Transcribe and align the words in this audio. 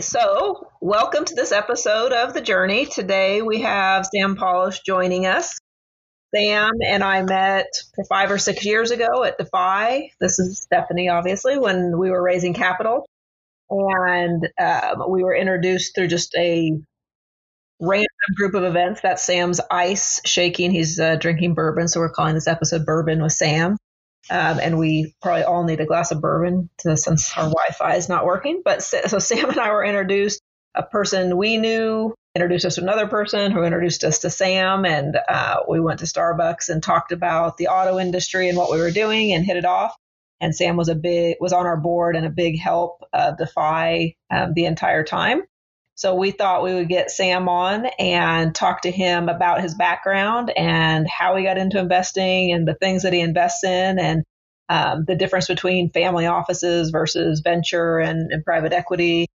So 0.00 0.68
welcome 0.80 1.24
to 1.24 1.34
this 1.36 1.52
episode 1.52 2.12
of 2.12 2.34
The 2.34 2.40
Journey. 2.40 2.84
Today 2.84 3.42
we 3.42 3.60
have 3.60 4.06
Sam 4.12 4.34
Paulos 4.34 4.80
joining 4.84 5.26
us. 5.26 5.56
Sam 6.34 6.72
and 6.84 7.04
I 7.04 7.22
met 7.22 7.66
five 8.08 8.32
or 8.32 8.38
six 8.38 8.64
years 8.64 8.90
ago 8.90 9.22
at 9.22 9.38
Defy. 9.38 10.10
This 10.20 10.40
is 10.40 10.62
Stephanie, 10.62 11.10
obviously, 11.10 11.58
when 11.58 11.96
we 11.96 12.10
were 12.10 12.22
raising 12.22 12.54
capital. 12.54 13.06
And 13.70 14.48
um, 14.60 15.10
we 15.10 15.22
were 15.22 15.34
introduced 15.34 15.94
through 15.94 16.08
just 16.08 16.34
a 16.34 16.72
random 17.80 18.08
group 18.36 18.54
of 18.54 18.64
events. 18.64 19.00
That's 19.00 19.22
Sam's 19.22 19.60
ice 19.70 20.20
shaking. 20.24 20.72
He's 20.72 20.98
uh, 20.98 21.16
drinking 21.16 21.54
bourbon, 21.54 21.86
so 21.86 22.00
we're 22.00 22.10
calling 22.10 22.34
this 22.34 22.48
episode 22.48 22.84
Bourbon 22.84 23.22
with 23.22 23.32
Sam. 23.32 23.76
Um, 24.30 24.58
and 24.60 24.78
we 24.78 25.14
probably 25.20 25.42
all 25.42 25.64
need 25.64 25.80
a 25.80 25.86
glass 25.86 26.10
of 26.10 26.20
bourbon 26.20 26.70
to, 26.78 26.96
since 26.96 27.36
our 27.36 27.44
Wi-Fi 27.44 27.96
is 27.96 28.08
not 28.08 28.24
working. 28.24 28.62
But 28.64 28.82
so 28.82 29.18
Sam 29.18 29.50
and 29.50 29.60
I 29.60 29.70
were 29.70 29.84
introduced. 29.84 30.40
A 30.74 30.82
person 30.82 31.36
we 31.36 31.56
knew 31.56 32.14
introduced 32.34 32.64
us 32.64 32.74
to 32.74 32.82
another 32.82 33.06
person 33.06 33.52
who 33.52 33.62
introduced 33.62 34.02
us 34.02 34.18
to 34.20 34.30
Sam, 34.30 34.84
and 34.84 35.16
uh, 35.28 35.60
we 35.68 35.78
went 35.78 36.00
to 36.00 36.04
Starbucks 36.06 36.68
and 36.68 36.82
talked 36.82 37.12
about 37.12 37.58
the 37.58 37.68
auto 37.68 37.98
industry 38.00 38.48
and 38.48 38.58
what 38.58 38.72
we 38.72 38.78
were 38.78 38.90
doing, 38.90 39.32
and 39.32 39.44
hit 39.44 39.56
it 39.56 39.64
off. 39.64 39.94
And 40.40 40.54
Sam 40.54 40.76
was 40.76 40.88
a 40.88 40.96
big 40.96 41.36
was 41.40 41.52
on 41.52 41.66
our 41.66 41.76
board 41.76 42.16
and 42.16 42.26
a 42.26 42.30
big 42.30 42.58
help 42.58 43.04
of 43.12 43.38
Defy 43.38 44.14
um, 44.30 44.52
the 44.54 44.64
entire 44.64 45.04
time. 45.04 45.44
So 45.96 46.16
we 46.16 46.32
thought 46.32 46.64
we 46.64 46.74
would 46.74 46.88
get 46.88 47.10
Sam 47.10 47.48
on 47.48 47.86
and 47.98 48.54
talk 48.54 48.82
to 48.82 48.90
him 48.90 49.28
about 49.28 49.60
his 49.60 49.74
background 49.74 50.52
and 50.56 51.06
how 51.08 51.36
he 51.36 51.44
got 51.44 51.58
into 51.58 51.78
investing 51.78 52.52
and 52.52 52.66
the 52.66 52.74
things 52.74 53.02
that 53.02 53.12
he 53.12 53.20
invests 53.20 53.64
in 53.64 53.98
and 53.98 54.24
um, 54.68 55.04
the 55.06 55.14
difference 55.14 55.46
between 55.46 55.90
family 55.90 56.26
offices 56.26 56.90
versus 56.90 57.40
venture 57.40 57.98
and, 57.98 58.32
and 58.32 58.44
private 58.44 58.72
equity 58.72 59.28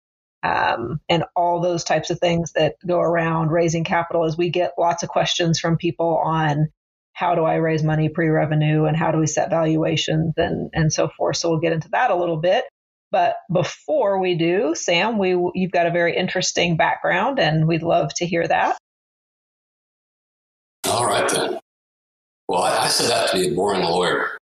um, 0.44 1.00
and 1.10 1.26
all 1.36 1.62
those 1.62 1.84
types 1.84 2.10
of 2.10 2.20
things 2.20 2.54
that 2.54 2.76
go 2.86 3.00
around 3.00 3.50
raising 3.52 3.84
capital 3.84 4.26
as 4.26 4.38
we 4.38 4.50
get 4.50 4.74
lots 4.78 5.04
of 5.04 5.10
questions 5.10 5.60
from 5.60 5.78
people 5.78 6.18
on 6.24 6.70
how 7.14 7.36
do 7.36 7.44
I 7.44 7.56
raise 7.56 7.84
money 7.84 8.10
pre-revenue 8.10 8.86
and 8.86 8.96
how 8.96 9.12
do 9.12 9.18
we 9.18 9.28
set 9.28 9.50
valuations 9.50 10.34
and, 10.38 10.70
and 10.74 10.94
so 10.94 11.10
forth. 11.10 11.38
So 11.38 11.50
we'll 11.50 11.60
get 11.60 11.74
into 11.74 11.90
that 11.90 12.12
a 12.12 12.16
little 12.16 12.38
bit. 12.38 12.64
But 13.12 13.38
before 13.52 14.20
we 14.20 14.36
do, 14.36 14.76
Sam, 14.76 15.18
we 15.18 15.30
you've 15.56 15.72
got 15.72 15.88
a 15.88 15.92
very 15.92 16.16
interesting 16.16 16.76
background, 16.76 17.40
and 17.40 17.68
we'd 17.68 17.84
love 17.84 18.14
to 18.16 18.26
hear 18.26 18.48
that. 18.48 18.78
All 20.86 21.06
right 21.06 21.30
then. 21.30 21.60
Well, 22.48 22.64
I, 22.64 22.86
I 22.86 22.88
set 22.88 23.12
out 23.12 23.30
to 23.30 23.38
be 23.38 23.48
a 23.48 23.56
boring 23.56 23.84
lawyer. 23.84 24.38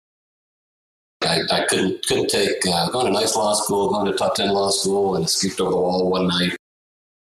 I, 1.22 1.40
I 1.50 1.66
couldn't 1.66 2.04
couldn't 2.06 2.28
take 2.28 2.66
uh, 2.66 2.90
going 2.90 3.06
to 3.06 3.12
nice 3.12 3.34
law 3.36 3.54
school, 3.54 3.90
going 3.90 4.10
to 4.10 4.16
top 4.16 4.34
ten 4.34 4.50
law 4.50 4.70
school, 4.70 5.16
and 5.16 5.28
skipped 5.28 5.60
over 5.60 5.70
the 5.70 5.76
wall 5.76 6.10
one 6.10 6.28
night, 6.28 6.56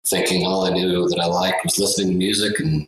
thinking 0.07 0.47
all 0.47 0.65
I 0.65 0.71
knew 0.71 1.09
that 1.09 1.21
I 1.21 1.27
liked 1.27 1.65
was 1.65 1.79
listening 1.79 2.13
to 2.13 2.19
music 2.19 2.59
and 2.61 2.87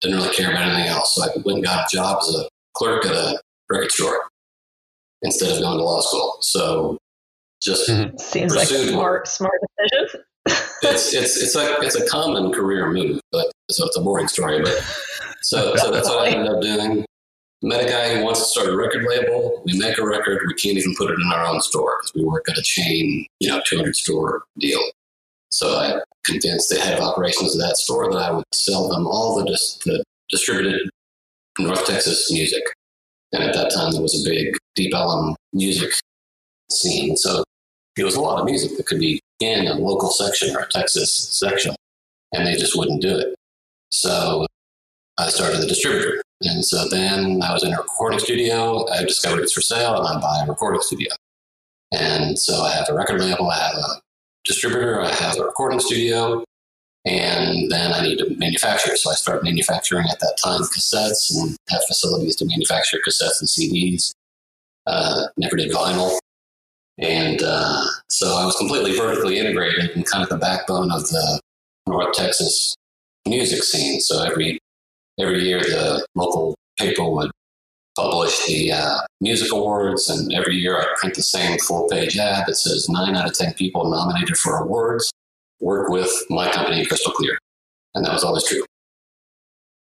didn't 0.00 0.18
really 0.18 0.34
care 0.34 0.50
about 0.50 0.68
anything 0.68 0.88
else. 0.88 1.14
So 1.14 1.22
I 1.22 1.28
went 1.44 1.58
and 1.58 1.64
got 1.64 1.92
a 1.92 1.96
job 1.96 2.18
as 2.20 2.34
a 2.34 2.48
clerk 2.74 3.04
at 3.06 3.12
a 3.12 3.40
record 3.68 3.92
store 3.92 4.28
instead 5.22 5.52
of 5.52 5.60
going 5.60 5.78
to 5.78 5.84
law 5.84 6.00
school. 6.00 6.38
So 6.40 6.98
just 7.62 7.88
mm-hmm. 7.88 8.16
seems 8.16 8.54
like 8.54 8.70
a 8.70 8.88
smart 8.88 9.28
smart 9.28 9.60
decision. 9.78 10.22
it's 10.82 11.12
it's 11.14 11.36
it's 11.42 11.54
like 11.54 11.82
it's 11.82 11.96
a 11.96 12.06
common 12.08 12.52
career 12.52 12.90
move, 12.90 13.20
but 13.32 13.50
so 13.70 13.86
it's 13.86 13.96
a 13.96 14.00
boring 14.00 14.28
story. 14.28 14.60
But 14.62 14.78
so 15.42 15.76
so 15.76 15.90
that's 15.90 16.08
what 16.08 16.26
I 16.26 16.30
ended 16.30 16.52
up 16.52 16.62
doing. 16.62 17.04
Met 17.62 17.84
a 17.84 17.88
guy 17.88 18.16
who 18.16 18.24
wants 18.24 18.40
to 18.40 18.46
start 18.46 18.68
a 18.68 18.76
record 18.76 19.04
label. 19.06 19.62
We 19.66 19.78
make 19.78 19.98
a 19.98 20.06
record. 20.06 20.40
We 20.46 20.54
can't 20.54 20.78
even 20.78 20.94
put 20.96 21.10
it 21.10 21.20
in 21.20 21.30
our 21.30 21.44
own 21.44 21.60
store 21.60 21.98
because 21.98 22.12
we 22.14 22.24
work 22.24 22.48
at 22.48 22.56
a 22.56 22.62
chain, 22.62 23.26
you 23.38 23.50
know, 23.50 23.60
200 23.66 23.94
store 23.94 24.44
deal. 24.58 24.80
So 25.50 25.74
I 25.74 26.00
convinced 26.24 26.70
the 26.70 26.80
head 26.80 26.94
of 26.94 27.02
operations 27.02 27.54
of 27.54 27.60
that 27.60 27.76
store 27.76 28.10
that 28.10 28.18
I 28.18 28.30
would 28.30 28.44
sell 28.54 28.88
them 28.88 29.06
all 29.06 29.36
the, 29.36 29.44
dis- 29.44 29.78
the 29.84 30.02
distributed 30.30 30.88
North 31.58 31.84
Texas 31.86 32.32
music. 32.32 32.62
And 33.32 33.42
at 33.42 33.52
that 33.54 33.70
time, 33.74 33.92
there 33.92 34.00
was 34.00 34.26
a 34.26 34.28
big 34.28 34.56
Deep 34.74 34.94
Ellum 34.94 35.36
music 35.52 35.90
scene. 36.70 37.16
So 37.16 37.44
it 37.96 38.04
was 38.04 38.16
a 38.16 38.20
lot 38.20 38.38
of 38.38 38.46
music 38.46 38.76
that 38.76 38.86
could 38.86 39.00
be 39.00 39.20
in 39.40 39.66
a 39.66 39.74
local 39.74 40.10
section 40.10 40.54
or 40.54 40.60
a 40.60 40.68
Texas 40.68 41.28
section, 41.38 41.74
and 42.32 42.46
they 42.46 42.54
just 42.54 42.76
wouldn't 42.76 43.02
do 43.02 43.18
it. 43.18 43.34
So 43.90 44.46
I 45.18 45.28
started 45.28 45.60
the 45.60 45.66
distributor. 45.66 46.22
And 46.42 46.64
so 46.64 46.88
then 46.88 47.42
I 47.42 47.52
was 47.52 47.62
in 47.64 47.74
a 47.74 47.76
recording 47.76 48.18
studio. 48.18 48.88
I 48.88 49.04
discovered 49.04 49.42
it's 49.42 49.52
for 49.52 49.60
sale, 49.60 49.96
and 49.96 50.06
I 50.06 50.20
buy 50.20 50.40
a 50.44 50.48
recording 50.48 50.80
studio. 50.80 51.10
And 51.92 52.38
so 52.38 52.62
I 52.62 52.70
have 52.72 52.88
a 52.88 52.94
record 52.94 53.20
label, 53.20 53.50
I 53.50 53.58
have 53.58 53.74
a 53.74 54.00
distributor, 54.44 55.00
I 55.00 55.12
have 55.12 55.38
a 55.38 55.44
recording 55.44 55.80
studio, 55.80 56.44
and 57.04 57.70
then 57.70 57.92
I 57.92 58.02
need 58.02 58.18
to 58.18 58.36
manufacture. 58.36 58.96
So 58.96 59.10
I 59.10 59.14
start 59.14 59.42
manufacturing 59.42 60.06
at 60.10 60.20
that 60.20 60.38
time 60.42 60.60
cassettes 60.62 61.34
and 61.34 61.56
have 61.68 61.82
facilities 61.88 62.36
to 62.36 62.46
manufacture 62.46 62.98
cassettes 63.06 63.40
and 63.40 63.48
CDs. 63.48 64.12
Uh, 64.86 65.24
never 65.36 65.56
did 65.56 65.72
vinyl. 65.72 66.16
And 67.00 67.42
uh, 67.42 67.82
so 68.08 68.36
I 68.36 68.44
was 68.44 68.56
completely 68.56 68.96
vertically 68.96 69.38
integrated 69.38 69.90
and 69.96 70.06
kind 70.06 70.22
of 70.22 70.28
the 70.28 70.36
backbone 70.36 70.92
of 70.92 71.08
the 71.08 71.40
North 71.86 72.12
Texas 72.12 72.74
music 73.26 73.62
scene. 73.62 74.00
So 74.00 74.22
every 74.22 74.58
every 75.18 75.44
year, 75.44 75.60
the 75.60 76.06
local 76.14 76.54
paper 76.78 77.08
would 77.08 77.30
publish 77.96 78.46
the 78.46 78.72
uh, 78.72 78.98
music 79.20 79.52
awards, 79.52 80.08
and 80.08 80.32
every 80.32 80.56
year 80.56 80.78
I'd 80.78 80.94
print 80.96 81.14
the 81.14 81.22
same 81.22 81.58
full 81.58 81.88
page 81.88 82.16
ad 82.16 82.44
that 82.46 82.56
says 82.56 82.88
nine 82.88 83.16
out 83.16 83.26
of 83.26 83.34
ten 83.34 83.54
people 83.54 83.90
nominated 83.90 84.36
for 84.36 84.58
awards 84.58 85.10
work 85.60 85.90
with 85.90 86.10
my 86.30 86.50
company, 86.50 86.84
Crystal 86.86 87.12
Clear, 87.12 87.38
and 87.94 88.04
that 88.04 88.12
was 88.12 88.24
always 88.24 88.44
true. 88.44 88.64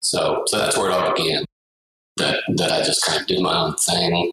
So, 0.02 0.44
so 0.48 0.58
that's 0.58 0.78
where 0.78 0.90
it 0.90 0.94
all 0.94 1.14
began. 1.14 1.46
That 2.18 2.42
that 2.56 2.72
I 2.72 2.82
just 2.82 3.04
kind 3.06 3.22
of 3.22 3.28
did 3.28 3.42
my 3.42 3.58
own 3.58 3.76
thing, 3.76 4.32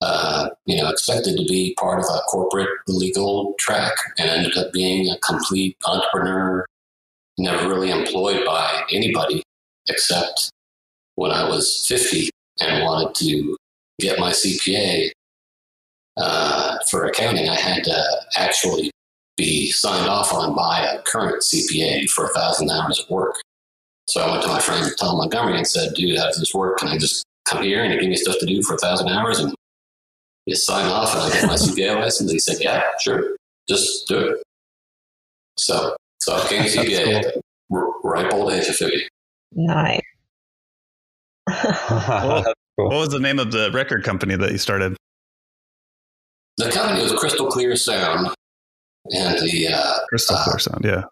uh, 0.00 0.48
you 0.66 0.80
know, 0.80 0.88
expected 0.88 1.36
to 1.36 1.44
be 1.44 1.74
part 1.78 1.98
of 1.98 2.04
a 2.04 2.20
corporate 2.28 2.68
legal 2.86 3.54
track 3.58 3.92
and 4.18 4.30
ended 4.30 4.56
up 4.56 4.72
being 4.72 5.10
a 5.10 5.18
complete 5.18 5.76
entrepreneur, 5.86 6.64
never 7.38 7.68
really 7.68 7.90
employed 7.90 8.44
by 8.46 8.84
anybody 8.92 9.42
except 9.88 10.50
when 11.16 11.32
I 11.32 11.48
was 11.48 11.84
50 11.88 12.30
and 12.60 12.84
wanted 12.84 13.14
to 13.16 13.56
get 13.98 14.20
my 14.20 14.30
CPA 14.30 15.10
uh, 16.16 16.78
for 16.90 17.06
accounting. 17.06 17.48
I 17.48 17.56
had 17.56 17.82
to 17.84 18.04
actually 18.36 18.90
be 19.36 19.70
signed 19.70 20.08
off 20.08 20.32
on 20.32 20.54
by 20.54 20.80
a 20.80 21.02
current 21.02 21.42
CPA 21.42 22.08
for 22.10 22.26
a 22.26 22.30
thousand 22.30 22.70
hours 22.70 23.00
of 23.00 23.10
work. 23.10 23.34
So 24.08 24.22
I 24.22 24.30
went 24.30 24.42
to 24.42 24.48
my 24.48 24.60
friend 24.60 24.90
Tom 24.98 25.18
Montgomery 25.18 25.56
and 25.56 25.66
said, 25.66 25.94
dude, 25.94 26.18
how 26.18 26.26
does 26.26 26.38
this 26.38 26.54
work? 26.54 26.78
Can 26.78 26.88
I 26.88 26.98
just 26.98 27.24
come 27.44 27.62
here 27.62 27.82
and 27.82 27.98
give 27.98 28.08
me 28.08 28.16
stuff 28.16 28.36
to 28.40 28.46
do 28.46 28.62
for 28.62 28.74
a 28.74 28.78
thousand 28.78 29.08
hours 29.08 29.38
and 29.38 29.54
you 30.48 30.56
sign 30.56 30.86
off 30.86 31.14
and 31.14 31.22
I 31.22 31.30
get 31.30 31.46
my 31.46 31.54
CPA 31.54 32.00
license. 32.00 32.32
He 32.32 32.38
said, 32.38 32.56
yeah, 32.60 32.82
sure, 33.00 33.36
just 33.68 34.08
do 34.08 34.18
it. 34.18 34.42
So, 35.58 35.94
so 36.20 36.36
I 36.36 36.42
became 36.44 36.62
a 36.62 36.64
CPA 36.64 37.32
cool. 37.70 37.94
ripe 38.02 38.32
old 38.32 38.52
age 38.52 38.66
of 38.66 38.76
50. 38.76 39.08
Nice. 39.52 40.00
what, 41.46 42.54
what 42.76 42.90
was 42.90 43.10
the 43.10 43.20
name 43.20 43.38
of 43.38 43.52
the 43.52 43.70
record 43.72 44.04
company 44.04 44.36
that 44.36 44.50
you 44.50 44.58
started? 44.58 44.96
The 46.56 46.70
company 46.70 47.02
was 47.02 47.12
Crystal 47.12 47.46
Clear 47.46 47.76
Sound. 47.76 48.34
And 49.10 49.38
the 49.38 49.68
uh, 49.68 49.98
Crystal 50.08 50.36
Clear 50.36 50.54
uh, 50.54 50.58
Sound, 50.58 50.84
yeah. 50.84 51.04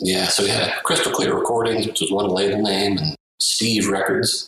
Yeah, 0.00 0.28
so 0.28 0.44
we 0.44 0.48
had 0.48 0.72
Crystal 0.84 1.12
Clear 1.12 1.34
Recordings, 1.34 1.86
which 1.86 2.00
was 2.00 2.10
one 2.10 2.28
label 2.28 2.62
name, 2.62 2.96
and 2.98 3.16
Steve 3.40 3.88
Records. 3.88 4.46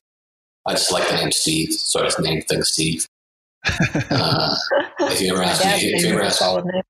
I 0.66 0.72
just 0.72 0.92
like 0.92 1.08
the 1.08 1.16
name 1.16 1.32
Steve, 1.32 1.72
so 1.72 2.00
I 2.00 2.04
just 2.04 2.20
named 2.20 2.44
things 2.48 2.70
Steve 2.70 3.06
uh, 3.64 4.56
if 5.00 5.20
you 5.20 5.32
ever 5.34 5.42
ask 5.42 5.64
me, 5.64 5.92
if 5.92 6.02
you 6.02 6.10
ever 6.10 6.22
ask 6.22 6.40
me, 6.40 6.82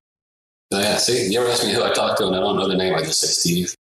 oh, 0.73 0.79
yeah, 0.79 0.97
see, 0.97 1.31
you 1.31 1.39
ever 1.41 1.49
ask 1.49 1.65
me 1.65 1.73
who 1.73 1.83
I 1.83 1.91
talked 1.91 2.19
to 2.19 2.27
and 2.27 2.35
I 2.35 2.39
don't 2.39 2.57
know 2.57 2.67
the 2.67 2.75
name, 2.75 2.95
I 2.95 2.99
just 2.99 3.19
say 3.19 3.27
Steve. 3.27 3.75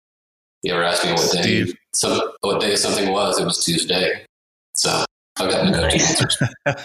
You 0.64 0.74
ever 0.74 0.84
ask 0.84 1.06
me 1.06 1.12
what 1.12 1.20
Steve. 1.20 1.68
day, 1.68 1.74
some, 1.94 2.20
what 2.42 2.62
day 2.62 2.76
something 2.76 3.12
was, 3.12 3.40
it 3.40 3.46
was 3.46 3.64
Tuesday. 3.64 4.26
So 4.74 5.06
I've 5.38 5.52
got 5.52 5.70
no 5.72 5.84
answers. 5.86 6.38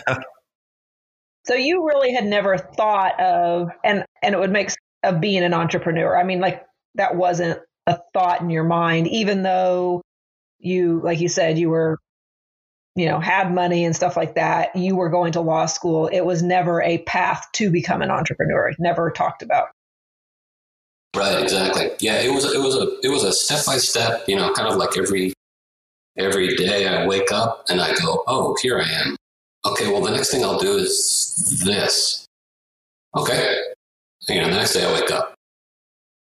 so 1.46 1.54
you 1.54 1.86
really 1.86 2.12
had 2.12 2.26
never 2.26 2.58
thought 2.58 3.18
of, 3.20 3.70
and, 3.82 4.04
and 4.22 4.34
it 4.34 4.38
would 4.38 4.52
make 4.52 4.70
of 5.02 5.20
being 5.20 5.42
an 5.42 5.54
entrepreneur. 5.54 6.16
I 6.16 6.24
mean, 6.24 6.40
like 6.40 6.64
that 6.94 7.16
wasn't 7.16 7.60
a 7.86 7.98
thought 8.12 8.40
in 8.40 8.50
your 8.50 8.64
mind, 8.64 9.08
even 9.08 9.42
though 9.42 10.02
you, 10.58 11.00
like 11.02 11.20
you 11.20 11.28
said, 11.28 11.58
you 11.58 11.70
were 11.70 11.98
you 12.96 13.06
know, 13.06 13.18
had 13.20 13.52
money 13.52 13.84
and 13.84 13.94
stuff 13.94 14.16
like 14.16 14.34
that, 14.34 14.74
you 14.76 14.96
were 14.96 15.08
going 15.08 15.32
to 15.32 15.40
law 15.40 15.66
school. 15.66 16.06
It 16.08 16.22
was 16.22 16.42
never 16.42 16.80
a 16.82 16.98
path 16.98 17.46
to 17.52 17.70
become 17.70 18.02
an 18.02 18.10
entrepreneur. 18.10 18.72
Never 18.78 19.10
talked 19.10 19.42
about. 19.42 19.68
Right, 21.16 21.42
exactly. 21.42 21.90
Yeah, 22.00 22.20
it 22.20 22.32
was 22.32 22.44
it 22.44 22.58
was 22.58 22.76
a 22.76 22.98
it 23.02 23.08
was 23.08 23.22
a 23.24 23.32
step 23.32 23.64
by 23.66 23.76
step, 23.78 24.24
you 24.26 24.36
know, 24.36 24.52
kind 24.52 24.68
of 24.68 24.76
like 24.76 24.96
every 24.98 25.32
every 26.18 26.56
day 26.56 26.88
I 26.88 27.06
wake 27.06 27.30
up 27.32 27.64
and 27.68 27.80
I 27.80 27.94
go, 27.94 28.24
"Oh, 28.26 28.56
here 28.62 28.80
I 28.80 28.88
am." 28.88 29.16
Okay, 29.66 29.90
well, 29.90 30.02
the 30.02 30.10
next 30.10 30.30
thing 30.30 30.44
I'll 30.44 30.58
do 30.58 30.76
is 30.76 31.62
this. 31.64 32.26
Okay. 33.16 33.56
You 34.28 34.40
know, 34.40 34.50
the 34.50 34.56
next 34.56 34.74
day 34.74 34.84
I 34.84 34.92
wake 34.92 35.10
up. 35.10 35.34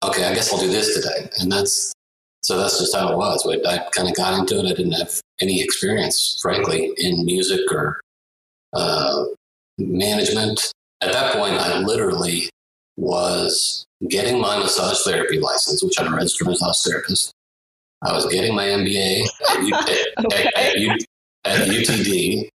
okay, 0.04 0.25
I 0.25 0.33
guess 0.33 0.51
I'll 0.51 0.60
do 0.60 0.68
this 0.68 0.94
today. 0.95 1.30
And 1.39 1.51
that's, 1.51 1.94
so 2.42 2.57
that's 2.57 2.80
just 2.80 2.95
how 2.95 3.12
it 3.12 3.18
was. 3.18 3.48
I 3.48 3.77
kind 3.92 4.10
of 4.10 4.15
got 4.15 4.38
into 4.38 4.60
it. 4.60 4.65
I 4.65 4.74
didn't 4.74 4.92
have 4.94 5.21
any 5.44 5.62
experience, 5.62 6.40
frankly, 6.42 6.92
in 6.98 7.25
music 7.25 7.60
or 7.72 8.00
uh, 8.74 9.25
management. 9.78 10.72
At 11.01 11.12
that 11.12 11.34
point, 11.36 11.54
I 11.54 11.80
literally 11.80 12.50
was 12.98 13.86
getting 14.10 14.40
my 14.40 14.57
massage 14.57 15.00
therapy 15.04 15.40
license, 15.40 15.84
which 15.84 16.00
I'm 16.00 16.13
a 16.13 16.16
registered 16.16 16.48
massage 16.48 16.78
therapist. 16.86 17.31
I 18.01 18.13
was 18.13 18.25
getting 18.28 18.56
my 18.56 18.66
MBA 18.66 19.24
at, 19.50 19.63
U- 19.63 19.75
at, 20.18 20.25
Okay. 20.25 20.50
at, 20.56 21.62
at, 21.62 21.68
UTD, 21.68 22.50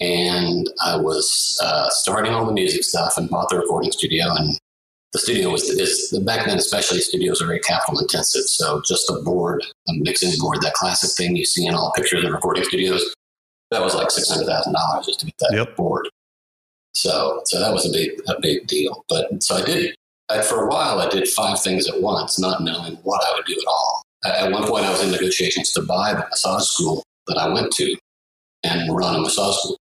and 0.00 0.68
I 0.84 0.96
was 0.96 1.58
uh, 1.62 1.88
starting 1.90 2.32
all 2.32 2.46
the 2.46 2.52
music 2.52 2.84
stuff 2.84 3.14
and 3.16 3.28
bought 3.28 3.48
the 3.50 3.58
recording 3.58 3.92
studio. 3.92 4.24
And 4.34 4.58
the 5.12 5.18
studio 5.18 5.50
was 5.50 5.62
back 6.24 6.46
then, 6.46 6.58
especially 6.58 7.00
studios 7.00 7.42
are 7.42 7.46
very 7.46 7.60
capital 7.60 8.00
intensive. 8.00 8.44
So 8.44 8.80
just 8.86 9.10
a 9.10 9.20
board, 9.24 9.64
a 9.90 9.98
mixing 10.00 10.32
board, 10.40 10.60
that 10.62 10.74
classic 10.74 11.10
thing 11.16 11.36
you 11.36 11.44
see 11.44 11.66
in 11.66 11.74
all 11.74 11.92
pictures 11.96 12.24
of 12.24 12.32
recording 12.32 12.64
studios, 12.64 13.14
that 13.70 13.82
was 13.82 13.94
like 13.94 14.10
six 14.10 14.30
hundred 14.30 14.46
thousand 14.46 14.72
dollars 14.72 15.06
just 15.06 15.20
to 15.20 15.26
get 15.26 15.34
that 15.38 15.52
Yep. 15.52 15.76
board. 15.76 16.08
So 16.92 17.42
so 17.44 17.60
that 17.60 17.72
was 17.72 17.86
a 17.86 17.92
big 17.92 18.10
a 18.28 18.40
big 18.40 18.66
deal. 18.66 19.04
But 19.08 19.42
so 19.42 19.56
I 19.56 19.62
did 19.64 19.94
I, 20.28 20.42
for 20.42 20.64
a 20.64 20.68
while. 20.68 21.00
I 21.00 21.08
did 21.08 21.28
five 21.28 21.60
things 21.60 21.88
at 21.88 22.00
once, 22.00 22.38
not 22.38 22.62
knowing 22.62 22.94
what 23.02 23.20
I 23.26 23.34
would 23.34 23.46
do 23.46 23.54
at 23.54 23.66
all. 23.66 24.02
At 24.24 24.46
at 24.46 24.52
one 24.52 24.66
point, 24.66 24.84
I 24.84 24.90
was 24.90 25.02
in 25.02 25.10
negotiations 25.10 25.72
to 25.72 25.82
buy 25.82 26.14
the 26.14 26.26
massage 26.30 26.64
school 26.64 27.02
that 27.26 27.36
I 27.36 27.48
went 27.48 27.72
to 27.72 27.96
and 28.62 28.94
run 28.94 29.16
a 29.16 29.20
massage 29.20 29.56
school. 29.56 29.76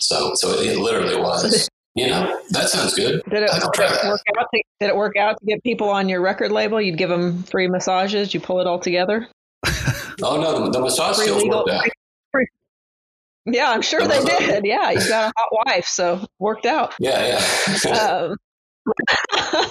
So, 0.00 0.32
so 0.34 0.50
it 0.60 0.78
literally 0.78 1.16
was, 1.16 1.68
you 1.94 2.06
know, 2.08 2.40
that 2.50 2.68
sounds 2.68 2.94
good. 2.94 3.22
Did 3.28 3.42
it, 3.42 3.50
did 3.50 3.62
it 3.62 4.04
work 4.06 4.26
out? 4.38 4.46
To, 4.54 4.62
did 4.80 4.88
it 4.88 4.96
work 4.96 5.16
out 5.16 5.38
to 5.40 5.46
get 5.46 5.62
people 5.62 5.88
on 5.90 6.08
your 6.08 6.20
record 6.20 6.50
label? 6.52 6.80
You'd 6.80 6.96
give 6.98 7.10
them 7.10 7.42
free 7.44 7.68
massages. 7.68 8.32
You 8.34 8.40
pull 8.40 8.60
it 8.60 8.66
all 8.66 8.78
together. 8.78 9.28
Oh 10.22 10.40
no, 10.40 10.64
the, 10.66 10.70
the 10.70 10.80
massage 10.80 11.16
Free 11.16 11.24
skills 11.24 11.42
legal- 11.42 11.60
worked 11.60 11.70
out. 11.70 11.84
free- 12.30 12.46
Yeah, 13.46 13.70
I'm 13.70 13.80
sure 13.82 14.06
they 14.06 14.22
did. 14.22 14.64
Yeah, 14.64 14.90
you 14.90 14.98
got 15.08 15.30
a 15.30 15.32
hot 15.36 15.64
wife, 15.66 15.86
so 15.86 16.24
worked 16.38 16.66
out. 16.66 16.94
Yeah, 17.00 17.40
yeah. 17.84 17.90
um, 19.50 19.70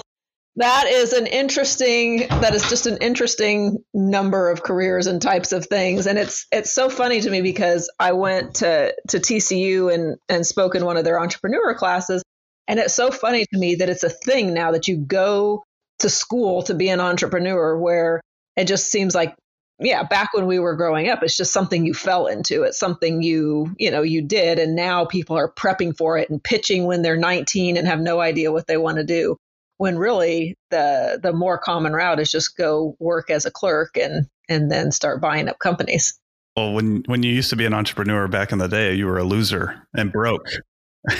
that 0.56 0.86
is 0.86 1.14
an 1.14 1.26
interesting 1.26 2.28
that 2.28 2.54
is 2.54 2.68
just 2.68 2.86
an 2.86 2.98
interesting 2.98 3.82
number 3.94 4.50
of 4.50 4.62
careers 4.62 5.06
and 5.06 5.22
types 5.22 5.52
of 5.52 5.66
things. 5.66 6.06
And 6.06 6.18
it's 6.18 6.46
it's 6.52 6.72
so 6.72 6.90
funny 6.90 7.20
to 7.20 7.30
me 7.30 7.40
because 7.40 7.90
i 7.98 8.12
went 8.12 8.56
to 8.56 8.94
to 9.08 9.18
tcu 9.18 9.92
and 9.92 10.18
and 10.28 10.46
spoke 10.46 10.74
in 10.74 10.84
one 10.84 10.96
of 10.96 11.04
their 11.04 11.20
entrepreneur 11.20 11.74
classes. 11.74 12.22
And 12.68 12.78
it's 12.78 12.94
so 12.94 13.10
funny 13.10 13.46
to 13.46 13.58
me 13.58 13.76
that 13.76 13.88
it's 13.88 14.04
a 14.04 14.10
thing 14.10 14.52
now 14.52 14.72
that 14.72 14.88
you 14.88 14.98
go 14.98 15.64
to 16.00 16.10
school 16.10 16.62
to 16.64 16.74
be 16.74 16.88
an 16.88 17.00
entrepreneur 17.00 17.78
where 17.78 18.20
it 18.56 18.66
just 18.66 18.90
seems 18.90 19.14
like 19.14 19.34
yeah 19.78 20.02
back 20.02 20.34
when 20.34 20.46
we 20.46 20.58
were 20.58 20.76
growing 20.76 21.08
up 21.08 21.22
it's 21.22 21.36
just 21.36 21.52
something 21.52 21.86
you 21.86 21.94
fell 21.94 22.26
into. 22.26 22.64
It's 22.64 22.78
something 22.78 23.22
you 23.22 23.74
you 23.78 23.90
know 23.90 24.02
you 24.02 24.20
did. 24.20 24.58
And 24.58 24.76
now 24.76 25.06
people 25.06 25.38
are 25.38 25.50
prepping 25.50 25.96
for 25.96 26.18
it 26.18 26.28
and 26.28 26.44
pitching 26.44 26.84
when 26.84 27.00
they're 27.00 27.16
19 27.16 27.78
and 27.78 27.88
have 27.88 28.00
no 28.00 28.20
idea 28.20 28.52
what 28.52 28.66
they 28.66 28.76
want 28.76 28.98
to 28.98 29.04
do 29.04 29.38
when 29.82 29.98
really 29.98 30.54
the 30.70 31.18
the 31.20 31.32
more 31.32 31.58
common 31.58 31.92
route 31.92 32.20
is 32.20 32.30
just 32.30 32.56
go 32.56 32.94
work 33.00 33.30
as 33.30 33.44
a 33.44 33.50
clerk 33.50 33.96
and 33.96 34.26
and 34.48 34.70
then 34.70 34.92
start 34.92 35.20
buying 35.20 35.48
up 35.48 35.58
companies 35.58 36.18
Well, 36.56 36.72
when 36.72 37.02
when 37.06 37.22
you 37.24 37.32
used 37.32 37.50
to 37.50 37.56
be 37.56 37.66
an 37.66 37.74
entrepreneur 37.74 38.28
back 38.28 38.52
in 38.52 38.58
the 38.58 38.68
day, 38.68 38.94
you 38.94 39.06
were 39.06 39.18
a 39.18 39.24
loser 39.24 39.86
and 39.94 40.12
broke. 40.12 40.46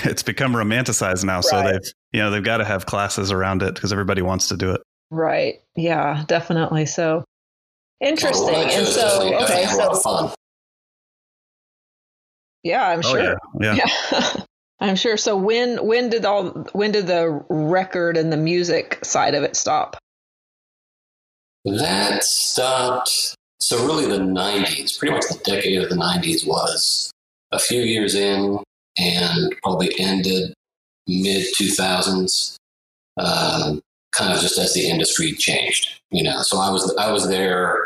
It's 0.05 0.23
become 0.23 0.53
romanticized 0.53 1.25
now, 1.25 1.41
so 1.41 1.61
they've 1.61 1.91
you 2.13 2.21
know 2.21 2.31
they've 2.31 2.43
got 2.43 2.57
to 2.59 2.65
have 2.65 2.85
classes 2.85 3.33
around 3.33 3.61
it 3.63 3.75
because 3.75 3.91
everybody 3.91 4.21
wants 4.21 4.47
to 4.47 4.55
do 4.55 4.71
it. 4.71 4.81
right 5.11 5.55
yeah 5.75 6.23
definitely 6.27 6.85
so 6.85 7.25
interesting 7.99 8.45
Well, 8.47 8.77
and 8.77 8.87
so 8.87 9.21
okay 9.23 9.39
definitely 9.39 9.63
a 9.63 9.87
lot 9.87 9.95
so 9.97 10.01
fun. 10.01 10.35
yeah 12.63 12.87
i'm 12.87 13.01
Oh 13.03 13.11
sure 13.11 13.21
yeah, 13.21 13.35
yeah. 13.61 13.75
Yeah. 14.11 14.43
I'm 14.83 14.97
sure. 14.97 15.15
So 15.15 15.37
when 15.37 15.77
when 15.85 16.09
did 16.09 16.25
all 16.25 16.49
when 16.73 16.91
did 16.91 17.07
the 17.07 17.43
record 17.49 18.17
and 18.17 18.33
the 18.33 18.37
music 18.37 18.99
side 19.03 19.33
of 19.33 19.43
it 19.43 19.55
stop? 19.55 19.97
That 21.63 22.25
stopped. 22.25 23.35
So 23.61 23.85
really, 23.85 24.05
the 24.05 24.19
'90s, 24.19 24.99
pretty 24.99 25.13
much 25.13 25.23
the 25.29 25.39
decade 25.45 25.81
of 25.81 25.89
the 25.89 25.95
'90s, 25.95 26.45
was 26.45 27.09
a 27.53 27.59
few 27.59 27.81
years 27.81 28.13
in, 28.13 28.59
and 28.97 29.55
probably 29.63 29.97
ended 29.97 30.53
mid 31.07 31.47
2000s. 31.55 32.57
Um, 33.17 33.81
kind 34.11 34.33
of 34.33 34.41
just 34.41 34.57
as 34.59 34.73
the 34.73 34.89
industry 34.89 35.31
changed, 35.31 36.01
you 36.11 36.23
know. 36.23 36.41
So 36.41 36.57
I 36.57 36.69
was 36.69 36.93
I 36.97 37.09
was 37.09 37.29
there 37.29 37.79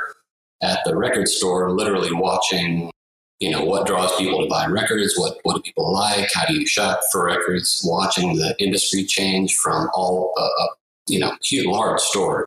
at 0.64 0.80
the 0.84 0.96
record 0.96 1.28
store, 1.28 1.72
literally 1.72 2.12
watching, 2.12 2.90
you 3.39 3.51
know, 3.51 3.63
what 3.63 3.86
draws 3.86 4.16
people 4.18 4.42
to 4.42 4.50
buy 4.50 4.66
records, 4.66 5.18
what 5.18 5.38
what 5.44 5.56
do 5.56 5.62
people 5.62 5.94
like, 5.94 6.30
how 6.34 6.45
do 6.45 6.56
you 6.56 6.66
shop 6.66 7.00
for 7.12 7.25
records, 7.25 7.84
watching 7.86 8.36
the 8.36 8.56
industry 8.60 9.04
change 9.04 9.56
from 9.56 9.89
all 9.94 10.34
uh, 10.38 10.44
a 10.44 10.68
you 11.07 11.19
know 11.19 11.36
huge 11.44 11.66
large 11.66 12.00
store 12.00 12.45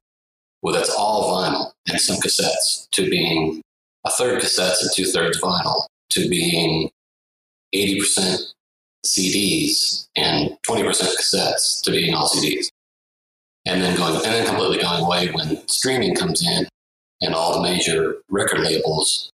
with 0.63 0.77
its 0.77 0.91
all 0.91 1.33
vinyl 1.33 1.73
and 1.89 2.01
some 2.01 2.17
cassettes 2.17 2.89
to 2.91 3.09
being 3.09 3.63
a 4.05 4.11
third 4.11 4.43
cassettes 4.43 4.83
and 4.83 4.91
two 4.95 5.05
thirds 5.05 5.41
vinyl 5.41 5.87
to 6.11 6.29
being 6.29 6.91
80% 7.75 8.53
CDs 9.07 10.09
and 10.17 10.51
20% 10.69 10.85
cassettes 10.85 11.83
to 11.83 11.91
being 11.91 12.15
all 12.15 12.29
CDs. 12.29 12.67
And 13.67 13.83
then 13.83 13.97
going, 13.97 14.15
and 14.15 14.25
then 14.25 14.47
completely 14.47 14.79
going 14.79 15.03
away 15.03 15.31
when 15.31 15.67
streaming 15.69 16.15
comes 16.15 16.45
in 16.45 16.67
and 17.21 17.35
all 17.35 17.55
the 17.55 17.63
major 17.63 18.17
record 18.29 18.61
labels 18.61 19.31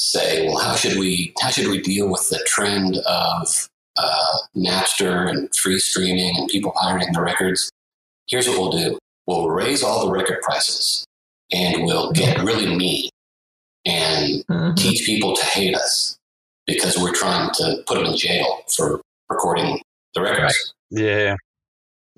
say, 0.00 0.46
well, 0.46 0.58
how 0.58 0.74
should 0.74 0.98
we, 0.98 1.32
how 1.40 1.50
should 1.50 1.68
we 1.68 1.80
deal 1.80 2.08
with 2.08 2.28
the 2.30 2.42
trend 2.46 2.96
of 3.06 3.68
uh, 3.96 4.36
Napster 4.56 5.28
and 5.28 5.54
free 5.54 5.78
streaming 5.78 6.34
and 6.36 6.48
people 6.48 6.72
pirating 6.72 7.12
the 7.12 7.20
records? 7.20 7.70
Here's 8.28 8.48
what 8.48 8.58
we'll 8.58 8.72
do 8.72 8.98
we'll 9.26 9.48
raise 9.50 9.82
all 9.82 10.06
the 10.06 10.10
record 10.12 10.40
prices 10.42 11.04
and 11.52 11.84
we'll 11.84 12.10
get 12.12 12.42
really 12.42 12.74
mean 12.74 13.08
and 13.84 14.44
Mhm. 14.50 14.76
teach 14.76 15.04
people 15.06 15.36
to 15.36 15.44
hate 15.44 15.74
us 15.74 16.16
because 16.66 16.98
we're 16.98 17.14
trying 17.14 17.50
to 17.54 17.82
put 17.86 17.96
them 17.96 18.06
in 18.06 18.16
jail 18.16 18.62
for 18.74 19.00
recording 19.28 19.80
the 20.14 20.22
records. 20.22 20.72
Yeah. 20.90 21.36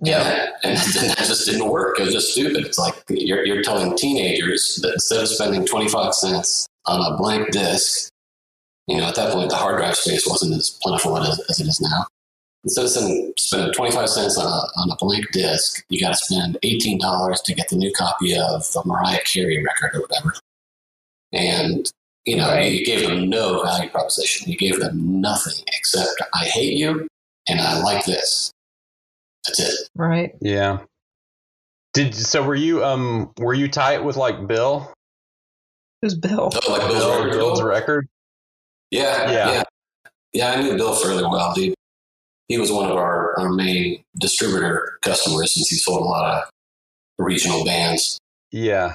Yeah. 0.02 0.48
And, 0.64 0.76
that 0.76 1.16
just 1.18 1.46
didn't 1.46 1.68
work. 1.68 1.98
It 1.98 2.04
was 2.04 2.12
just 2.12 2.32
stupid. 2.32 2.66
It's 2.66 2.78
like 2.78 2.94
you're, 3.08 3.46
you're 3.46 3.62
telling 3.62 3.96
teenagers 3.96 4.80
that 4.82 4.94
instead 4.94 5.20
of 5.22 5.28
spending 5.28 5.64
25 5.64 6.12
cents 6.14 6.66
on 6.86 7.12
a 7.12 7.16
blank 7.16 7.52
disc, 7.52 8.10
you 8.88 8.96
know, 8.96 9.04
at 9.04 9.14
that 9.14 9.32
point, 9.32 9.48
the 9.50 9.56
hard 9.56 9.78
drive 9.78 9.96
space 9.96 10.26
wasn't 10.26 10.54
as 10.54 10.76
plentiful 10.82 11.16
as, 11.18 11.40
as 11.48 11.60
it 11.60 11.68
is 11.68 11.80
now. 11.80 12.04
Instead 12.64 12.84
of 12.84 12.90
spending, 12.90 13.32
spending 13.38 13.72
25 13.72 14.08
cents 14.08 14.38
on 14.38 14.46
a, 14.46 14.80
on 14.80 14.90
a 14.90 14.96
blank 14.96 15.30
disc, 15.32 15.84
you 15.88 16.00
got 16.00 16.10
to 16.10 16.16
spend 16.16 16.58
$18 16.64 17.42
to 17.44 17.54
get 17.54 17.68
the 17.68 17.76
new 17.76 17.92
copy 17.92 18.36
of 18.36 18.70
the 18.72 18.82
Mariah 18.84 19.20
Carey 19.24 19.62
record 19.64 19.92
or 19.94 20.00
whatever. 20.02 20.32
And, 21.32 21.90
you 22.24 22.36
know, 22.36 22.48
Right. 22.48 22.72
you 22.72 22.84
gave 22.84 23.08
them 23.08 23.30
no 23.30 23.62
value 23.62 23.88
proposition. 23.88 24.50
You 24.50 24.58
gave 24.58 24.80
them 24.80 25.20
nothing 25.20 25.64
except 25.76 26.10
I 26.34 26.44
hate 26.46 26.74
you 26.74 27.06
and 27.48 27.60
I 27.60 27.80
like 27.82 28.04
this. 28.04 28.50
That's 29.46 29.60
it. 29.60 29.88
Right. 29.96 30.34
Yeah. 30.40 30.80
Did 31.94 32.14
so? 32.14 32.42
Were 32.42 32.54
you 32.54 32.84
um? 32.84 33.32
Were 33.38 33.54
you 33.54 33.68
tight 33.68 34.02
with 34.04 34.16
like 34.16 34.46
Bill? 34.46 34.92
Who's 36.00 36.14
Bill? 36.14 36.50
Oh, 36.54 36.72
like 36.72 36.80
Bill's 36.88 37.04
Bill 37.04 37.18
record 37.24 37.32
Bill's 37.32 37.62
record. 37.62 38.08
Yeah, 38.90 39.30
Yeah. 39.30 39.50
yeah, 39.52 39.62
yeah, 40.32 40.50
I 40.52 40.62
knew 40.62 40.76
Bill 40.76 40.94
fairly 40.94 41.22
well. 41.22 41.54
He 41.54 41.74
he 42.48 42.58
was 42.58 42.70
one 42.72 42.90
of 42.90 42.96
our, 42.96 43.38
our 43.38 43.48
main 43.50 44.02
distributor 44.18 44.98
customers 45.02 45.54
since 45.54 45.68
he 45.68 45.76
sold 45.76 46.02
a 46.02 46.04
lot 46.04 46.42
of 46.42 46.50
regional 47.18 47.64
bands 47.64 48.18
Yeah. 48.50 48.92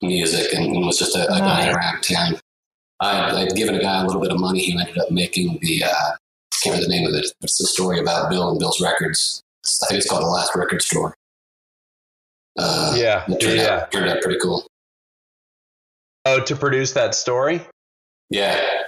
music 0.00 0.52
and, 0.54 0.64
and 0.74 0.86
was 0.86 0.98
just 0.98 1.14
a, 1.16 1.24
a 1.24 1.38
guy 1.40 1.66
Nice. 1.66 1.74
around 1.74 2.02
town. 2.02 2.40
I 3.00 3.42
I'd 3.42 3.54
given 3.56 3.74
a 3.74 3.80
guy 3.80 4.00
a 4.02 4.06
little 4.06 4.22
bit 4.22 4.30
of 4.32 4.38
money. 4.40 4.60
He 4.60 4.72
ended 4.78 4.96
up 4.98 5.10
making 5.10 5.58
the 5.60 5.84
uh, 5.84 5.88
I 5.88 6.16
can't 6.62 6.74
remember 6.76 6.86
the 6.86 6.88
name 6.94 7.06
of 7.08 7.14
it. 7.14 7.26
It's 7.42 7.58
the 7.58 7.66
story 7.66 7.98
about 7.98 8.30
Bill 8.30 8.50
and 8.50 8.58
Bill's 8.58 8.80
records. 8.80 9.42
I 9.82 9.86
think 9.88 9.98
it's 9.98 10.08
called 10.08 10.22
the 10.22 10.28
Last 10.28 10.54
Record 10.54 10.82
Store. 10.82 11.14
Uh, 12.58 12.94
Yeah. 12.96 13.24
it 13.28 13.40
turned, 13.40 13.56
Yeah. 13.56 13.74
out, 13.82 13.92
turned 13.92 14.08
out 14.10 14.20
pretty 14.22 14.38
cool. 14.40 14.66
Oh, 16.26 16.40
to 16.44 16.56
produce 16.56 16.92
that 16.92 17.14
story. 17.14 17.66
Yeah, 18.30 18.82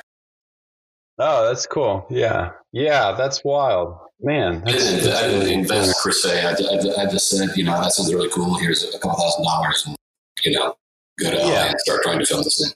Oh, 1.18 1.46
that's 1.48 1.66
cool. 1.66 2.06
Yeah. 2.10 2.50
Yeah, 2.72 3.12
that's 3.12 3.42
wild, 3.42 3.96
man. 4.20 4.62
I 4.66 4.72
That's, 4.72 4.84
didn't, 4.84 5.04
that's 5.04 5.22
I 5.22 5.28
didn't 5.28 5.48
invest 5.48 6.02
per 6.04 6.12
se. 6.12 6.44
I, 6.44 6.50
I, 6.50 7.02
I 7.04 7.10
just 7.10 7.30
said, 7.30 7.48
you 7.56 7.64
know, 7.64 7.80
that 7.80 7.92
sounds 7.92 8.12
really 8.12 8.28
cool. 8.28 8.54
Here's 8.58 8.84
a 8.84 8.98
couple 8.98 9.18
thousand 9.18 9.44
dollars, 9.44 9.84
and 9.86 9.96
you 10.44 10.52
know, 10.58 10.76
go 11.18 11.30
to 11.30 11.36
LA 11.38 11.48
Yeah. 11.48 11.70
and 11.70 11.80
start 11.80 12.02
trying 12.02 12.18
to 12.18 12.26
film 12.26 12.42
this 12.42 12.58
thing. 12.62 12.74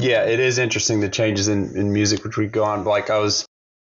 Yeah, 0.00 0.22
it 0.24 0.38
is 0.38 0.58
interesting 0.58 1.00
the 1.00 1.08
changes 1.08 1.48
in, 1.48 1.76
in 1.76 1.92
music 1.92 2.22
which 2.22 2.36
we 2.36 2.46
go 2.46 2.62
on. 2.64 2.84
Like 2.84 3.10
I 3.10 3.18
was 3.18 3.46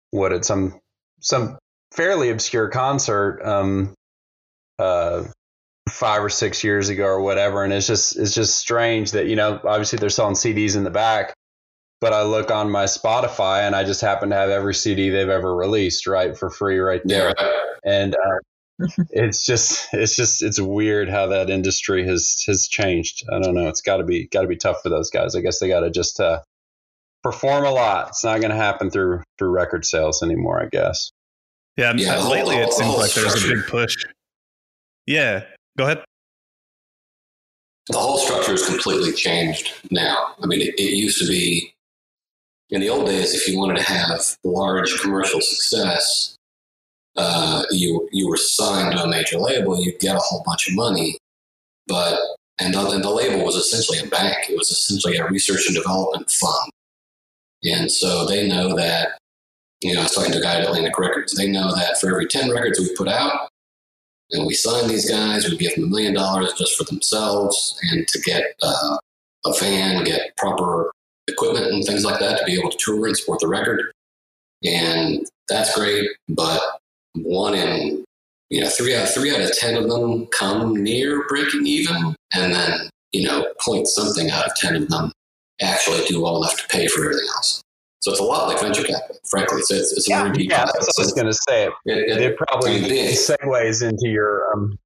what 0.10 0.34
at 0.34 0.44
some 0.46 0.80
some 1.22 1.60
fairly 1.92 2.30
obscure 2.30 2.68
concert 2.70 3.42
um 3.44 3.94
uh, 4.80 5.24
five 5.90 6.24
or 6.24 6.30
six 6.30 6.64
years 6.64 6.90
ago 6.90 7.06
or 7.06 7.22
whatever, 7.22 7.64
and 7.64 7.74
it's 7.74 7.88
just 7.88 8.18
it's 8.18 8.34
just 8.34 8.58
strange 8.58 9.12
that 9.12 9.28
you 9.28 9.36
know 9.36 9.60
obviously 9.64 9.98
they're 9.98 10.10
selling 10.10 10.36
CDs 10.36 10.76
in 10.76 10.84
the 10.84 10.92
back, 10.92 11.34
but 12.02 12.14
I 12.14 12.24
look 12.24 12.52
on 12.52 12.70
my 12.70 12.86
Spotify 12.86 13.62
and 13.62 13.76
I 13.76 13.84
just 13.84 14.02
happen 14.02 14.30
to 14.30 14.36
have 14.36 14.50
every 14.50 14.74
CD 14.74 15.10
they've 15.10 15.30
ever 15.30 15.56
released 15.56 16.08
right 16.08 16.38
for 16.38 16.50
free 16.50 16.80
right 16.80 17.02
there, 17.06 17.34
Yeah, 17.38 17.50
and 17.84 18.16
uh, 18.16 18.86
it's 19.10 19.46
just 19.46 19.88
it's 19.94 20.16
just 20.16 20.44
it's 20.44 20.60
weird 20.60 21.10
how 21.10 21.28
that 21.28 21.50
industry 21.50 22.06
has 22.06 22.44
has 22.48 22.68
changed. 22.68 23.24
I 23.32 23.40
don't 23.40 23.56
know. 23.56 23.68
It's 23.68 23.82
got 23.82 23.98
to 23.98 24.04
be 24.04 24.28
got 24.28 24.42
to 24.42 24.48
be 24.48 24.58
tough 24.58 24.82
for 24.84 24.90
those 24.90 25.10
guys. 25.10 25.36
I 25.36 25.42
guess 25.42 25.60
they 25.60 25.68
got 25.68 25.82
to 25.82 25.90
just 25.90 26.20
uh, 26.20 26.42
perform 27.24 27.66
a 27.66 27.72
lot. 27.72 28.10
It's 28.10 28.24
not 28.24 28.40
going 28.40 28.52
to 28.52 28.58
happen 28.58 28.92
through 28.92 29.24
through 29.40 29.50
record 29.50 29.86
sales 29.86 30.22
anymore. 30.22 30.62
I 30.62 30.68
guess. 30.72 31.12
Yeah, 31.78 31.94
Yeah, 31.96 32.24
lately 32.24 32.56
it 32.58 32.74
seems 32.74 32.96
like 32.96 33.14
there's 33.14 33.44
a 33.44 33.48
big 33.48 33.68
push. 33.68 33.96
Yeah, 35.06 35.44
go 35.78 35.86
ahead. 35.86 36.04
the 37.90 37.98
whole 37.98 38.18
structure 38.18 38.52
has 38.52 38.66
completely 38.68 39.14
changed 39.14 39.74
now. 39.92 40.36
I 40.42 40.48
mean, 40.48 40.62
it, 40.62 40.76
it 40.78 40.96
used 40.96 41.20
to 41.22 41.28
be 41.28 41.74
in 42.70 42.82
the 42.82 42.90
old 42.90 43.08
days, 43.08 43.34
if 43.34 43.48
you 43.48 43.58
wanted 43.58 43.78
to 43.78 43.84
have 43.84 44.20
large 44.44 45.00
commercial 45.00 45.40
success, 45.40 46.36
uh, 47.16 47.64
you 47.72 48.08
you 48.12 48.28
were 48.28 48.38
signed 48.38 48.96
to 48.96 49.04
a 49.04 49.08
major 49.08 49.38
label, 49.40 49.82
you'd 49.82 50.00
get 50.00 50.16
a 50.16 50.20
whole 50.20 50.44
bunch 50.46 50.68
of 50.68 50.76
money, 50.76 51.18
but 51.88 52.20
and 52.60 52.74
the, 52.74 52.90
and 52.90 53.04
the 53.04 53.10
label 53.10 53.44
was 53.46 53.56
essentially 53.56 54.00
a 54.00 54.08
bank. 54.08 54.50
It 54.50 54.58
was 54.58 54.70
essentially 54.70 55.18
a 55.18 55.28
research 55.28 55.68
and 55.68 55.76
development 55.76 56.30
fund, 56.30 56.72
and 57.64 57.92
so 57.92 58.26
they 58.26 58.48
know 58.48 58.76
that. 58.76 59.18
You 59.82 59.94
know, 59.94 60.02
I 60.02 60.04
was 60.04 60.16
talking 60.16 60.32
to 60.32 60.40
a 60.40 60.42
guy 60.42 60.56
at 60.56 60.64
Atlantic 60.64 60.98
Records. 60.98 61.36
They 61.36 61.48
know 61.48 61.74
that 61.76 62.00
for 62.00 62.10
every 62.10 62.28
ten 62.28 62.52
records 62.52 62.80
we 62.80 62.96
put 62.96 63.08
out, 63.08 63.50
and 64.32 64.46
we 64.46 64.54
sign 64.54 64.88
these 64.88 65.10
guys. 65.10 65.50
We 65.50 65.58
give 65.58 65.76
them 65.76 65.86
a 65.86 65.88
million 65.88 66.14
dollars 66.14 66.54
just 66.54 66.76
for 66.76 66.84
themselves 66.84 67.80
and 67.92 68.08
to 68.08 68.20
get 68.22 68.44
uh, 68.62 68.98
a 69.46 69.54
van, 69.60 70.04
get 70.04 70.36
proper 70.38 70.92
equipment 71.28 71.68
and 71.68 71.84
things 71.84 72.04
like 72.04 72.20
that 72.20 72.40
to 72.40 72.46
be 72.46 72.58
able 72.58 72.72
to 72.72 72.78
tour 72.80 73.08
and 73.08 73.18
support 73.18 73.40
the 73.40 73.48
record. 73.48 73.92
And 74.64 75.26
that's 75.48 75.76
great, 75.76 76.10
but 76.30 76.62
one 77.16 77.54
in 77.54 78.04
you 78.50 78.62
know 78.62 78.70
three 78.70 78.96
out 78.96 79.04
of 79.04 79.14
three 79.14 79.34
out 79.34 79.42
of 79.42 79.52
ten 79.58 79.76
of 79.76 79.90
them 79.90 80.26
come 80.28 80.76
near 80.76 81.28
breaking 81.28 81.68
even, 81.68 82.16
and 82.34 82.54
then 82.54 82.90
you 83.12 83.28
know 83.28 83.48
point 83.62 83.88
something 83.88 84.30
out 84.32 84.46
of 84.46 84.56
ten 84.56 84.76
of 84.76 84.90
them 84.90 85.12
actually 85.62 86.06
do 86.06 86.22
well 86.22 86.38
enough 86.38 86.58
to 86.58 86.68
pay 86.68 86.88
for 86.88 87.06
everything 87.06 87.28
else. 87.36 87.62
So 88.00 88.12
it's 88.12 88.20
a 88.20 88.24
lot 88.24 88.48
like 88.48 88.60
venture 88.62 88.84
capital, 88.84 89.18
frankly. 89.28 89.62
So 89.64 89.76
it's, 89.76 89.92
it's 89.92 90.08
a 90.08 90.12
Yeah, 90.12 90.24
very 90.24 90.38
deep 90.38 90.50
Yeah, 90.52 90.64
process. 90.66 90.86
that's 90.86 90.98
what 90.98 91.04
I 91.04 91.06
was 91.06 91.14
going 91.14 91.28
to 91.28 91.34
say. 91.50 91.66
It, 91.66 91.74
It- 91.86 92.10
it- 92.18 92.22
it 92.32 92.38
probably 92.38 92.72
I 92.72 92.80
mean, 92.80 92.90
being- 92.90 93.08
segues 93.16 93.82
into 93.88 94.08
your 94.08 94.52
um, 94.54 94.78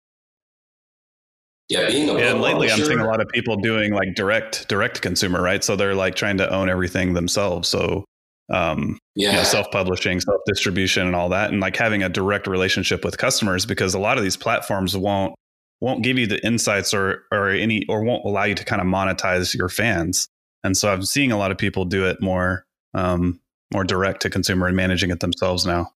yeah, 1.70 1.88
being 1.88 2.10
a 2.10 2.13
Yeah, 2.13 2.32
and 2.32 2.39
book 2.39 2.44
lately 2.46 2.68
I'm 2.68 2.72
publisher- 2.80 2.86
seeing 2.86 3.00
a 3.00 3.08
lot 3.08 3.22
of 3.22 3.27
people 3.30 3.56
doing 3.58 3.94
like 3.94 4.13
direct 4.15 4.68
direct 4.68 5.01
consumer, 5.01 5.41
right? 5.41 5.63
So 5.63 5.75
they're 5.75 5.96
like 5.96 6.15
trying 6.15 6.38
to 6.38 6.50
own 6.53 6.70
everything 6.70 7.13
themselves. 7.13 7.70
So 7.70 8.06
um, 8.50 8.98
yeah, 9.15 9.32
you 9.32 9.38
know, 9.38 9.44
self-publishing, 9.44 10.20
self-distribution, 10.20 11.08
and 11.08 11.15
all 11.15 11.30
that, 11.30 11.51
and 11.51 11.62
like 11.62 11.77
having 11.77 12.03
a 12.03 12.10
direct 12.10 12.48
relationship 12.48 13.06
with 13.06 13.18
customers 13.18 13.65
because 13.65 13.94
a 13.94 14.00
lot 14.00 14.18
of 14.18 14.24
these 14.24 14.36
platforms 14.36 14.96
won't 14.98 15.34
won't 15.80 16.03
give 16.03 16.18
you 16.20 16.27
the 16.27 16.46
insights 16.46 16.94
or 16.94 17.24
or 17.32 17.50
any 17.50 17.86
or 17.88 18.03
won't 18.03 18.25
allow 18.25 18.44
you 18.44 18.56
to 18.56 18.65
kind 18.65 18.82
of 18.82 18.88
monetize 18.88 19.56
your 19.56 19.70
fans. 19.70 20.27
And 20.63 20.75
so 20.75 20.91
I'm 20.91 21.03
seeing 21.03 21.32
a 21.32 21.38
lot 21.38 21.51
of 21.51 21.58
people 21.58 21.86
do 21.86 22.06
it 22.06 22.22
more 22.22 22.65
um, 22.94 23.40
more 23.74 23.84
direct 23.84 24.22
to 24.24 24.30
consumer 24.30 24.68
and 24.68 24.76
managing 24.76 25.12
it 25.12 25.20
themselves 25.20 25.66
now. 25.66 25.92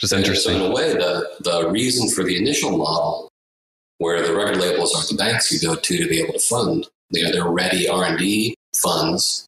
Just 0.00 0.12
in- 0.12 0.20
interesting. 0.20 0.54
So 0.54 0.64
in 0.66 0.70
a 0.70 0.74
way, 0.74 0.92
the 0.92 1.28
the 1.40 1.68
reason 1.70 2.08
for 2.08 2.24
the 2.24 2.36
initial 2.36 2.76
model, 2.76 3.28
where 3.98 4.22
the 4.22 4.34
record 4.34 4.58
labels 4.58 4.94
are 4.94 5.06
the 5.10 5.18
banks 5.18 5.52
you 5.52 5.60
go 5.60 5.74
to 5.74 5.96
to 5.96 6.08
be 6.08 6.20
able 6.20 6.34
to 6.34 6.40
fund, 6.40 6.86
you 7.10 7.24
know, 7.24 7.32
they're 7.32 7.48
ready 7.48 7.88
R 7.88 8.04
and 8.04 8.18
D 8.18 8.54
funds. 8.76 9.46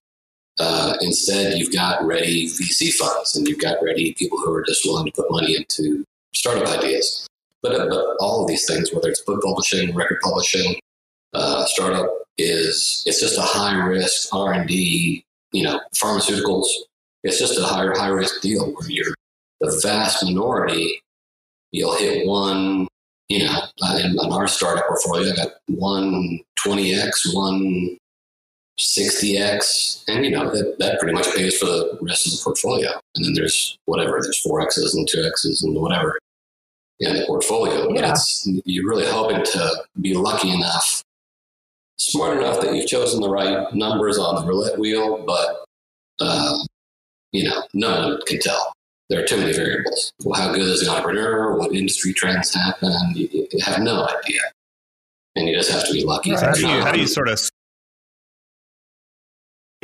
Uh, 0.58 0.94
instead, 1.00 1.56
you've 1.56 1.72
got 1.72 2.04
ready 2.04 2.46
VC 2.46 2.92
funds, 2.92 3.34
and 3.34 3.48
you've 3.48 3.60
got 3.60 3.82
ready 3.82 4.12
people 4.14 4.38
who 4.38 4.52
are 4.52 4.64
just 4.64 4.84
willing 4.84 5.06
to 5.06 5.12
put 5.12 5.30
money 5.30 5.56
into 5.56 6.04
startup 6.34 6.68
ideas. 6.68 7.26
But, 7.62 7.74
uh, 7.74 7.86
but 7.88 8.16
all 8.20 8.42
of 8.42 8.48
these 8.48 8.66
things, 8.66 8.92
whether 8.92 9.08
it's 9.08 9.22
book 9.22 9.42
publishing, 9.42 9.94
record 9.94 10.18
publishing, 10.22 10.78
uh, 11.34 11.64
startup, 11.66 12.10
is 12.36 13.02
it's 13.06 13.20
just 13.20 13.38
a 13.38 13.42
high 13.42 13.74
risk 13.74 14.34
R 14.34 14.52
and 14.52 14.68
D. 14.68 15.24
You 15.52 15.64
know, 15.64 15.80
pharmaceuticals. 15.94 16.66
It's 17.22 17.38
just 17.38 17.58
a 17.58 17.62
higher 17.64 17.92
high 17.94 18.08
risk 18.08 18.40
deal 18.40 18.72
where 18.72 18.90
you're 18.90 19.14
the 19.60 19.78
vast 19.82 20.24
minority, 20.24 21.02
you'll 21.72 21.96
hit 21.96 22.26
one, 22.26 22.88
you 23.28 23.44
know, 23.44 23.58
in, 23.98 24.12
in 24.12 24.32
our 24.32 24.48
startup 24.48 24.86
portfolio, 24.88 25.32
I 25.32 25.36
got 25.36 25.48
one 25.68 26.40
20x, 26.64 27.34
one 27.34 27.98
60x, 28.78 30.04
and 30.08 30.24
you 30.24 30.30
know, 30.30 30.50
that, 30.50 30.76
that 30.78 30.98
pretty 30.98 31.14
much 31.14 31.26
pays 31.34 31.58
for 31.58 31.66
the 31.66 31.98
rest 32.00 32.26
of 32.26 32.32
the 32.32 32.40
portfolio. 32.42 32.90
And 33.14 33.24
then 33.24 33.34
there's 33.34 33.76
whatever, 33.84 34.18
there's 34.22 34.42
4x's 34.44 34.94
and 34.94 35.06
2x's 35.08 35.62
and 35.62 35.76
whatever 35.76 36.18
in 37.00 37.14
the 37.14 37.26
portfolio. 37.26 37.88
But 37.88 37.98
Yeah. 38.00 38.10
it's, 38.12 38.48
you're 38.64 38.88
really 38.88 39.06
hoping 39.06 39.42
to 39.44 39.84
be 40.00 40.14
lucky 40.14 40.50
enough, 40.50 41.02
smart 42.00 42.38
enough 42.38 42.60
that 42.62 42.74
you've 42.74 42.86
chosen 42.88 43.20
the 43.20 43.28
right 43.28 43.72
numbers 43.74 44.18
on 44.18 44.34
the 44.34 44.48
roulette 44.48 44.78
wheel, 44.78 45.22
but, 45.26 45.64
uh, 46.20 46.58
you 47.32 47.44
know, 47.44 47.62
no 47.74 48.08
one 48.08 48.20
can 48.26 48.40
tell 48.40 48.72
there 49.10 49.22
are 49.22 49.26
too 49.26 49.36
many 49.36 49.52
variables. 49.52 50.12
Well, 50.24 50.40
how 50.40 50.52
good 50.52 50.62
is 50.62 50.84
the 50.84 50.90
entrepreneur? 50.90 51.56
What 51.58 51.74
industry 51.74 52.14
trends 52.14 52.54
happen? 52.54 52.92
You, 53.14 53.28
you 53.32 53.58
have 53.64 53.82
no 53.82 54.06
idea, 54.06 54.40
and 55.36 55.48
you 55.48 55.54
just 55.54 55.70
have 55.70 55.86
to 55.86 55.92
be 55.92 56.04
lucky. 56.04 56.34
So 56.36 56.46
how 56.46 56.52
do 56.52 56.60
you 56.60 56.80
how 56.80 56.92
do 56.92 57.00
you 57.00 57.06
sort 57.06 57.28
of 57.28 57.40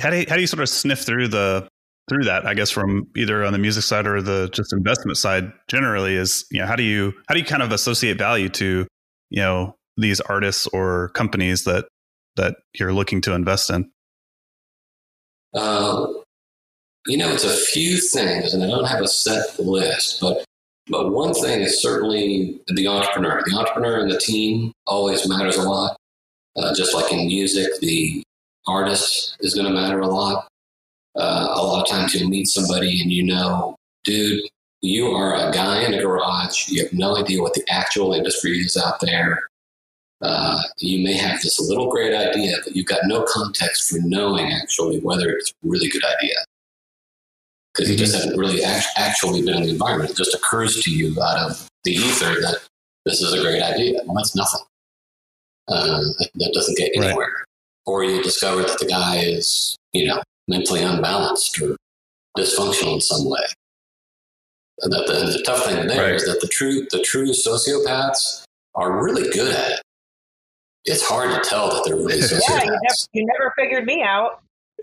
how 0.01 0.11
do 0.11 0.19
you, 0.19 0.27
how 0.29 0.37
do 0.37 0.41
you 0.41 0.47
sort 0.47 0.63
of 0.63 0.69
sniff 0.69 1.01
through 1.01 1.29
the 1.29 1.69
through 2.09 2.25
that? 2.25 2.47
I 2.47 2.55
guess 2.55 2.71
from 2.71 3.09
either 3.17 3.45
on 3.45 3.53
the 3.53 3.59
music 3.59 3.83
side 3.83 4.07
or 4.07 4.23
the 4.23 4.49
just 4.53 4.73
investment 4.73 5.19
side. 5.19 5.53
Generally, 5.69 6.15
is 6.15 6.47
you 6.53 6.61
know 6.61 6.67
how 6.67 6.77
do 6.77 6.85
you 6.85 7.13
how 7.29 7.35
do 7.35 7.41
you 7.41 7.47
kind 7.47 7.63
of 7.63 7.73
associate 7.73 8.19
value 8.19 8.49
to 8.51 8.87
you 9.31 9.43
know 9.43 9.75
these 9.97 10.21
artists 10.21 10.69
or 10.69 11.09
companies 11.11 11.65
that 11.65 11.87
that 12.37 12.57
you're 12.75 12.93
looking 12.93 13.21
to 13.23 13.35
invest 13.35 13.71
in? 13.71 13.91
Uh, 15.55 16.07
you 17.07 17.17
know, 17.17 17.33
it's 17.33 17.45
a 17.45 17.57
few 17.57 17.99
things, 17.99 18.53
and 18.53 18.63
I 18.63 18.67
don't 18.67 18.85
have 18.87 19.01
a 19.01 19.09
set 19.09 19.59
list, 19.59 20.21
but 20.21 20.45
but 20.89 21.11
one 21.11 21.35
thing 21.35 21.63
is 21.63 21.83
certainly 21.83 22.61
the 22.69 22.87
entrepreneur. 22.87 23.43
The 23.45 23.57
entrepreneur 23.57 24.01
and 24.01 24.11
the 24.11 24.19
team 24.19 24.73
always 24.87 25.29
matters 25.29 25.57
a 25.57 25.69
lot. 25.69 25.97
Uh, 26.57 26.75
just 26.75 26.95
like 26.95 27.13
in 27.13 27.27
music, 27.27 27.69
the 27.81 28.23
artist 28.67 29.37
is 29.41 29.55
going 29.55 29.67
to 29.67 29.73
matter 29.73 30.01
a 30.01 30.07
lot. 30.07 30.49
Uh, 31.17 31.49
a 31.51 31.63
lot 31.63 31.83
of 31.83 31.89
times 31.89 32.15
you'll 32.15 32.29
meet 32.29 32.47
somebody 32.47 33.01
and 33.01 33.11
you 33.11 33.23
know, 33.23 33.75
dude, 34.05 34.41
you 34.83 35.07
are 35.09 35.35
a 35.35 35.53
guy 35.53 35.83
in 35.83 35.95
a 35.95 36.01
garage. 36.01 36.69
You 36.69 36.85
have 36.85 36.93
no 36.93 37.17
idea 37.17 37.43
what 37.43 37.55
the 37.55 37.65
actual 37.69 38.13
industry 38.13 38.59
is 38.59 38.77
out 38.77 39.01
there. 39.01 39.49
Uh, 40.23 40.61
you 40.79 41.05
may 41.05 41.15
have 41.15 41.41
this 41.43 41.61
little 41.61 41.91
great 41.91 42.15
idea, 42.15 42.57
but 42.65 42.75
you've 42.75 42.87
got 42.87 43.01
no 43.05 43.25
context 43.29 43.91
for 43.91 43.99
knowing 44.01 44.51
actually 44.53 44.99
whether 45.01 45.29
it's 45.31 45.51
a 45.51 45.55
really 45.63 45.89
good 45.89 46.05
idea. 46.05 46.35
Because 47.75 47.91
you 47.91 47.97
just 47.97 48.15
haven't 48.15 48.39
really 48.39 48.65
act- 48.65 48.87
actually 48.97 49.43
been 49.43 49.57
in 49.57 49.63
the 49.65 49.71
environment. 49.71 50.11
It 50.11 50.17
just 50.17 50.35
occurs 50.35 50.83
to 50.83 50.91
you 50.91 51.15
out 51.23 51.51
of 51.51 51.69
the 51.85 51.93
ether 51.93 52.41
that 52.41 52.61
this 53.05 53.21
is 53.21 53.35
a 53.35 53.43
great 53.43 53.63
idea. 53.63 54.01
Well, 54.07 54.17
that's 54.17 54.35
nothing. 54.35 54.61
Uh, 55.69 55.99
that, 56.19 56.31
that 56.37 56.51
doesn't 56.55 56.79
get 56.79 56.93
Right. 56.97 57.09
anywhere. 57.09 57.45
Or 57.85 58.03
you 58.03 58.23
discover 58.23 58.63
that 58.63 58.79
the 58.79 58.87
guy 58.87 59.17
is, 59.19 59.77
you 59.93 60.07
know, 60.07 60.23
mentally 60.49 60.81
unbalanced 60.83 61.61
or 61.61 61.77
dysfunctional 62.39 62.95
in 62.95 63.01
some 63.01 63.29
way. 63.29 63.45
And 64.81 64.93
that 64.93 65.07
the, 65.07 65.13
the 65.37 65.43
tough 65.45 65.65
thing 65.67 65.87
there 65.87 66.15
is 66.15 66.25
Right. 66.27 66.33
that 66.33 66.41
the 66.41 66.49
true 66.49 66.87
the 66.91 67.03
true 67.03 67.29
sociopaths 67.33 68.45
are 68.75 69.03
really 69.05 69.29
good 69.31 69.55
at 69.55 69.73
it. 69.73 69.81
It's 70.87 71.03
hard 71.07 71.31
to 71.31 71.41
tell 71.49 71.69
that 71.71 71.83
they're 71.85 71.97
really 71.97 72.19
Yeah, 72.21 72.63
you 72.65 72.71
never, 72.71 72.95
you 73.13 73.27
never 73.27 73.53
figured 73.57 73.85
me 73.85 74.03
out. 74.03 74.41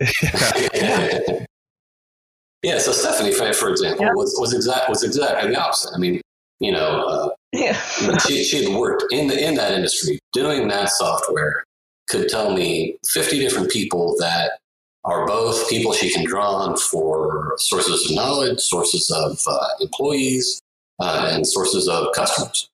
yeah. 2.62 2.78
So 2.78 2.92
Stephanie, 2.92 3.32
for 3.32 3.52
for 3.52 3.70
example, 3.70 4.04
Yeah. 4.06 4.12
was 4.12 4.34
was 4.38 4.52
exact 4.54 4.88
was 4.88 5.02
exactly 5.02 5.50
the 5.50 5.60
opposite. 5.60 5.92
I 5.94 5.98
mean, 5.98 6.20
you 6.60 6.72
know, 6.72 7.04
uh, 7.06 7.28
Yeah. 7.52 7.72
she 8.26 8.44
she 8.44 8.64
had 8.64 8.74
worked 8.74 9.04
in 9.12 9.28
the 9.28 9.42
in 9.42 9.54
that 9.54 9.72
industry 9.72 10.18
doing 10.32 10.68
that 10.68 10.90
software. 10.90 11.64
Could 12.08 12.28
tell 12.28 12.52
me 12.52 12.98
fifty 13.08 13.38
different 13.38 13.70
people 13.70 14.14
that 14.18 14.58
are 15.04 15.26
both 15.26 15.68
people 15.70 15.92
she 15.92 16.12
can 16.12 16.24
draw 16.24 16.50
on 16.54 16.76
for 16.76 17.54
sources 17.58 18.10
of 18.10 18.16
knowledge, 18.16 18.58
sources 18.60 19.10
of 19.10 19.38
uh, 19.46 19.68
employees, 19.80 20.60
uh, 21.00 21.28
and 21.30 21.46
sources 21.46 21.88
of 21.88 22.08
customers. 22.14 22.68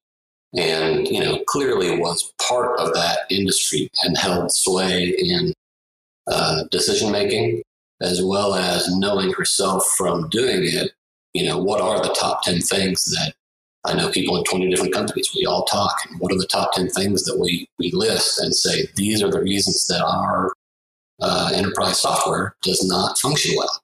And 0.57 1.07
you 1.07 1.21
know, 1.21 1.45
clearly 1.47 1.99
was 1.99 2.33
part 2.47 2.79
of 2.81 2.93
that 2.95 3.21
industry 3.31 3.91
and 4.03 4.17
held 4.19 4.51
sway 4.53 5.15
in 5.17 5.53
uh, 6.27 6.65
decision 6.71 7.13
making, 7.13 7.63
as 8.01 8.23
well 8.23 8.55
as 8.55 8.89
knowing 8.97 9.33
herself 9.33 9.87
from 9.97 10.29
doing 10.29 10.63
it. 10.63 10.93
You 11.35 11.47
know, 11.47 11.59
what 11.59 11.81
are 11.81 12.03
the 12.03 12.15
top 12.19 12.43
ten 12.43 12.61
things 12.61 13.05
that 13.05 13.35
I 13.85 13.95
know 13.95 14.11
people 14.11 14.37
in 14.37 14.45
20 14.45 14.69
different 14.69 14.93
companies. 14.93 15.31
We 15.35 15.47
all 15.47 15.65
talk. 15.65 15.95
And 16.09 16.21
what 16.21 16.33
are 16.33 16.39
the 16.39 16.47
top 16.47 16.73
10 16.73 16.91
things 16.91 17.25
that 17.25 17.39
we, 17.39 17.69
we 17.79 17.91
list 17.93 18.39
and 18.41 18.55
say, 18.55 18.87
these 18.97 19.23
are 19.23 19.31
the 19.31 19.41
reasons 19.41 19.87
that 19.87 20.05
our 20.05 20.53
uh, 21.21 21.51
enterprise 21.55 22.01
software 22.01 22.55
does 22.63 22.87
not 22.87 23.19
function 23.19 23.55
well? 23.57 23.81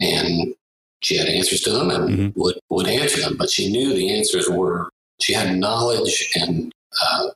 And 0.00 0.54
she 1.00 1.16
had 1.16 1.28
answers 1.28 1.60
to 1.62 1.72
them 1.72 1.90
and 1.90 2.08
mm-hmm. 2.08 2.40
would, 2.40 2.58
would 2.70 2.88
answer 2.88 3.20
them, 3.20 3.36
but 3.36 3.50
she 3.50 3.70
knew 3.70 3.92
the 3.92 4.16
answers 4.16 4.48
were, 4.48 4.88
she 5.22 5.32
had 5.32 5.56
knowledge 5.56 6.28
and 6.34 6.72
uh, 7.02 7.28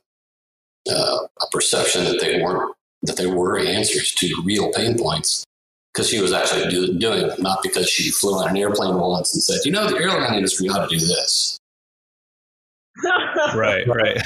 uh, 0.89 1.17
a 1.41 1.45
perception 1.51 2.03
that 2.05 2.19
they 2.19 2.41
weren't, 2.41 2.75
that 3.03 3.17
there 3.17 3.33
were 3.33 3.57
answers 3.59 4.13
to 4.13 4.41
real 4.43 4.71
pain 4.73 4.97
points 4.97 5.45
because 5.93 6.09
she 6.09 6.21
was 6.21 6.31
actually 6.31 6.69
do, 6.69 6.97
doing 6.97 7.23
it, 7.23 7.41
not 7.41 7.59
because 7.63 7.89
she 7.89 8.11
flew 8.11 8.35
on 8.35 8.49
an 8.49 8.57
airplane 8.57 8.95
once 8.95 9.33
and 9.33 9.41
said, 9.41 9.59
you 9.65 9.71
know, 9.71 9.87
the 9.87 9.97
airline 9.97 10.35
industry 10.35 10.69
ought 10.69 10.87
to 10.87 10.95
do 10.95 11.03
this. 11.03 11.57
right, 13.55 13.87
right. 13.87 14.21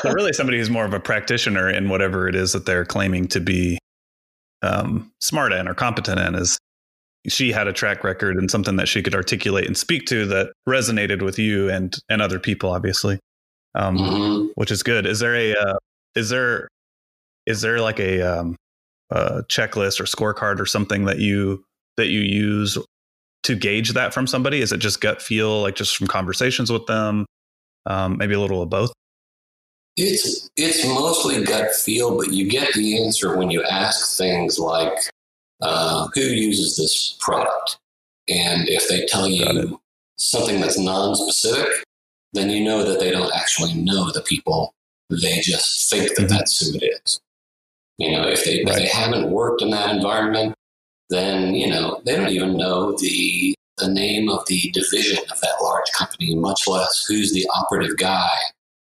so 0.00 0.12
really 0.12 0.32
somebody 0.32 0.58
who's 0.58 0.70
more 0.70 0.84
of 0.84 0.92
a 0.92 1.00
practitioner 1.00 1.68
in 1.68 1.88
whatever 1.88 2.28
it 2.28 2.34
is 2.34 2.52
that 2.52 2.66
they're 2.66 2.84
claiming 2.84 3.26
to 3.28 3.40
be 3.40 3.78
um, 4.62 5.10
smart 5.20 5.52
in 5.52 5.68
or 5.68 5.74
competent 5.74 6.18
in 6.20 6.34
is 6.34 6.58
she 7.28 7.52
had 7.52 7.66
a 7.66 7.72
track 7.72 8.04
record 8.04 8.36
and 8.36 8.50
something 8.50 8.76
that 8.76 8.88
she 8.88 9.02
could 9.02 9.14
articulate 9.14 9.66
and 9.66 9.76
speak 9.76 10.06
to 10.06 10.26
that 10.26 10.52
resonated 10.68 11.22
with 11.22 11.38
you 11.38 11.68
and 11.68 11.96
and 12.08 12.22
other 12.22 12.38
people 12.38 12.70
obviously 12.70 13.18
um, 13.76 13.98
mm-hmm. 13.98 14.46
which 14.54 14.70
is 14.70 14.82
good. 14.82 15.06
Is 15.06 15.20
there 15.20 15.36
a 15.36 15.54
uh, 15.54 15.76
is 16.14 16.30
there 16.30 16.68
is 17.44 17.60
there 17.60 17.80
like 17.80 18.00
a, 18.00 18.22
um, 18.22 18.56
a 19.10 19.42
checklist 19.44 20.00
or 20.00 20.04
scorecard 20.04 20.58
or 20.58 20.66
something 20.66 21.04
that 21.04 21.18
you 21.18 21.62
that 21.96 22.08
you 22.08 22.20
use 22.20 22.76
to 23.44 23.54
gauge 23.54 23.92
that 23.92 24.12
from 24.12 24.26
somebody? 24.26 24.60
Is 24.60 24.72
it 24.72 24.78
just 24.78 25.00
gut 25.00 25.22
feel 25.22 25.62
like 25.62 25.76
just 25.76 25.96
from 25.96 26.06
conversations 26.06 26.72
with 26.72 26.86
them? 26.86 27.26
Um, 27.84 28.16
maybe 28.16 28.34
a 28.34 28.40
little 28.40 28.62
of 28.62 28.70
both? 28.70 28.92
It's 29.96 30.48
it's 30.56 30.84
mostly 30.84 31.44
gut 31.44 31.72
feel 31.74 32.16
but 32.16 32.32
you 32.32 32.48
get 32.48 32.72
the 32.74 33.02
answer 33.04 33.36
when 33.36 33.50
you 33.50 33.62
ask 33.62 34.16
things 34.16 34.58
like 34.58 34.98
uh, 35.60 36.08
who 36.14 36.20
uses 36.20 36.76
this 36.76 37.16
product. 37.20 37.78
And 38.28 38.68
if 38.68 38.88
they 38.88 39.06
tell 39.06 39.28
you 39.28 39.80
something 40.16 40.60
that's 40.60 40.78
non-specific, 40.78 41.84
then 42.32 42.50
you 42.50 42.64
know 42.64 42.82
that 42.82 43.00
they 43.00 43.10
don't 43.10 43.32
actually 43.34 43.74
know 43.74 44.10
the 44.10 44.22
people. 44.22 44.72
They 45.10 45.40
just 45.40 45.88
think 45.90 46.08
that 46.08 46.22
mm-hmm. 46.22 46.36
that's 46.36 46.60
who 46.60 46.76
it 46.78 47.00
is. 47.04 47.20
You 47.98 48.12
know, 48.12 48.26
if 48.26 48.44
they, 48.44 48.62
right. 48.64 48.68
if 48.68 48.76
they 48.76 48.88
haven't 48.88 49.30
worked 49.30 49.62
in 49.62 49.70
that 49.70 49.94
environment, 49.94 50.54
then, 51.08 51.54
you 51.54 51.68
know, 51.68 52.02
they 52.04 52.16
don't 52.16 52.28
even 52.28 52.56
know 52.56 52.96
the, 52.98 53.54
the 53.78 53.88
name 53.88 54.28
of 54.28 54.44
the 54.46 54.70
division 54.72 55.18
of 55.30 55.40
that 55.40 55.62
large 55.62 55.90
company, 55.96 56.34
much 56.34 56.66
less 56.66 57.06
who's 57.06 57.32
the 57.32 57.48
operative 57.54 57.96
guy 57.96 58.28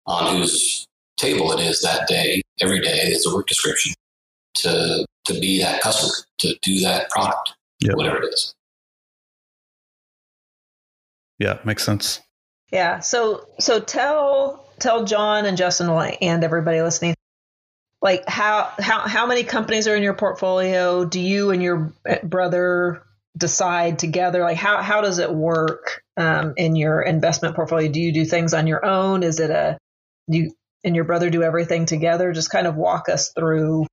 on 0.07 0.37
whose 0.37 0.85
table 1.17 1.51
it 1.51 1.59
is 1.59 1.81
that 1.81 2.07
day, 2.07 2.41
every 2.61 2.79
day 2.79 2.99
is 2.99 3.25
a 3.25 3.35
work 3.35 3.47
description 3.47 3.93
to 4.55 5.05
to 5.25 5.39
be 5.39 5.61
that 5.61 5.81
customer, 5.81 6.13
to 6.39 6.55
do 6.61 6.79
that 6.81 7.09
product, 7.09 7.53
yep. 7.79 7.95
whatever 7.95 8.17
it 8.17 8.33
is. 8.33 8.53
Yeah, 11.39 11.59
makes 11.65 11.83
sense. 11.83 12.21
Yeah. 12.71 12.99
So 12.99 13.47
so 13.59 13.79
tell 13.79 14.67
tell 14.79 15.05
John 15.05 15.45
and 15.45 15.57
Justin 15.57 15.89
and 15.89 16.43
everybody 16.43 16.81
listening, 16.81 17.15
like 18.01 18.27
how 18.27 18.71
how 18.79 18.99
how 19.01 19.25
many 19.25 19.43
companies 19.43 19.87
are 19.87 19.95
in 19.95 20.03
your 20.03 20.13
portfolio? 20.13 21.05
Do 21.05 21.19
you 21.19 21.51
and 21.51 21.61
your 21.61 21.93
brother 22.23 23.03
decide 23.37 23.99
together? 23.99 24.41
Like 24.41 24.57
how 24.57 24.81
how 24.81 25.01
does 25.01 25.19
it 25.19 25.33
work 25.33 26.01
um, 26.17 26.53
in 26.57 26.75
your 26.75 27.01
investment 27.01 27.55
portfolio? 27.55 27.91
Do 27.91 27.99
you 27.99 28.13
do 28.13 28.25
things 28.25 28.53
on 28.53 28.67
your 28.67 28.85
own? 28.85 29.23
Is 29.23 29.39
it 29.39 29.49
a 29.49 29.77
do 30.29 30.37
you 30.37 30.51
and 30.83 30.95
your 30.95 31.05
brother 31.05 31.29
do 31.29 31.43
everything 31.43 31.85
together? 31.85 32.31
Just 32.31 32.51
kind 32.51 32.67
of 32.67 32.75
walk 32.75 33.09
us 33.09 33.31
through 33.33 33.87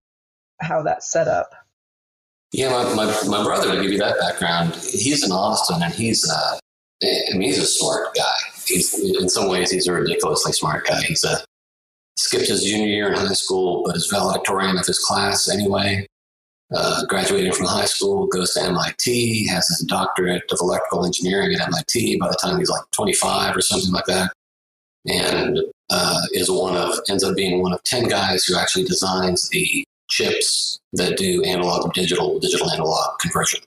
how 0.59 0.81
that's 0.83 1.11
set 1.11 1.27
up. 1.27 1.51
Yeah, 2.51 2.69
my, 2.69 2.93
my, 2.93 3.27
my 3.27 3.43
brother, 3.43 3.73
to 3.73 3.81
give 3.81 3.91
you 3.91 3.97
that 3.97 4.19
background, 4.19 4.75
he's 4.75 5.23
in 5.23 5.31
Austin 5.31 5.81
and 5.81 5.93
he's, 5.93 6.29
uh, 6.29 6.59
mean, 7.33 7.41
he's 7.41 7.57
a 7.57 7.65
smart 7.65 8.13
guy. 8.15 8.35
He's, 8.67 8.93
in 9.19 9.27
some 9.27 9.49
ways, 9.49 9.71
he's 9.71 9.87
a 9.87 9.93
ridiculously 9.93 10.53
smart 10.53 10.85
guy. 10.85 11.01
He's 11.01 11.23
a, 11.23 11.43
skipped 12.15 12.47
his 12.47 12.63
junior 12.63 12.87
year 12.87 13.07
in 13.07 13.15
high 13.15 13.33
school, 13.33 13.83
but 13.83 13.95
is 13.95 14.07
valedictorian 14.07 14.77
of 14.77 14.85
his 14.85 14.99
class 14.99 15.49
anyway. 15.49 16.05
Uh, 16.73 17.05
graduating 17.05 17.51
from 17.53 17.65
high 17.65 17.85
school, 17.85 18.27
goes 18.27 18.53
to 18.53 18.61
MIT, 18.61 19.47
has 19.47 19.67
his 19.67 19.85
doctorate 19.87 20.43
of 20.51 20.57
electrical 20.61 21.05
engineering 21.05 21.55
at 21.55 21.67
MIT 21.67 22.17
by 22.17 22.27
the 22.27 22.37
time 22.41 22.57
he's 22.57 22.69
like 22.69 22.83
25 22.91 23.55
or 23.55 23.61
something 23.61 23.91
like 23.91 24.05
that. 24.05 24.31
And 25.07 25.59
uh, 25.89 26.21
is 26.31 26.49
one 26.49 26.75
of, 26.75 26.95
ends 27.09 27.23
up 27.23 27.35
being 27.35 27.61
one 27.61 27.73
of 27.73 27.83
10 27.83 28.07
guys 28.07 28.45
who 28.45 28.57
actually 28.57 28.85
designs 28.85 29.49
the 29.49 29.83
chips 30.09 30.79
that 30.93 31.17
do 31.17 31.43
analog 31.43 31.93
to 31.93 31.99
digital, 31.99 32.39
digital 32.39 32.69
analog 32.71 33.19
conversion. 33.19 33.61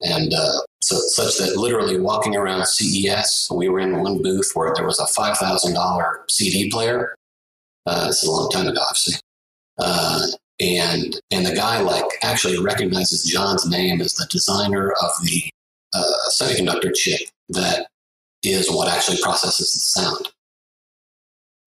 And 0.00 0.32
uh, 0.32 0.60
so, 0.80 0.96
such 0.96 1.38
that 1.38 1.56
literally 1.56 1.98
walking 1.98 2.36
around 2.36 2.66
CES, 2.66 3.48
we 3.52 3.68
were 3.68 3.80
in 3.80 4.00
one 4.00 4.22
booth 4.22 4.52
where 4.54 4.72
there 4.74 4.86
was 4.86 5.00
a 5.00 5.20
$5,000 5.20 6.30
CD 6.30 6.70
player. 6.70 7.14
Uh, 7.86 8.06
is 8.10 8.22
a 8.22 8.30
long 8.30 8.50
time 8.50 8.66
ago, 8.66 8.80
obviously. 8.80 9.14
Uh, 9.78 10.26
and 10.60 11.20
and 11.30 11.46
the 11.46 11.54
guy 11.54 11.80
like 11.80 12.04
actually 12.22 12.58
recognizes 12.58 13.24
John's 13.24 13.68
name 13.68 14.00
as 14.00 14.12
the 14.14 14.26
designer 14.30 14.90
of 14.90 15.10
the 15.22 15.50
uh, 15.94 16.12
semiconductor 16.30 16.94
chip 16.94 17.20
that 17.48 17.86
is 18.42 18.70
what 18.70 18.88
actually 18.88 19.18
processes 19.22 19.72
the 19.72 20.00
sound. 20.00 20.28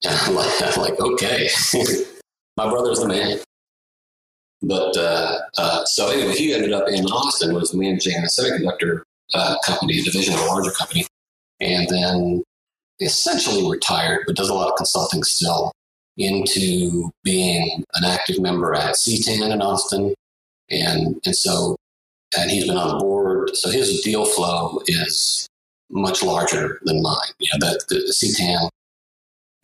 And 0.04 0.14
I'm 0.22 0.36
like, 0.36 0.62
I'm 0.62 0.82
like 0.82 1.00
okay, 1.00 1.50
my 2.58 2.70
brother's 2.70 3.00
the 3.00 3.08
man. 3.08 3.40
But 4.62 4.96
uh, 4.96 5.40
uh, 5.58 5.86
so 5.86 6.10
anyway, 6.10 6.36
he 6.36 6.54
ended 6.54 6.72
up 6.72 6.88
in 6.88 7.06
Austin, 7.06 7.54
was 7.56 7.74
managing 7.74 8.18
a 8.18 8.28
semiconductor 8.28 9.02
uh, 9.34 9.56
company, 9.66 10.00
a 10.00 10.04
division 10.04 10.34
of 10.36 10.42
a 10.42 10.46
larger 10.46 10.72
company, 10.72 11.06
and 11.60 11.88
then 11.90 12.44
essentially 13.00 13.68
retired, 13.70 14.24
but 14.28 14.36
does 14.36 14.50
a 14.50 14.54
lot 14.54 14.70
of 14.70 14.76
consulting 14.76 15.24
still, 15.24 15.72
into 16.18 17.10
being 17.24 17.84
an 17.96 18.04
active 18.04 18.40
member 18.40 18.76
at 18.76 18.96
CTAN 18.96 19.52
in 19.52 19.62
Austin, 19.62 20.14
and 20.70 21.20
and 21.26 21.36
so 21.36 21.76
and 22.38 22.52
he's 22.52 22.68
been 22.68 22.78
on 22.78 22.90
the 22.90 23.04
board. 23.04 23.56
So 23.56 23.70
his 23.70 24.02
deal 24.02 24.26
flow 24.26 24.82
is 24.88 25.48
much 25.90 26.24
larger 26.24 26.80
than 26.84 27.02
mine. 27.02 27.32
You 27.40 27.50
know, 27.54 27.68
that 27.68 27.86
the 27.90 28.14
CTAN 28.14 28.70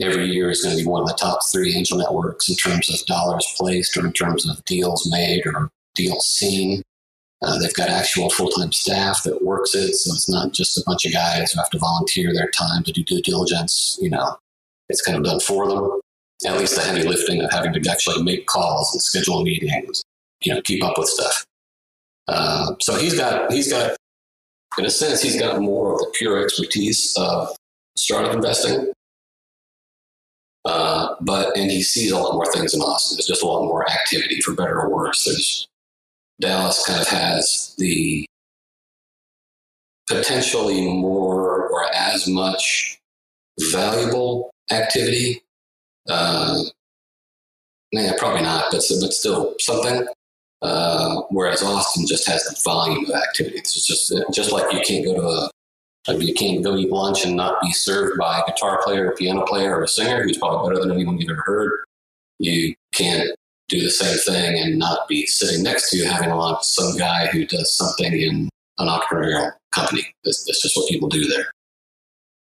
every 0.02 0.26
year 0.26 0.50
is 0.50 0.64
going 0.64 0.78
to 0.78 0.84
be 0.84 0.88
one 0.88 1.02
of 1.02 1.08
the 1.08 1.16
top 1.16 1.40
three 1.52 1.76
angel 1.76 1.98
networks 1.98 2.50
in 2.50 2.56
terms 2.56 2.90
of 2.90 3.06
dollars 3.08 3.46
placed 3.58 3.98
or 3.98 4.06
in 4.06 4.14
terms 4.14 4.48
of 4.48 4.64
deals 4.66 5.10
made 5.12 5.46
or 5.46 5.70
deals 5.96 6.28
seen. 6.28 6.84
Uh, 7.42 7.58
they've 7.60 7.74
got 7.74 7.90
actual 7.90 8.30
full 8.30 8.50
time 8.50 8.72
staff 8.72 9.24
that 9.24 9.44
works 9.44 9.76
it, 9.76 9.94
so 9.94 10.14
it's 10.14 10.30
not 10.30 10.54
just 10.54 10.78
a 10.78 10.84
bunch 10.86 11.06
of 11.06 11.14
guys 11.14 11.52
who 11.52 11.60
have 11.60 11.70
to 11.70 11.78
volunteer 11.78 12.34
their 12.34 12.50
time 12.50 12.84
to 12.84 12.92
do 12.92 13.04
due 13.04 13.22
diligence. 13.22 13.98
You 14.02 14.10
know, 14.10 14.38
it's 14.90 15.02
kind 15.02 15.18
of 15.18 15.24
done 15.24 15.40
for 15.40 15.68
them. 15.68 16.00
At 16.46 16.58
least 16.58 16.76
the 16.76 16.82
heavy 16.82 17.04
lifting 17.04 17.42
of 17.42 17.52
having 17.52 17.74
to 17.74 17.90
actually 17.90 18.24
make 18.24 18.46
calls 18.46 18.94
and 18.94 19.02
schedule 19.02 19.44
meetings, 19.44 20.04
you 20.44 20.54
know, 20.54 20.62
keep 20.62 20.84
up 20.84 20.98
with 20.98 21.10
stuff. 21.10 21.46
Uh, 22.28 22.74
so 22.82 22.96
he's 22.96 23.16
got 23.16 23.52
he's 23.52 23.72
got, 23.72 23.96
in 24.78 24.86
a 24.86 24.90
sense, 24.90 25.22
he's 25.22 25.40
got 25.40 25.62
more 25.62 25.94
of 25.94 26.00
the 26.00 26.12
pure 26.18 26.44
expertise 26.44 27.16
of 27.18 27.56
startup 27.96 28.34
investing 28.34 28.92
uh, 30.68 31.16
but 31.22 31.56
and 31.58 31.72
he 31.72 31.82
sees 31.82 32.12
a 32.12 32.20
lot 32.20 32.34
more 32.34 32.52
things 32.52 32.74
in 32.74 32.82
Austin. 32.82 33.16
There's 33.16 33.28
just 33.28 33.42
a 33.42 33.48
lot 33.48 33.64
more 33.64 33.90
activity, 33.90 34.42
for 34.42 34.54
better 34.54 34.82
or 34.82 34.94
worse. 34.94 35.24
There's 35.24 35.66
Dallas 36.42 36.86
kind 36.86 37.02
of 37.02 37.08
has 37.08 37.74
the 37.78 38.28
potentially 40.10 40.88
more 40.94 41.70
or 41.70 41.86
as 41.96 42.28
much 42.28 43.00
valuable 43.72 44.52
activity. 44.70 45.42
Uh, 46.10 46.60
yeah, 47.94 48.12
probably 48.18 48.42
not, 48.42 48.66
but 48.70 48.84
but 49.00 49.14
still 49.14 49.56
something. 49.60 50.06
Uh, 50.62 51.22
whereas 51.30 51.64
Austin 51.64 52.06
just 52.06 52.28
has 52.28 52.44
the 52.44 52.60
volume 52.66 53.06
of 53.06 53.16
activity. 53.16 53.58
It's 53.58 53.88
just 53.88 54.14
just 54.34 54.52
like 54.52 54.74
you 54.74 54.82
can't 54.82 55.06
go 55.06 55.16
to 55.16 55.22
a 55.22 55.50
like 56.08 56.22
you 56.22 56.34
can't 56.34 56.64
go 56.64 56.78
eat 56.78 56.90
lunch 56.90 57.26
and 57.26 57.36
not 57.36 57.62
be 57.62 57.72
served 57.72 58.18
by 58.18 58.40
a 58.40 58.52
guitar 58.52 58.82
player, 58.84 59.12
a 59.12 59.16
piano 59.16 59.46
player, 59.46 59.78
or 59.78 59.84
a 59.84 59.88
singer 59.88 60.24
who's 60.24 60.38
probably 60.38 60.70
better 60.70 60.82
than 60.82 60.96
anyone 60.96 61.18
you've 61.18 61.30
ever 61.30 61.44
heard. 61.46 61.72
You 62.40 62.74
can't 62.94 63.30
do 63.68 63.82
the 63.82 63.90
same 63.90 64.18
thing 64.20 64.62
and 64.62 64.80
not 64.80 65.08
be 65.10 65.26
sitting 65.26 65.64
next 65.64 65.90
to 65.90 65.98
you 65.98 66.06
having 66.06 66.32
a 66.32 66.38
lunch 66.38 66.64
some 66.64 66.98
guy 66.98 67.28
who 67.28 67.46
does 67.46 67.76
something 67.76 68.14
in 68.14 68.50
an 68.78 68.88
entrepreneurial 68.88 69.52
company. 69.72 70.06
That's, 70.24 70.46
that's 70.46 70.62
just 70.62 70.78
what 70.78 70.90
people 70.90 71.10
do 71.10 71.26
there. 71.26 71.52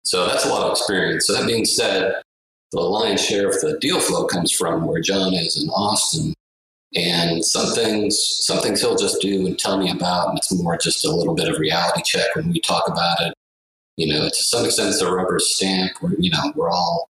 So 0.03 0.27
that's 0.27 0.45
a 0.45 0.49
lot 0.49 0.63
of 0.63 0.71
experience. 0.71 1.25
So 1.25 1.33
that 1.33 1.47
being 1.47 1.65
said, 1.65 2.21
the 2.71 2.81
lion's 2.81 3.25
share 3.25 3.47
of 3.47 3.59
the 3.61 3.77
deal 3.79 3.99
flow 3.99 4.27
comes 4.27 4.51
from 4.51 4.85
where 4.85 5.01
John 5.01 5.33
is 5.33 5.61
in 5.61 5.69
Austin. 5.69 6.33
And 6.95 7.43
some 7.43 7.73
things, 7.73 8.17
some 8.41 8.59
things 8.59 8.81
he'll 8.81 8.95
just 8.95 9.21
do 9.21 9.45
and 9.45 9.57
tell 9.57 9.77
me 9.77 9.91
about, 9.91 10.29
and 10.29 10.37
it's 10.37 10.53
more 10.53 10.77
just 10.77 11.05
a 11.05 11.11
little 11.11 11.35
bit 11.35 11.49
of 11.49 11.59
reality 11.59 12.01
check 12.03 12.35
when 12.35 12.49
we 12.51 12.61
talk 12.61 12.87
about 12.87 13.19
it 13.21 13.33
You 13.97 14.13
know, 14.13 14.29
to 14.29 14.43
some 14.43 14.65
extent, 14.65 14.89
it's 14.89 15.01
a 15.01 15.11
rubber 15.11 15.39
stamp. 15.39 15.93
We're, 16.01 16.15
you 16.17 16.29
know, 16.29 16.53
we're 16.55 16.69
all 16.69 17.09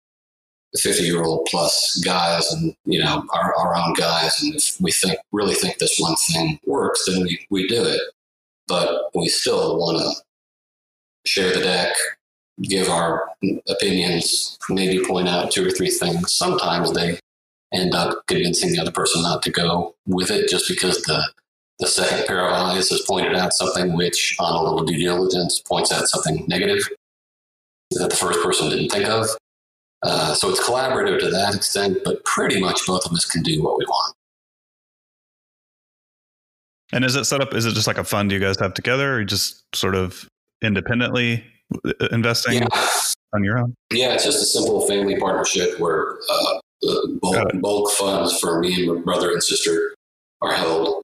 50 0.77 1.03
year 1.03 1.23
old 1.23 1.47
plus 1.49 2.01
guys 2.05 2.51
and, 2.53 2.75
you 2.85 2.99
know, 2.99 3.25
our, 3.33 3.55
our 3.55 3.75
own 3.75 3.93
guys. 3.93 4.41
And 4.41 4.55
if 4.55 4.79
we 4.79 4.91
think, 4.91 5.17
really 5.31 5.55
think 5.55 5.77
this 5.77 5.97
one 5.99 6.15
thing 6.31 6.59
works, 6.65 7.05
then 7.05 7.23
we, 7.23 7.45
we 7.49 7.67
do 7.67 7.83
it. 7.83 8.01
But 8.67 9.09
we 9.15 9.27
still 9.27 9.77
want 9.77 9.99
to 9.99 11.29
share 11.29 11.53
the 11.53 11.61
deck, 11.61 11.95
give 12.61 12.89
our 12.89 13.29
opinions, 13.69 14.57
maybe 14.69 15.03
point 15.05 15.27
out 15.27 15.51
two 15.51 15.65
or 15.65 15.71
three 15.71 15.89
things. 15.89 16.35
Sometimes 16.35 16.93
they 16.93 17.19
end 17.73 17.93
up 17.93 18.23
convincing 18.27 18.71
the 18.71 18.79
other 18.79 18.91
person 18.91 19.21
not 19.21 19.41
to 19.43 19.51
go 19.51 19.95
with 20.05 20.31
it 20.31 20.49
just 20.49 20.67
because 20.67 21.01
the 21.03 21.23
the 21.79 21.87
second 21.87 22.25
pair 22.25 22.45
of 22.45 22.53
eyes 22.53 22.89
has 22.89 23.01
pointed 23.01 23.35
out 23.35 23.53
something 23.53 23.95
which, 23.95 24.35
on 24.39 24.53
a 24.53 24.63
little 24.63 24.83
due 24.85 24.97
diligence, 24.97 25.59
points 25.59 25.91
out 25.91 26.07
something 26.07 26.45
negative 26.47 26.87
that 27.91 28.09
the 28.09 28.15
first 28.15 28.41
person 28.41 28.69
didn't 28.69 28.89
think 28.89 29.05
of. 29.05 29.27
Uh, 30.03 30.33
so 30.33 30.49
it's 30.49 30.63
collaborative 30.65 31.19
to 31.19 31.29
that 31.29 31.55
extent, 31.55 31.97
but 32.05 32.23
pretty 32.25 32.59
much 32.59 32.85
both 32.85 33.05
of 33.05 33.11
us 33.11 33.25
can 33.25 33.41
do 33.43 33.61
what 33.61 33.77
we 33.77 33.85
want. 33.85 34.15
And 36.93 37.03
is 37.03 37.15
it 37.15 37.25
set 37.25 37.41
up? 37.41 37.53
Is 37.53 37.65
it 37.65 37.73
just 37.73 37.87
like 37.87 37.97
a 37.97 38.03
fund 38.03 38.31
you 38.31 38.39
guys 38.39 38.59
have 38.59 38.73
together, 38.73 39.15
or 39.15 39.23
just 39.23 39.63
sort 39.75 39.95
of 39.95 40.27
independently 40.61 41.43
uh, 41.85 42.07
investing 42.11 42.61
Yeah. 42.61 42.67
on 43.33 43.43
your 43.43 43.57
own? 43.57 43.73
Yeah, 43.91 44.13
it's 44.13 44.23
just 44.23 44.41
a 44.41 44.45
simple 44.45 44.87
family 44.87 45.19
partnership 45.19 45.79
where 45.79 46.13
uh, 46.29 46.59
the 46.81 47.19
bulk, 47.21 47.49
bulk 47.55 47.91
funds 47.93 48.39
for 48.39 48.59
me 48.59 48.75
and 48.75 48.95
my 48.95 49.01
brother 49.01 49.31
and 49.31 49.41
sister 49.43 49.93
are 50.41 50.53
held. 50.53 51.01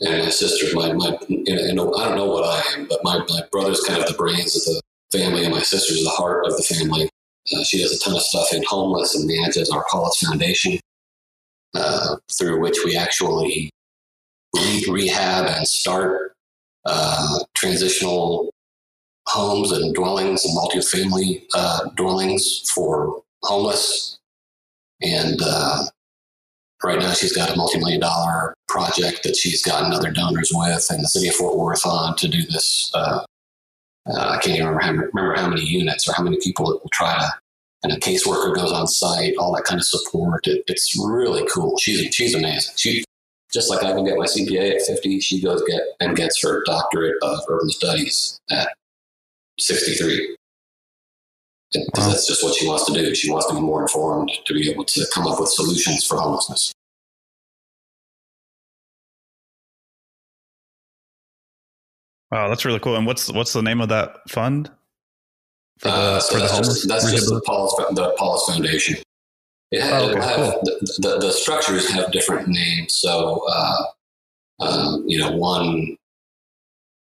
And 0.00 0.24
my 0.24 0.30
sister, 0.30 0.66
my, 0.76 0.92
my 0.92 1.18
you 1.28 1.74
know, 1.74 1.92
I 1.94 2.04
don't 2.04 2.16
know 2.16 2.26
what 2.26 2.44
I 2.44 2.74
am, 2.74 2.86
but 2.88 3.00
my, 3.02 3.18
my 3.28 3.42
brother's 3.50 3.80
kind 3.80 4.00
of 4.00 4.06
the 4.06 4.14
brains 4.14 4.54
of 4.56 4.62
the 4.62 5.18
family, 5.18 5.44
and 5.44 5.52
my 5.54 5.62
sister's 5.62 6.04
the 6.04 6.10
heart 6.10 6.46
of 6.46 6.56
the 6.56 6.62
family. 6.62 7.08
Uh, 7.52 7.64
she 7.64 7.78
does 7.78 7.92
a 7.92 7.98
ton 7.98 8.14
of 8.14 8.22
stuff 8.22 8.52
in 8.52 8.62
homeless 8.68 9.16
and 9.16 9.26
manages 9.26 9.70
our 9.70 9.84
Paulos 9.90 10.24
Foundation, 10.24 10.78
uh, 11.74 12.16
through 12.38 12.60
which 12.60 12.78
we 12.84 12.96
actually 12.96 13.70
re- 14.54 14.84
rehab 14.88 15.46
and 15.46 15.66
start 15.66 16.32
uh, 16.84 17.38
transitional 17.56 18.50
homes 19.26 19.72
and 19.72 19.94
dwellings 19.94 20.44
and 20.44 20.56
multifamily 20.56 21.42
uh, 21.54 21.88
dwellings 21.96 22.70
for 22.74 23.22
homeless. 23.42 24.18
And 25.02 25.40
uh, 25.42 25.84
right 26.84 26.98
now, 26.98 27.12
she's 27.12 27.34
got 27.34 27.50
a 27.50 27.56
multi-million 27.56 28.00
dollar 28.00 28.54
project 28.68 29.22
that 29.24 29.36
she's 29.36 29.62
gotten 29.62 29.92
other 29.92 30.10
donors 30.10 30.50
with, 30.54 30.86
and 30.90 31.02
the 31.02 31.08
city 31.08 31.28
of 31.28 31.34
Fort 31.34 31.56
Worth 31.56 31.86
on 31.86 32.16
to 32.16 32.28
do 32.28 32.42
this. 32.42 32.90
Uh, 32.94 33.24
uh, 34.10 34.28
I 34.30 34.38
can't 34.38 34.56
even 34.56 34.68
remember 34.68 34.80
how, 34.80 35.08
remember 35.12 35.34
how 35.34 35.48
many 35.48 35.62
units 35.62 36.08
or 36.08 36.12
how 36.12 36.22
many 36.22 36.38
people 36.42 36.70
it 36.72 36.80
will 36.82 36.90
try 36.92 37.18
to. 37.18 37.28
And 37.84 37.92
a 37.92 37.96
caseworker 37.96 38.54
goes 38.54 38.72
on 38.72 38.88
site, 38.88 39.34
all 39.38 39.54
that 39.54 39.64
kind 39.64 39.78
of 39.78 39.86
support. 39.86 40.46
It, 40.46 40.64
it's 40.66 40.96
really 40.98 41.46
cool. 41.52 41.76
She's 41.78 42.12
she's 42.12 42.34
amazing. 42.34 42.74
She 42.76 43.04
just 43.52 43.70
like 43.70 43.84
I 43.84 43.92
can 43.92 44.04
get 44.04 44.18
my 44.18 44.26
CPA 44.26 44.74
at 44.76 44.82
50, 44.82 45.20
she 45.20 45.40
goes 45.40 45.62
get 45.66 45.80
and 46.00 46.16
gets 46.16 46.42
her 46.42 46.62
doctorate 46.64 47.16
of 47.22 47.38
urban 47.48 47.70
studies 47.70 48.38
at 48.50 48.68
63. 49.58 50.36
Because 51.72 52.04
Wow. 52.06 52.08
that's 52.12 52.26
just 52.26 52.42
what 52.42 52.54
she 52.54 52.66
wants 52.66 52.86
to 52.86 52.92
do. 52.92 53.14
She 53.14 53.30
wants 53.30 53.46
to 53.48 53.54
be 53.54 53.60
more 53.60 53.82
informed 53.82 54.30
to 54.46 54.54
be 54.54 54.70
able 54.70 54.84
to 54.86 55.06
come 55.12 55.26
up 55.26 55.38
with 55.38 55.50
solutions 55.50 56.06
for 56.06 56.16
homelessness. 56.18 56.72
Wow, 62.30 62.48
that's 62.48 62.64
really 62.64 62.78
cool. 62.80 62.96
And 62.96 63.06
what's 63.06 63.30
what's 63.32 63.52
the 63.52 63.62
name 63.62 63.80
of 63.80 63.88
that 63.88 64.28
fund 64.28 64.70
for 65.78 65.88
the 65.88 65.94
Uh, 65.94 66.20
so 66.20 66.34
for 66.34 66.40
that's 66.40 66.52
homeless? 66.52 66.74
just, 66.74 66.88
that's 66.88 67.10
just 67.10 67.26
the? 67.26 67.40
Paulos, 67.46 67.94
the 67.94 68.14
Paulos 68.18 68.46
Foundation. 68.46 68.96
It 69.70 69.82
ha- 69.82 69.98
Oh, 70.00 70.08
okay, 70.10 70.20
have, 70.20 70.36
cool. 70.36 70.60
the, 70.64 70.94
the, 70.98 71.18
the 71.26 71.32
structures 71.32 71.90
have 71.90 72.10
different 72.12 72.48
names. 72.48 72.94
So, 72.94 73.44
uh, 73.50 73.76
um, 74.60 75.04
you 75.06 75.18
know, 75.18 75.32
one 75.32 75.96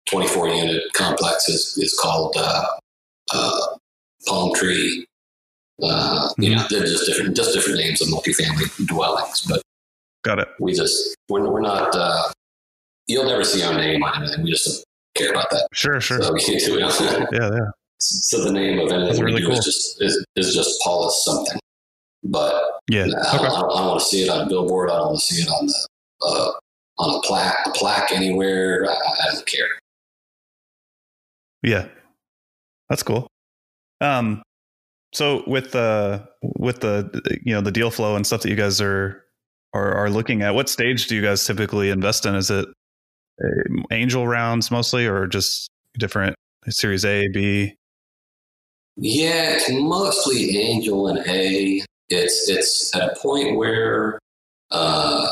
24 0.09 0.49
unit 0.49 0.83
complex 0.93 1.47
is, 1.49 1.77
is 1.77 1.97
called 1.97 2.35
uh, 2.37 2.65
uh, 3.33 3.76
Palm 4.25 4.53
Tree. 4.55 5.05
Uh, 5.81 6.29
You 6.39 6.49
Mm-hmm. 6.51 6.55
know, 6.57 6.67
they're 6.69 6.87
just 6.87 7.05
different, 7.05 7.35
just 7.35 7.53
different 7.53 7.77
names 7.79 8.01
of 8.01 8.07
multifamily 8.07 8.87
dwellings. 8.87 9.41
But 9.41 9.61
Got 10.23 10.39
it. 10.39 10.47
we 10.59 10.73
just, 10.73 11.15
we're, 11.29 11.47
we're 11.49 11.61
not, 11.61 11.95
uh, 11.95 12.31
you'll 13.07 13.25
never 13.25 13.43
see 13.43 13.63
our 13.63 13.73
name 13.75 14.03
on 14.03 14.21
anything. 14.23 14.43
We 14.43 14.51
just 14.51 14.65
don't 14.67 14.83
care 15.23 15.31
about 15.31 15.49
that. 15.51 15.67
Sure, 15.73 16.01
sure. 16.01 16.21
So 16.21 16.33
we 16.33 16.41
can't 16.43 16.59
do 16.65 16.77
it. 16.79 17.27
Yeah, 17.31 17.49
yeah. 17.53 17.59
So 17.99 18.43
the 18.43 18.51
name 18.51 18.79
of 18.79 18.91
anything 18.91 19.05
That's 19.07 19.19
we 19.19 19.25
really 19.25 19.41
do 19.41 19.47
cool. 19.47 19.57
is 19.57 19.65
just 19.65 20.01
is, 20.01 20.25
is 20.35 20.53
just 20.53 20.79
Paulos 20.85 21.11
something. 21.23 21.59
But 22.23 22.63
Yeah. 22.89 23.03
I, 23.05 23.37
don't, 23.37 23.45
I 23.45 23.59
don't 23.59 23.87
want 23.87 23.99
to 23.99 24.05
see 24.05 24.23
it 24.23 24.29
on 24.29 24.45
a 24.45 24.49
billboard. 24.49 24.89
I 24.89 24.97
don't 24.97 25.07
want 25.07 25.19
to 25.19 25.25
see 25.25 25.41
it 25.41 25.47
on 25.49 25.67
the 25.67 25.87
uh, 26.23 26.51
on 26.99 27.15
a 27.15 27.21
plaque, 27.27 27.57
a 27.67 27.71
plaque 27.71 28.11
anywhere. 28.11 28.85
I, 28.89 28.93
I 28.93 29.33
don't 29.33 29.45
care. 29.45 29.67
Yeah. 31.63 31.87
That's 32.89 33.03
cool. 33.03 33.27
Um 34.01 34.43
so 35.13 35.43
with 35.47 35.71
the 35.71 36.27
with 36.41 36.81
the 36.81 37.21
you 37.43 37.53
know 37.53 37.61
the 37.61 37.71
deal 37.71 37.91
flow 37.91 38.15
and 38.15 38.25
stuff 38.25 38.41
that 38.41 38.49
you 38.49 38.55
guys 38.55 38.81
are 38.81 39.23
are, 39.73 39.93
are 39.93 40.09
looking 40.09 40.41
at, 40.41 40.55
what 40.55 40.69
stage 40.69 41.07
do 41.07 41.15
you 41.15 41.21
guys 41.21 41.45
typically 41.45 41.89
invest 41.89 42.25
in? 42.25 42.35
Is 42.35 42.49
it 42.49 42.67
uh, 43.43 43.83
angel 43.91 44.27
rounds 44.27 44.71
mostly 44.71 45.05
or 45.05 45.27
just 45.27 45.69
different 45.97 46.35
series 46.67 47.05
A, 47.05 47.27
B? 47.29 47.75
Yeah, 48.95 49.55
it's 49.55 49.69
mostly 49.69 50.57
Angel 50.57 51.07
and 51.07 51.19
A. 51.27 51.83
It's 52.09 52.49
it's 52.49 52.95
at 52.95 53.11
a 53.11 53.15
point 53.19 53.55
where 53.55 54.17
uh, 54.71 55.27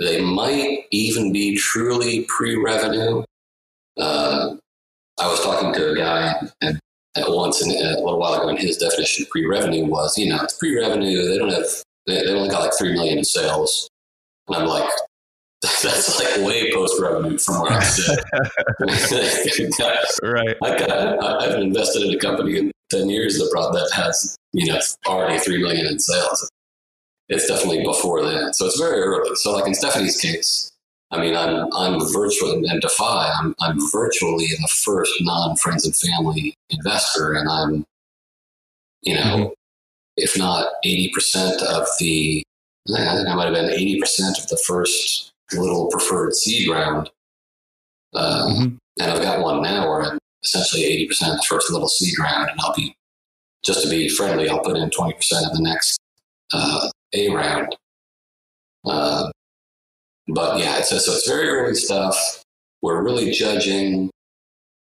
they 0.00 0.20
might 0.20 0.84
even 0.90 1.32
be 1.32 1.56
truly 1.56 2.26
pre-revenue. 2.28 3.22
Uh, 3.96 4.56
I 5.18 5.28
was 5.28 5.42
talking 5.42 5.72
to 5.72 5.92
a 5.92 5.96
guy 5.96 6.34
at, 6.60 6.74
at 7.16 7.28
once 7.28 7.62
and 7.62 7.72
uh, 7.72 8.00
a 8.00 8.02
little 8.02 8.18
while 8.18 8.34
ago, 8.34 8.48
and 8.48 8.58
his 8.58 8.76
definition 8.76 9.24
of 9.24 9.30
pre-revenue 9.30 9.84
was, 9.86 10.16
you 10.16 10.28
know, 10.28 10.38
it's 10.42 10.56
pre-revenue. 10.56 11.28
They 11.28 11.38
don't 11.38 11.50
have 11.52 11.66
they, 12.06 12.24
they 12.24 12.32
only 12.32 12.48
got 12.48 12.62
like 12.62 12.72
three 12.78 12.92
million 12.92 13.18
in 13.18 13.24
sales, 13.24 13.88
and 14.48 14.56
I'm 14.56 14.66
like, 14.66 14.88
that's 15.62 16.20
like 16.20 16.46
way 16.46 16.72
post-revenue 16.72 17.38
from 17.38 17.62
where 17.62 17.72
I 17.72 17.82
sit. 17.82 18.18
Right. 20.22 20.56
I 20.62 20.78
got, 20.78 20.90
I 20.90 21.44
haven't 21.44 21.62
invested 21.62 22.02
in 22.02 22.14
a 22.14 22.18
company 22.18 22.58
in 22.58 22.72
10 22.90 23.08
years 23.08 23.38
that 23.38 23.50
brought 23.52 23.72
that 23.72 23.90
has, 23.94 24.36
you 24.52 24.72
know, 24.72 24.78
already 25.06 25.38
3 25.38 25.62
million 25.62 25.86
in 25.86 25.98
sales. 25.98 26.48
It's 27.28 27.48
definitely 27.48 27.82
before 27.82 28.22
that. 28.22 28.54
So 28.54 28.66
it's 28.66 28.78
very 28.78 29.00
early. 29.00 29.34
So 29.36 29.52
like 29.52 29.66
in 29.66 29.74
Stephanie's 29.74 30.20
case, 30.20 30.70
I 31.12 31.20
mean, 31.20 31.36
I'm, 31.36 31.68
I'm 31.72 32.00
virtually, 32.12 32.66
and 32.68 32.80
Defy, 32.80 33.32
I'm, 33.38 33.54
I'm 33.60 33.78
virtually 33.92 34.46
the 34.46 34.68
first 34.84 35.12
non-friends 35.20 35.86
and 35.86 35.96
family 35.96 36.54
investor. 36.70 37.34
And 37.34 37.48
I'm, 37.48 37.84
you 39.02 39.14
know, 39.14 39.22
Mhm. 39.22 39.52
if 40.16 40.36
not 40.36 40.72
80% 40.84 41.62
of 41.62 41.86
the, 42.00 42.42
I 42.94 43.16
think 43.16 43.28
I 43.28 43.34
might 43.34 43.44
have 43.46 43.54
been 43.54 43.70
80% 43.70 44.38
of 44.42 44.48
the 44.48 44.56
first 44.66 45.30
little 45.52 45.88
preferred 45.90 46.34
seed 46.34 46.68
round. 46.68 47.10
Uh, 48.14 48.48
Mhm. 48.48 48.78
and 48.98 49.10
I've 49.10 49.22
got 49.22 49.40
one 49.40 49.62
now 49.62 49.88
where 49.88 50.02
I'm 50.02 50.18
essentially 50.42 50.84
80% 50.84 51.32
of 51.32 51.36
the 51.38 51.46
first 51.48 51.70
little 51.70 51.88
seed 51.88 52.18
round, 52.18 52.50
and 52.50 52.60
I'll 52.60 52.74
be, 52.74 52.96
just 53.62 53.82
to 53.82 53.88
be 53.88 54.08
friendly, 54.08 54.48
I'll 54.48 54.60
put 54.60 54.76
in 54.76 54.90
20% 54.90 55.46
of 55.46 55.52
the 55.56 55.62
next 55.62 55.98
uh, 56.52 56.88
A 57.12 57.28
round. 57.30 57.76
Uh, 58.84 59.30
but 60.28 60.58
yeah, 60.58 60.78
it's, 60.78 60.88
so 60.88 60.96
it's 60.96 61.28
very 61.28 61.48
early 61.48 61.74
stuff. 61.74 62.42
We're 62.82 63.02
really 63.02 63.30
judging 63.30 64.10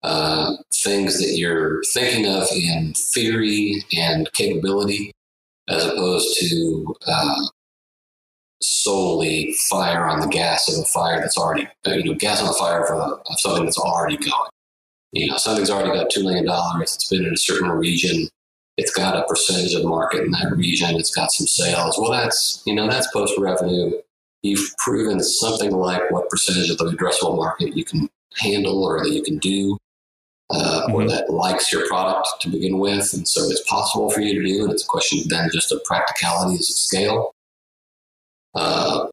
uh, 0.03 0.53
things 0.83 1.19
that 1.19 1.37
you're 1.37 1.81
thinking 1.93 2.25
of 2.27 2.47
in 2.51 2.93
theory 2.93 3.83
and 3.97 4.31
capability, 4.33 5.11
as 5.67 5.85
opposed 5.85 6.37
to 6.39 6.95
uh, 7.07 7.35
solely 8.61 9.55
fire 9.69 10.05
on 10.05 10.19
the 10.19 10.27
gas 10.27 10.67
of 10.69 10.83
a 10.83 10.87
fire 10.87 11.19
that's 11.19 11.37
already, 11.37 11.67
uh, 11.87 11.91
you 11.91 12.03
know, 12.03 12.13
gas 12.13 12.41
on 12.41 12.47
the 12.47 12.53
fire 12.53 12.83
of, 12.83 12.97
a, 12.97 13.15
of 13.15 13.39
something 13.39 13.65
that's 13.65 13.77
already 13.77 14.17
going. 14.17 14.49
You 15.11 15.27
know, 15.27 15.37
something's 15.37 15.69
already 15.69 15.97
got 15.97 16.11
$2 16.11 16.23
million, 16.23 16.45
it's 16.81 17.09
been 17.09 17.25
in 17.25 17.33
a 17.33 17.37
certain 17.37 17.69
region, 17.69 18.27
it's 18.77 18.91
got 18.91 19.17
a 19.17 19.25
percentage 19.27 19.73
of 19.73 19.83
market 19.83 20.23
in 20.23 20.31
that 20.31 20.53
region, 20.55 20.95
it's 20.95 21.13
got 21.13 21.31
some 21.31 21.47
sales. 21.47 21.97
Well, 21.99 22.11
that's, 22.11 22.61
you 22.65 22.75
know, 22.75 22.87
that's 22.87 23.11
post 23.11 23.33
revenue. 23.37 23.91
You've 24.43 24.75
proven 24.77 25.19
something 25.21 25.71
like 25.71 26.09
what 26.11 26.29
percentage 26.29 26.69
of 26.69 26.77
the 26.77 26.85
addressable 26.85 27.35
market 27.37 27.75
you 27.75 27.83
can 27.83 28.09
handle 28.37 28.83
or 28.83 29.03
that 29.03 29.11
you 29.11 29.21
can 29.21 29.37
do. 29.39 29.77
Uh, 30.51 30.87
or 30.91 31.01
Mhm. 31.03 31.09
that 31.09 31.29
likes 31.29 31.71
your 31.71 31.87
product 31.87 32.27
to 32.41 32.49
begin 32.49 32.79
with, 32.79 33.13
and 33.13 33.27
so 33.27 33.43
it's 33.51 33.61
possible 33.69 34.09
for 34.09 34.21
you 34.21 34.33
to 34.33 34.43
do. 34.47 34.63
And 34.63 34.73
it's 34.73 34.83
a 34.83 34.87
question 34.87 35.19
then 35.27 35.49
just 35.53 35.71
of 35.71 35.83
practicalities 35.83 36.69
of 36.71 36.75
scale. 36.75 37.35
Uh, 38.55 39.07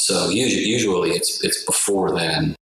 so 0.00 0.30
usually, 0.30 0.64
usually 0.64 1.10
it's 1.10 1.44
it's 1.44 1.62
before 1.66 2.16
then 2.16 2.56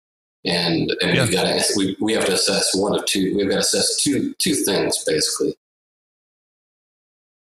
And, 0.45 0.95
and 1.01 1.15
Yeah. 1.15 1.23
we've 1.23 1.31
got 1.31 1.43
to, 1.45 1.73
we, 1.75 1.97
we 1.99 2.13
have 2.13 2.25
to 2.27 2.33
assess 2.33 2.75
one 2.75 2.93
of 2.97 3.03
two, 3.05 3.35
we've 3.35 3.49
got 3.49 3.55
to 3.55 3.61
assess 3.61 3.97
two, 4.03 4.33
two 4.37 4.53
things 4.53 5.03
basically. 5.03 5.55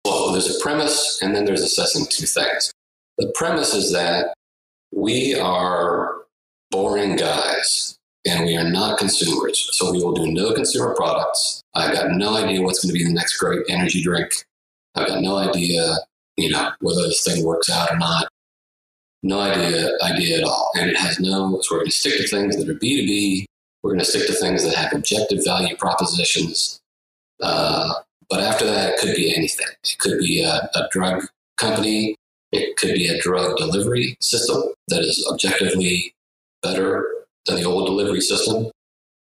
Well, 0.06 0.32
there's 0.32 0.56
a 0.56 0.60
premise 0.62 1.22
and 1.22 1.36
then 1.36 1.44
there's 1.46 1.62
assessing 1.62 2.06
two 2.10 2.26
things. 2.26 2.72
The 3.18 3.32
premise 3.36 3.74
is 3.74 3.92
that 3.92 4.34
we 4.92 5.36
are 5.40 6.24
boring 6.72 7.16
guys 7.16 7.98
and 8.26 8.46
we 8.46 8.56
are 8.56 8.70
not 8.70 8.98
consumers. 8.98 9.70
So 9.74 9.92
we 9.92 10.04
will 10.04 10.14
do 10.14 10.32
no 10.32 10.54
consumer 10.54 10.96
products. 10.96 11.62
I've 11.76 11.94
got 11.94 12.12
no 12.12 12.36
idea 12.36 12.62
what's 12.62 12.84
going 12.84 12.94
to 12.94 12.98
be 12.98 13.06
the 13.06 13.14
next 13.14 13.38
great 13.38 13.62
energy 13.70 14.02
drink. 14.02 14.32
I've 14.96 15.08
got 15.08 15.22
no 15.22 15.38
idea, 15.38 15.96
you 16.38 16.50
know, 16.50 16.72
whether 16.80 17.02
this 17.04 17.24
thing 17.24 17.44
works 17.44 17.70
out 17.70 17.92
or 17.92 17.98
not. 17.98 18.28
No 19.24 19.40
idea, 19.40 19.90
idea 20.04 20.40
at 20.40 20.44
all. 20.44 20.72
And 20.76 20.90
it 20.90 20.98
has 20.98 21.20
no, 21.20 21.60
so 21.62 21.76
we're 21.76 21.80
going 21.80 21.92
to 21.92 21.98
stick 21.98 22.18
to 22.18 22.28
things 22.28 22.58
that 22.58 22.70
are 22.70 22.78
B2B. 22.78 23.46
We're 23.82 23.92
going 23.92 24.00
to 24.00 24.06
stick 24.06 24.28
to 24.28 24.34
things 24.34 24.64
that 24.64 24.76
have 24.76 24.94
objective 24.94 25.44
value 25.46 25.76
propositions. 25.78 26.80
Uh, 27.42 27.94
but 28.30 28.42
after 28.42 28.66
that, 28.66 28.94
it 28.94 29.00
could 29.00 29.16
be 29.16 29.36
anything. 29.36 29.68
It 29.84 29.98
could 30.00 30.20
be 30.20 30.44
a, 30.44 30.70
a 30.76 30.88
drug 30.92 31.26
company. 31.58 32.16
It 32.54 32.78
could 32.78 32.94
be 32.94 33.08
a 33.08 33.20
drug 33.20 33.58
delivery 33.58 34.16
system 34.22 34.62
that 34.90 35.02
is 35.02 35.28
objectively 35.32 36.14
better 36.62 37.26
than 37.46 37.56
the 37.56 37.64
old 37.64 37.88
delivery 37.88 38.22
system. 38.22 38.72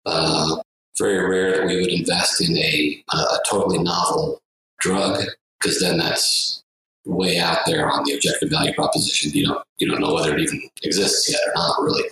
Uh, 0.04 0.56
very 0.98 1.18
rare 1.24 1.56
that 1.56 1.66
we 1.66 1.76
would 1.80 1.92
invest 1.92 2.40
in 2.40 2.56
a, 2.58 3.04
a 3.12 3.38
totally 3.48 3.78
novel 3.78 4.40
drug 4.80 5.24
because 5.60 5.80
then 5.80 5.98
that's 5.98 6.62
way 7.06 7.38
out 7.38 7.58
there 7.64 7.90
on 7.90 8.04
the 8.04 8.14
objective 8.14 8.50
value 8.50 8.74
proposition. 8.74 9.30
You 9.32 9.46
don't 9.46 9.64
you 9.78 9.88
don't 9.88 10.00
know 10.00 10.14
whether 10.14 10.36
it 10.36 10.40
even 10.40 10.60
exists 10.82 11.30
yet 11.30 11.40
or 11.46 11.52
not 11.54 11.82
really. 11.82 12.08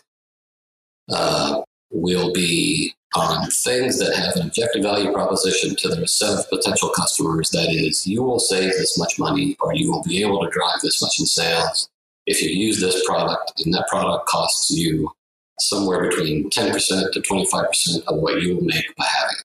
Uh, 1.08 1.62
we'll 1.90 2.32
be 2.32 2.94
on 3.14 3.50
things 3.50 3.98
that 3.98 4.14
have 4.14 4.36
an 4.36 4.46
objective 4.46 4.82
value 4.82 5.12
proposition 5.12 5.74
to 5.76 5.88
their 5.88 6.06
set 6.06 6.38
of 6.38 6.48
potential 6.48 6.90
customers. 6.90 7.50
That 7.50 7.68
is, 7.70 8.06
you 8.06 8.22
will 8.22 8.38
save 8.38 8.70
this 8.72 8.96
much 8.98 9.18
money, 9.18 9.56
or 9.60 9.74
you 9.74 9.90
will 9.90 10.02
be 10.02 10.22
able 10.22 10.40
to 10.44 10.50
drive 10.50 10.80
this 10.82 11.02
much 11.02 11.18
in 11.18 11.26
sales 11.26 11.88
if 12.26 12.40
you 12.40 12.50
use 12.50 12.80
this 12.80 13.04
product, 13.06 13.60
and 13.64 13.74
that 13.74 13.88
product 13.88 14.28
costs 14.28 14.70
you 14.70 15.10
somewhere 15.58 16.08
between 16.08 16.48
10% 16.50 17.12
to 17.12 17.20
25% 17.20 18.04
of 18.06 18.16
what 18.18 18.40
you 18.40 18.54
will 18.56 18.64
make 18.64 18.94
by 18.96 19.04
having 19.04 19.36
it. 19.36 19.44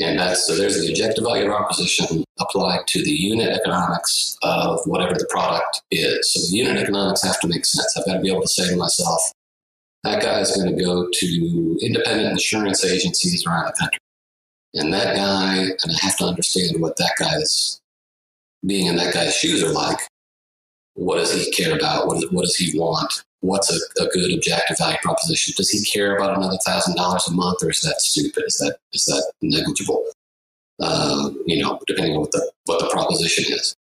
And 0.00 0.18
that's 0.18 0.46
so 0.46 0.54
there's 0.56 0.80
the 0.80 0.90
objective 0.90 1.24
value 1.24 1.46
proposition 1.46 2.24
applied 2.38 2.86
to 2.88 3.02
the 3.02 3.10
unit 3.10 3.48
economics 3.48 4.36
of 4.42 4.80
whatever 4.84 5.14
the 5.14 5.26
product 5.28 5.82
is. 5.90 6.32
So 6.32 6.40
the 6.50 6.56
unit 6.56 6.82
economics 6.82 7.22
have 7.24 7.40
to 7.40 7.48
make 7.48 7.64
sense. 7.64 7.96
I've 7.96 8.06
got 8.06 8.14
to 8.14 8.20
be 8.20 8.30
able 8.30 8.42
to 8.42 8.48
say 8.48 8.68
to 8.68 8.76
myself, 8.76 9.20
that 10.04 10.22
guy 10.22 10.40
is 10.40 10.56
going 10.56 10.76
to 10.76 10.82
go 10.82 11.08
to 11.12 11.78
independent 11.82 12.30
insurance 12.30 12.84
agencies 12.84 13.46
around 13.46 13.66
the 13.66 13.76
country. 13.78 13.98
And 14.74 14.92
that 14.92 15.16
guy, 15.16 15.56
and 15.56 15.92
I 15.92 16.06
have 16.06 16.16
to 16.18 16.24
understand 16.24 16.80
what 16.80 16.96
that 16.98 17.12
guy's 17.18 17.80
being 18.66 18.86
in 18.86 18.96
that 18.96 19.14
guy's 19.14 19.34
shoes 19.34 19.62
are 19.62 19.72
like. 19.72 19.98
What 20.94 21.16
does 21.16 21.32
he 21.32 21.50
care 21.52 21.76
about? 21.76 22.06
What, 22.06 22.18
is, 22.18 22.30
what 22.30 22.42
does 22.42 22.56
he 22.56 22.78
want? 22.78 23.22
What's 23.40 23.72
a, 23.72 24.02
a 24.02 24.08
good 24.08 24.34
objective 24.34 24.78
value 24.78 24.98
proposition? 25.00 25.54
Does 25.56 25.70
he 25.70 25.84
care 25.84 26.16
about 26.16 26.36
another 26.36 26.58
thousand 26.66 26.96
dollars 26.96 27.26
a 27.28 27.32
month, 27.32 27.62
or 27.62 27.70
is 27.70 27.80
that 27.82 28.00
stupid? 28.00 28.42
Is 28.46 28.58
that 28.58 28.78
is 28.92 29.04
that 29.04 29.32
negligible? 29.40 30.04
Uh, 30.80 31.30
you 31.46 31.62
know, 31.62 31.78
depending 31.86 32.14
on 32.14 32.22
what 32.22 32.32
the 32.32 32.50
what 32.64 32.80
the 32.80 32.88
proposition 32.88 33.52
is. 33.54 33.76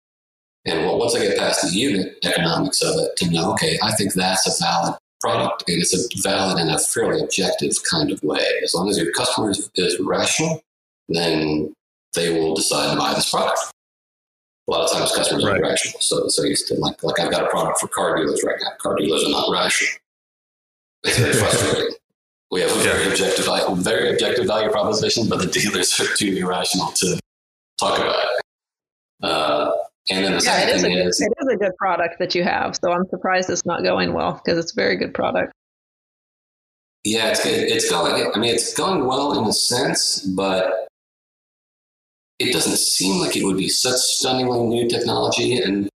And 0.66 0.80
well, 0.84 0.98
once 0.98 1.14
I 1.14 1.20
get 1.20 1.38
past 1.38 1.62
the 1.62 1.74
unit 1.74 2.18
economics 2.22 2.82
of 2.82 2.96
it, 2.98 3.16
to 3.16 3.30
know, 3.30 3.52
okay, 3.52 3.78
I 3.82 3.92
think 3.92 4.12
that's 4.12 4.46
a 4.46 4.62
valid 4.62 4.98
product, 5.20 5.64
and 5.68 5.80
it's 5.80 5.94
a 5.94 6.22
valid 6.22 6.58
in 6.60 6.68
a 6.68 6.78
fairly 6.78 7.20
objective 7.22 7.72
kind 7.90 8.10
of 8.10 8.22
way. 8.22 8.44
As 8.62 8.74
long 8.74 8.88
as 8.88 8.98
your 8.98 9.10
customer 9.12 9.50
is, 9.50 9.70
is 9.76 9.98
rational, 10.00 10.62
then 11.08 11.72
they 12.14 12.32
will 12.32 12.54
decide 12.54 12.92
to 12.92 12.98
buy 12.98 13.14
this 13.14 13.30
product. 13.30 13.58
A 14.68 14.72
lot 14.72 14.84
of 14.90 14.92
times, 14.92 15.12
customers 15.14 15.44
Right. 15.44 15.58
are 15.58 15.62
rational. 15.62 16.00
So, 16.00 16.28
so 16.28 16.42
you 16.42 16.56
still 16.56 16.78
like, 16.80 17.02
like 17.02 17.20
I've 17.20 17.30
got 17.30 17.44
a 17.44 17.48
product 17.48 17.78
for 17.80 17.88
car 17.88 18.16
dealers 18.16 18.42
right 18.44 18.56
now. 18.60 18.70
Car 18.78 18.96
dealers 18.96 19.24
are 19.24 19.30
not 19.30 19.48
rational. 19.52 19.90
It's 21.04 21.18
very 21.18 21.32
frustrating. 21.40 21.94
We 22.50 22.60
have 22.62 22.70
a 22.70 22.80
very 22.80 23.06
objective, 23.08 23.44
value- 23.44 23.76
very 23.76 24.12
objective 24.12 24.46
value 24.46 24.70
proposition, 24.70 25.28
but 25.28 25.38
the 25.40 25.46
dealers 25.46 25.98
are 26.00 26.12
too 26.16 26.36
irrational 26.36 26.88
to 26.92 27.18
talk 27.78 27.98
about 27.98 28.16
it. 28.24 28.42
Uh, 29.22 29.55
and 30.08 30.24
then 30.24 30.32
the 30.32 30.44
Yeah, 30.44 30.60
it 30.60 30.80
second 30.80 30.98
is, 30.98 31.18
good, 31.18 31.26
it 31.26 31.42
is 31.42 31.48
a 31.52 31.56
good 31.56 31.76
product 31.78 32.18
that 32.18 32.34
you 32.34 32.44
have. 32.44 32.76
So 32.76 32.92
I'm 32.92 33.06
surprised 33.08 33.50
it's 33.50 33.66
not 33.66 33.82
going 33.82 34.12
well 34.12 34.40
because 34.44 34.58
it's 34.58 34.72
a 34.72 34.76
very 34.76 34.96
good 34.96 35.14
product. 35.14 35.52
Yeah, 37.04 37.30
it's 37.30 37.42
good. 37.42 37.70
It's 37.70 37.90
going. 37.90 38.32
I 38.34 38.38
mean, 38.38 38.54
it's 38.54 38.74
going 38.74 39.06
well 39.06 39.38
in 39.38 39.44
a 39.48 39.52
sense, 39.52 40.20
but 40.20 40.88
it 42.38 42.52
doesn't 42.52 42.78
seem 42.78 43.20
like 43.20 43.36
it 43.36 43.44
would 43.44 43.56
be 43.56 43.68
such 43.68 43.96
stunningly 43.96 44.60
new 44.66 44.88
technology. 44.88 45.58
And 45.58 45.88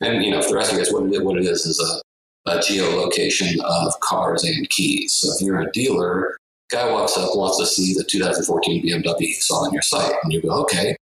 and 0.00 0.24
you 0.24 0.30
know, 0.30 0.42
for 0.42 0.50
the 0.50 0.56
rest 0.56 0.72
of 0.72 0.78
you 0.78 0.84
guys, 0.84 0.92
what 0.92 1.12
it, 1.12 1.24
what 1.24 1.38
it 1.38 1.44
is 1.44 1.66
is 1.66 1.80
a, 1.80 2.50
a 2.50 2.58
geolocation 2.58 3.58
of 3.64 3.98
cars 4.00 4.44
and 4.44 4.68
keys. 4.70 5.14
So 5.14 5.32
if 5.34 5.40
you're 5.40 5.60
a 5.60 5.72
dealer, 5.72 6.36
guy 6.70 6.90
walks 6.90 7.16
up, 7.16 7.30
wants 7.34 7.58
to 7.58 7.66
see 7.66 7.94
the 7.94 8.04
2014 8.04 8.84
BMW 8.84 9.20
he 9.20 9.32
saw 9.34 9.64
on 9.64 9.72
your 9.72 9.82
site, 9.82 10.14
and 10.22 10.32
you 10.32 10.42
go, 10.42 10.50
okay, 10.62 10.96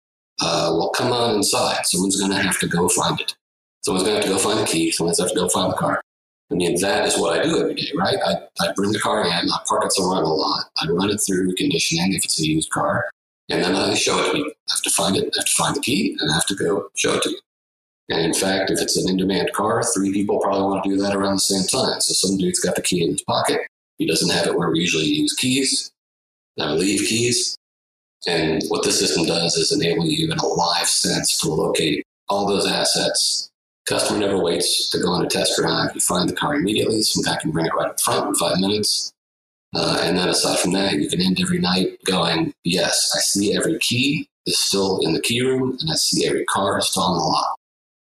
uh, 0.41 0.74
well, 0.74 0.89
come 0.89 1.12
on 1.12 1.36
inside. 1.36 1.86
Someone's 1.86 2.19
going 2.19 2.32
to 2.32 2.41
have 2.41 2.60
to 2.60 2.67
go 2.67 2.89
find 2.89 3.19
it. 3.19 3.36
Someone's 3.82 4.08
going 4.08 4.22
to 4.22 4.28
have 4.28 4.38
to 4.38 4.43
go 4.43 4.50
find 4.50 4.60
the 4.60 4.72
key. 4.72 4.91
Someone's 4.91 5.17
going 5.17 5.30
to 5.30 5.34
have 5.34 5.38
to 5.38 5.48
go 5.48 5.50
find 5.50 5.72
the 5.72 5.78
car. 5.78 6.02
I 6.52 6.56
mean, 6.56 6.80
that 6.82 7.06
is 7.06 7.17
what 7.17 7.39
I 7.39 7.43
do 7.43 7.60
every 7.60 7.74
day, 7.74 7.89
right? 7.98 8.17
I, 8.26 8.36
I 8.63 8.74
bring 8.76 8.91
the 8.91 9.00
car 9.00 9.26
in, 9.26 9.32
I 9.32 9.58
park 9.67 9.86
it 9.86 9.91
somewhere 9.91 10.17
on 10.17 10.24
the 10.24 10.30
lot, 10.30 10.65
I 10.82 10.88
run 10.88 11.10
it 11.10 11.17
through 11.17 11.56
conditioning 11.56 12.13
if 12.13 12.24
it's 12.24 12.39
a 12.39 12.46
used 12.46 12.69
car, 12.69 13.10
and 13.50 13.63
then 13.63 13.76
I 13.76 13.96
show 13.96 14.19
it 14.19 14.32
to 14.32 14.38
you. 14.38 14.46
I 14.46 14.72
have 14.72 14.84
to 14.84 14.89
find 14.91 15.15
it, 15.15 15.34
I 15.34 15.39
have 15.39 15.46
to 15.46 15.54
find 15.54 15.76
the 15.76 15.82
key, 15.82 16.15
and 16.19 16.30
I 16.30 16.36
have 16.36 16.46
to 16.48 16.56
go 16.56 16.89
show 16.96 17.15
it 17.15 17.24
to 17.24 17.30
you. 17.32 17.39
And 18.10 18.22
in 18.22 18.34
fact, 18.34 18.69
if 18.69 18.82
it's 18.82 18.98
an 18.98 19.10
in 19.10 19.17
demand 19.17 19.52
car, 19.54 19.82
three 19.96 20.13
people 20.13 20.39
probably 20.39 20.62
want 20.62 20.84
to 20.84 20.89
do 20.89 20.98
that 20.98 21.15
around 21.15 21.36
the 21.36 21.39
same 21.39 21.63
time. 21.63 22.02
So 22.02 22.13
some 22.13 22.38
dude's 22.38 22.60
got 22.60 22.76
the 22.76 22.82
key 22.82 23.04
in 23.04 23.12
his 23.12 23.24
pocket. 23.24 23.62
He 23.98 24.06
doesn't 24.06 24.30
have 24.30 24.46
it 24.46 24.56
where 24.56 24.69
we 24.69 24.80
usually 24.80 25.06
use 25.06 25.34
keys, 25.34 25.91
I 26.60 26.72
leave 26.74 27.08
keys. 27.08 27.58
And 28.26 28.64
what 28.70 28.84
this 28.84 29.00
system 29.00 29.26
does 29.26 29.56
is 29.56 29.72
enable 29.72 30.06
you 30.06 30.32
in 30.32 30.38
a 30.38 30.46
live 30.46 30.88
sense 30.88 31.38
to 31.40 31.50
locate 31.50 32.06
all 32.30 32.48
those 32.48 32.66
assets 32.66 33.52
Customer 33.86 34.20
never 34.20 34.42
waits 34.42 34.90
to 34.92 35.00
go 35.00 35.10
on 35.10 35.26
a 35.26 35.28
test 35.28 35.58
drive. 35.58 35.94
You 35.94 36.00
find 36.00 36.30
the 36.30 36.36
car 36.36 36.56
immediately. 36.56 37.02
Some 37.02 37.24
guy 37.24 37.38
can 37.42 37.52
bring 37.52 37.66
it 37.66 37.74
right 37.74 37.90
up 37.90 38.00
front 38.00 38.30
in 38.30 38.36
five 38.36 38.58
minutes. 38.60 39.12
Uh, 39.76 40.00
and 40.04 40.18
then 40.18 40.30
aside 40.30 40.60
from 40.60 40.72
that, 40.72 40.94
you 40.94 41.10
can 41.10 41.20
end 41.20 41.40
every 41.42 41.60
night 41.60 41.98
going, 42.06 42.54
yes, 42.64 43.12
I 43.14 43.20
see 43.20 43.58
every 43.58 43.78
key 43.80 44.28
is 44.46 44.58
still 44.58 45.00
in 45.02 45.14
the 45.14 45.22
key 45.22 45.42
room, 45.42 45.78
and 45.82 45.90
I 45.92 45.96
see 45.96 46.26
every 46.26 46.46
car 46.46 46.78
is 46.78 46.90
still 46.90 47.04
on 47.04 47.18
the 47.18 47.24
lot. 47.24 47.56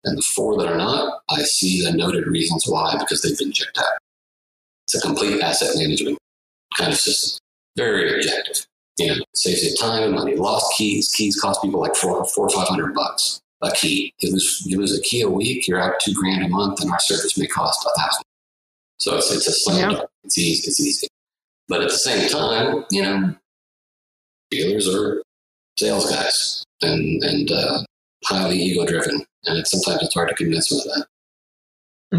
And 0.04 0.18
the 0.18 0.22
four 0.34 0.58
that 0.58 0.70
are 0.70 0.76
not, 0.76 1.22
I 1.30 1.42
see 1.42 1.82
the 1.82 1.92
noted 1.92 2.26
reasons 2.26 2.64
why 2.66 2.96
because 2.98 3.22
they've 3.22 3.38
been 3.38 3.52
checked 3.52 3.78
out. 3.78 3.98
It's 4.86 4.96
a 4.96 5.00
complete 5.06 5.40
asset 5.40 5.76
management 5.76 6.18
kind 6.76 6.92
of 6.92 6.98
system. 6.98 7.38
Very 7.76 8.16
objective. 8.16 8.66
You 8.98 9.08
know, 9.08 9.24
saves 9.34 9.64
you 9.64 9.74
time 9.76 10.02
and 10.02 10.14
money. 10.14 10.36
Lost 10.36 10.72
keys. 10.76 11.12
Keys 11.14 11.40
cost 11.40 11.62
people 11.62 11.80
like 11.80 11.96
four, 11.96 12.24
four 12.26 12.46
or 12.46 12.50
five 12.50 12.68
hundred 12.68 12.94
bucks 12.94 13.40
a 13.62 13.70
key. 13.72 14.14
You 14.20 14.32
lose, 14.32 14.62
you 14.64 14.78
lose 14.78 14.98
a 14.98 15.02
key 15.02 15.20
a 15.22 15.28
week, 15.28 15.68
you're 15.68 15.80
out 15.80 16.00
two 16.00 16.14
grand 16.14 16.44
a 16.44 16.48
month, 16.48 16.80
and 16.80 16.90
our 16.90 17.00
service 17.00 17.36
may 17.38 17.46
cost 17.46 17.84
a 17.86 18.00
thousand. 18.00 18.24
So 18.98 19.16
it's 19.16 19.32
it's 19.32 19.48
a 19.48 19.52
slam 19.52 19.90
Yeah. 19.92 20.02
It's 20.24 20.38
easy. 20.38 20.68
It's 20.68 20.80
easy. 20.80 21.08
But 21.68 21.82
at 21.82 21.88
the 21.88 21.96
same 21.96 22.28
time, 22.28 22.84
you 22.90 23.02
know, 23.02 23.34
dealers 24.50 24.88
are 24.94 25.22
sales 25.78 26.10
guys 26.10 26.64
and 26.82 27.22
and 27.22 27.50
uh, 27.50 27.82
highly 28.24 28.58
ego 28.58 28.86
driven, 28.86 29.24
and 29.46 29.58
it's 29.58 29.70
sometimes 29.70 30.02
it's 30.02 30.14
hard 30.14 30.28
to 30.28 30.34
convince 30.34 30.68
them 30.68 30.78
of 30.78 30.84
that. 30.84 31.06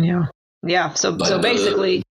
Yeah. 0.05 0.25
Yeah. 0.63 0.93
So 0.93 1.11
But, 1.11 1.27
so 1.27 1.37
uh, 1.37 1.41
basically, 1.41 2.03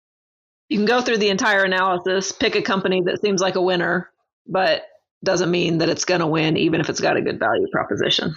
you 0.69 0.79
can 0.79 0.87
go 0.87 1.01
through 1.01 1.19
the 1.19 1.31
entire 1.31 1.65
analysis, 1.65 2.33
pick 2.33 2.55
a 2.55 2.63
company 2.63 3.03
that 3.07 3.21
seems 3.23 3.41
like 3.41 3.57
a 3.57 3.63
winner, 3.63 4.11
but 4.47 4.83
doesn't 5.25 5.51
mean 5.51 5.79
that 5.79 5.89
it's 5.89 6.05
going 6.05 6.21
to 6.21 6.27
win, 6.27 6.57
even 6.57 6.81
if 6.81 6.89
it's 6.89 7.01
got 7.01 7.17
a 7.17 7.23
good 7.23 7.39
value 7.39 7.67
proposition. 7.73 8.35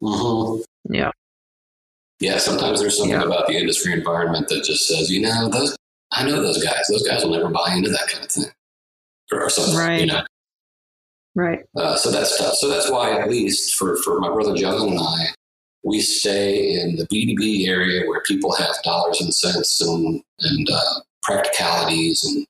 hmm 0.00 0.60
Yeah. 0.90 1.10
Yeah, 2.20 2.38
sometimes 2.38 2.80
there's 2.80 2.96
something 2.96 3.20
Yeah. 3.20 3.26
about 3.26 3.46
the 3.46 3.54
industry 3.54 3.92
environment 3.92 4.48
that 4.48 4.64
just 4.64 4.88
says, 4.88 5.10
you 5.10 5.20
know, 5.20 5.48
those 5.48 5.76
I 6.12 6.24
know 6.24 6.40
those 6.40 6.62
guys. 6.64 6.86
Those 6.88 7.06
guys 7.06 7.22
will 7.22 7.32
never 7.32 7.50
buy 7.50 7.74
into 7.74 7.90
that 7.90 8.08
kind 8.08 8.24
of 8.24 8.30
thing, 8.32 8.46
or, 9.30 9.50
something. 9.50 9.74
You 9.74 9.78
Right. 9.78 10.06
know? 10.06 10.22
Right. 11.34 11.60
Uh, 11.76 11.96
so 11.96 12.10
that's 12.10 12.36
tough. 12.38 12.54
So 12.54 12.68
that's 12.68 12.90
why, 12.90 13.20
at 13.20 13.28
least 13.28 13.74
for, 13.76 13.96
for 13.98 14.18
my 14.18 14.28
brother 14.30 14.56
John 14.56 14.88
and 14.88 14.98
I, 14.98 15.26
we 15.84 16.00
stay 16.00 16.72
in 16.72 16.96
the 16.96 17.06
B2B 17.06 17.68
area 17.68 18.08
where 18.08 18.22
people 18.22 18.52
have 18.54 18.74
dollars 18.82 19.20
and 19.20 19.32
cents 19.32 19.80
and, 19.80 20.22
and 20.40 20.70
uh, 20.70 21.00
practicalities 21.22 22.24
and 22.24 22.46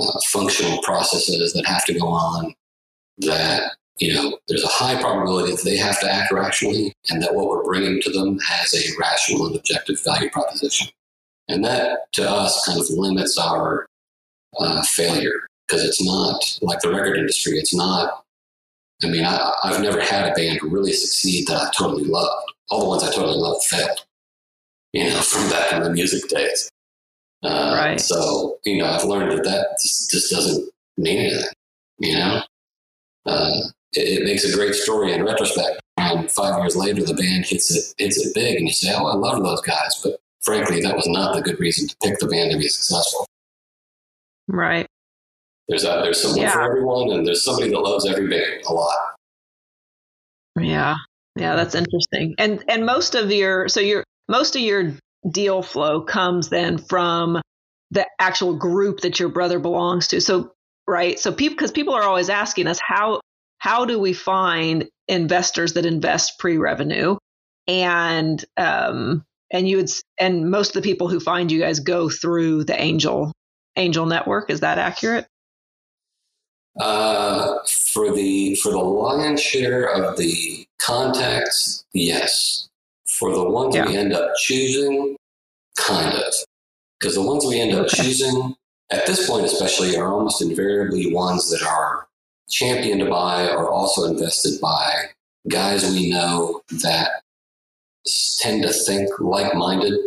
uh, 0.00 0.20
functional 0.28 0.82
processes 0.82 1.52
that 1.52 1.66
have 1.66 1.84
to 1.86 1.98
go 1.98 2.08
on 2.08 2.54
that, 3.18 3.76
you 3.98 4.12
know, 4.12 4.38
there's 4.48 4.64
a 4.64 4.68
high 4.68 5.00
probability 5.00 5.52
that 5.52 5.62
they 5.64 5.76
have 5.76 6.00
to 6.00 6.10
act 6.10 6.32
rationally 6.32 6.92
and 7.10 7.22
that 7.22 7.34
what 7.34 7.48
we're 7.48 7.64
bringing 7.64 8.00
to 8.02 8.10
them 8.10 8.38
has 8.40 8.74
a 8.74 8.98
rational 8.98 9.46
and 9.46 9.56
objective 9.56 10.02
value 10.02 10.30
proposition. 10.30 10.88
And 11.48 11.64
that, 11.64 12.12
to 12.14 12.28
us, 12.28 12.66
kind 12.66 12.80
of 12.80 12.86
limits 12.90 13.38
our 13.38 13.86
uh, 14.58 14.82
failure 14.82 15.46
because 15.66 15.84
it's 15.84 16.04
not 16.04 16.58
like 16.62 16.80
the 16.80 16.90
record 16.90 17.18
industry. 17.18 17.58
It's 17.58 17.74
not. 17.74 18.24
I 19.02 19.08
mean, 19.08 19.24
I, 19.24 19.52
I've 19.62 19.82
never 19.82 20.00
had 20.00 20.30
a 20.30 20.34
band 20.34 20.60
really 20.62 20.92
succeed 20.92 21.46
that 21.48 21.60
I 21.60 21.70
totally 21.76 22.04
loved. 22.04 22.52
All 22.70 22.80
the 22.80 22.88
ones 22.88 23.02
I 23.02 23.12
totally 23.12 23.36
loved 23.36 23.64
failed. 23.64 24.04
You 24.92 25.10
know, 25.10 25.20
from 25.20 25.50
back 25.50 25.72
in 25.72 25.82
the 25.82 25.90
music 25.90 26.28
days. 26.28 26.70
Uh, 27.44 27.74
Right. 27.76 28.00
So 28.00 28.58
you 28.64 28.78
know, 28.78 28.86
I've 28.86 29.04
learned 29.04 29.32
that 29.32 29.44
that 29.44 29.66
just, 29.82 30.10
just 30.10 30.30
doesn't 30.30 30.70
mean 30.96 31.18
anything. 31.18 31.48
You 31.98 32.14
know, 32.18 32.42
uh, 33.26 33.52
it, 33.92 34.20
it 34.20 34.24
makes 34.24 34.44
a 34.44 34.54
great 34.56 34.74
story 34.74 35.12
in 35.12 35.24
retrospect. 35.24 35.80
And 35.96 36.30
five 36.30 36.58
years 36.58 36.74
later, 36.76 37.02
the 37.04 37.14
band 37.14 37.44
hits 37.46 37.70
it 37.74 37.94
hits 38.02 38.16
it 38.18 38.34
big, 38.34 38.56
and 38.56 38.66
you 38.66 38.72
say, 38.74 38.92
"Oh, 38.94 39.06
I 39.06 39.14
love 39.14 39.42
those 39.42 39.60
guys," 39.60 40.00
but 40.02 40.18
frankly, 40.42 40.80
that 40.82 40.96
was 40.96 41.06
not 41.06 41.34
the 41.34 41.42
good 41.42 41.60
reason 41.60 41.86
to 41.88 41.96
pick 42.02 42.18
the 42.18 42.26
band 42.26 42.50
to 42.52 42.58
be 42.58 42.68
successful. 42.68 43.26
Right. 44.48 44.86
There's 45.68 45.84
a, 45.84 46.00
there's 46.02 46.20
someone 46.20 46.40
Yeah. 46.42 46.52
for 46.52 46.62
everyone, 46.62 47.10
and 47.10 47.26
there's 47.26 47.44
somebody 47.44 47.70
that 47.70 47.78
loves 47.78 48.06
every 48.06 48.28
band 48.28 48.62
a 48.66 48.72
lot. 48.72 48.96
Yeah. 50.60 50.96
Yeah, 51.36 51.56
that's 51.56 51.74
interesting. 51.74 52.34
And 52.38 52.62
and 52.68 52.86
most 52.86 53.14
of 53.14 53.30
your 53.30 53.68
so 53.68 53.80
your 53.80 54.04
most 54.28 54.54
of 54.56 54.62
your 54.62 54.92
deal 55.30 55.62
flow 55.62 56.02
comes 56.02 56.48
then 56.48 56.78
from 56.78 57.40
the 57.90 58.06
actual 58.18 58.56
group 58.56 59.00
that 59.00 59.18
your 59.18 59.28
brother 59.28 59.58
belongs 59.58 60.08
to. 60.08 60.20
So 60.20 60.52
right. 60.86 61.18
So 61.18 61.32
people 61.32 61.56
because 61.56 61.72
people 61.72 61.94
are 61.94 62.02
always 62.02 62.28
asking 62.30 62.66
us 62.66 62.80
how 62.80 63.20
how 63.58 63.84
do 63.84 63.98
we 63.98 64.12
find 64.12 64.88
investors 65.08 65.74
that 65.74 65.86
invest 65.86 66.38
pre-revenue 66.38 67.16
and 67.66 68.44
um 68.56 69.24
and 69.52 69.68
you 69.68 69.76
would 69.78 69.90
and 70.18 70.50
most 70.50 70.74
of 70.74 70.82
the 70.82 70.88
people 70.88 71.08
who 71.08 71.20
find 71.20 71.52
you 71.52 71.60
guys 71.60 71.80
go 71.80 72.08
through 72.08 72.64
the 72.64 72.80
angel 72.80 73.32
angel 73.76 74.06
network 74.06 74.50
is 74.50 74.60
that 74.60 74.78
accurate 74.78 75.26
Uh, 76.80 77.58
for 77.68 78.12
the 78.12 78.56
for 78.56 78.72
the 78.72 78.78
lion's 78.78 79.40
share 79.40 79.84
of 79.84 80.16
the 80.16 80.66
contacts, 80.78 81.84
yes. 81.92 82.68
For 83.18 83.32
the 83.34 83.44
ones 83.44 83.76
we 83.76 83.96
end 83.96 84.12
up 84.12 84.30
choosing, 84.38 85.16
kind 85.76 86.14
of, 86.14 86.34
because 86.98 87.14
the 87.14 87.22
ones 87.22 87.44
we 87.46 87.60
end 87.60 87.74
up 87.74 87.86
Okay. 87.86 88.02
choosing 88.04 88.56
at 88.90 89.06
this 89.06 89.28
point, 89.28 89.46
especially, 89.46 89.96
are 89.96 90.12
almost 90.12 90.42
invariably 90.42 91.12
ones 91.12 91.50
that 91.50 91.62
are 91.62 92.06
championed 92.50 93.08
by 93.08 93.48
or 93.50 93.70
also 93.70 94.04
invested 94.04 94.60
by 94.60 95.10
guys 95.48 95.84
we 95.92 96.10
know 96.10 96.62
that 96.82 97.22
tend 98.40 98.62
to 98.62 98.72
think 98.72 99.08
like-minded. 99.18 99.98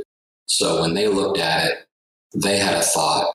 So 0.46 0.82
when 0.82 0.93
they 0.93 1.08
looked 1.08 1.39
at 1.39 1.65
it, 1.72 1.88
they 2.36 2.58
had 2.58 2.76
a 2.76 2.82
thought. 2.82 3.34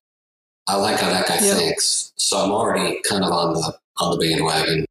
I 0.68 0.76
like 0.76 0.98
how 0.98 1.10
that 1.10 1.26
guy 1.26 1.38
Yeah. 1.40 1.54
thinks, 1.54 2.12
so 2.16 2.38
I'm 2.38 2.52
already 2.52 3.00
kind 3.02 3.24
of 3.24 3.32
on 3.32 3.54
the 3.54 3.78
on 3.98 4.12
the 4.12 4.24
bandwagon. 4.24 4.86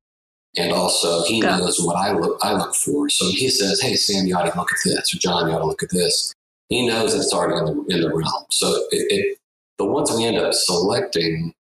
And 0.58 0.72
also, 0.74 1.24
he 1.24 1.40
knows 1.40 1.80
what 1.82 1.96
I 1.96 2.12
look 2.12 2.38
I 2.42 2.54
look 2.54 2.76
for. 2.76 3.10
So 3.10 3.26
he 3.32 3.50
says, 3.50 3.82
"Hey, 3.82 3.96
Sam, 3.96 4.26
you 4.26 4.36
ought 4.36 4.52
to 4.52 4.58
look 4.58 4.72
at 4.72 4.80
this," 4.84 5.14
or 5.14 5.18
"John, 5.18 5.50
you 5.50 5.56
ought 5.56 5.60
to 5.60 5.66
look 5.66 5.84
at 5.84 5.92
this." 5.92 6.34
He 6.70 6.86
knows 6.86 7.14
it's 7.14 7.34
already 7.34 7.58
in 7.60 7.66
the 7.66 7.96
in 7.96 8.02
the 8.02 8.14
realm. 8.14 8.46
So 8.50 8.68
it, 8.92 9.12
it 9.12 9.38
the 9.78 9.86
ones 9.86 10.12
we 10.12 10.26
end 10.26 10.38
up 10.38 10.54
selecting 10.54 11.54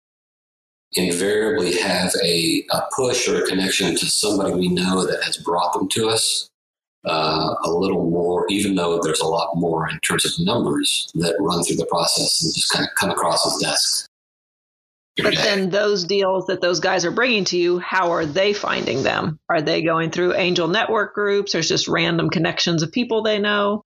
invariably 0.93 1.77
have 1.77 2.11
a, 2.21 2.65
a 2.71 2.81
push 2.95 3.27
or 3.27 3.43
a 3.43 3.47
connection 3.47 3.95
to 3.95 4.05
somebody 4.05 4.53
we 4.53 4.67
know 4.67 5.05
that 5.05 5.23
has 5.23 5.37
brought 5.37 5.73
them 5.73 5.87
to 5.87 6.09
us 6.09 6.49
uh, 7.05 7.55
a 7.63 7.71
little 7.71 8.09
more, 8.09 8.45
even 8.49 8.75
though 8.75 8.99
there's 9.01 9.21
a 9.21 9.27
lot 9.27 9.55
more 9.55 9.89
in 9.89 9.99
terms 10.01 10.25
of 10.25 10.45
numbers 10.45 11.09
that 11.15 11.35
run 11.39 11.63
through 11.63 11.77
the 11.77 11.85
process 11.85 12.43
and 12.43 12.53
just 12.53 12.71
kind 12.71 12.85
of 12.85 12.91
come 12.95 13.09
across 13.09 13.43
his 13.43 13.61
desk. 13.61 14.07
But 15.17 15.35
then 15.35 15.69
those 15.69 16.05
deals 16.05 16.47
that 16.47 16.61
those 16.61 16.79
guys 16.79 17.03
are 17.03 17.11
bringing 17.11 17.43
to 17.45 17.57
you, 17.57 17.79
how 17.79 18.11
are 18.11 18.25
they 18.25 18.53
finding 18.53 19.03
them? 19.03 19.39
Are 19.49 19.61
they 19.61 19.81
going 19.81 20.09
through 20.11 20.35
angel 20.35 20.69
network 20.69 21.13
groups? 21.13 21.51
There's 21.51 21.67
just 21.67 21.89
random 21.89 22.29
connections 22.29 22.81
of 22.81 22.91
people 22.93 23.21
they 23.21 23.37
know. 23.37 23.83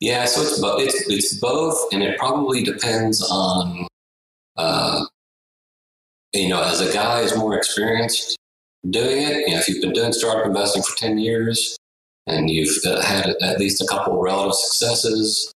Yeah, 0.00 0.24
so 0.24 0.42
it's 0.42 0.60
both. 0.60 0.82
It's, 0.82 1.08
it's 1.08 1.34
both, 1.38 1.92
and 1.92 2.02
it 2.02 2.18
probably 2.18 2.64
depends 2.64 3.22
on, 3.22 3.86
uh, 4.56 5.04
you 6.32 6.48
know, 6.48 6.62
as 6.62 6.80
a 6.80 6.92
guy 6.92 7.20
is 7.20 7.36
more 7.36 7.56
experienced 7.56 8.36
doing 8.90 9.22
it. 9.22 9.48
You 9.48 9.54
know, 9.54 9.60
if 9.60 9.68
you've 9.68 9.80
been 9.80 9.92
doing 9.92 10.12
startup 10.12 10.44
investing 10.44 10.82
for 10.82 10.96
ten 10.96 11.18
years, 11.18 11.78
and 12.26 12.50
you've 12.50 12.76
uh, 12.84 13.00
had 13.00 13.36
at 13.40 13.60
least 13.60 13.80
a 13.80 13.86
couple 13.86 14.20
relative 14.20 14.56
successes, 14.56 15.53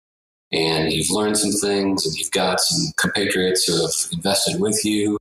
and 0.56 0.92
you've 0.94 1.10
learned 1.12 1.38
some 1.38 1.52
things, 1.52 2.06
and 2.06 2.16
you've 2.16 2.32
got 2.32 2.60
some 2.60 2.92
compatriots 2.98 3.66
who 3.66 3.80
have 3.82 3.92
invested 4.14 4.60
with 4.60 4.84
you, 4.86 5.18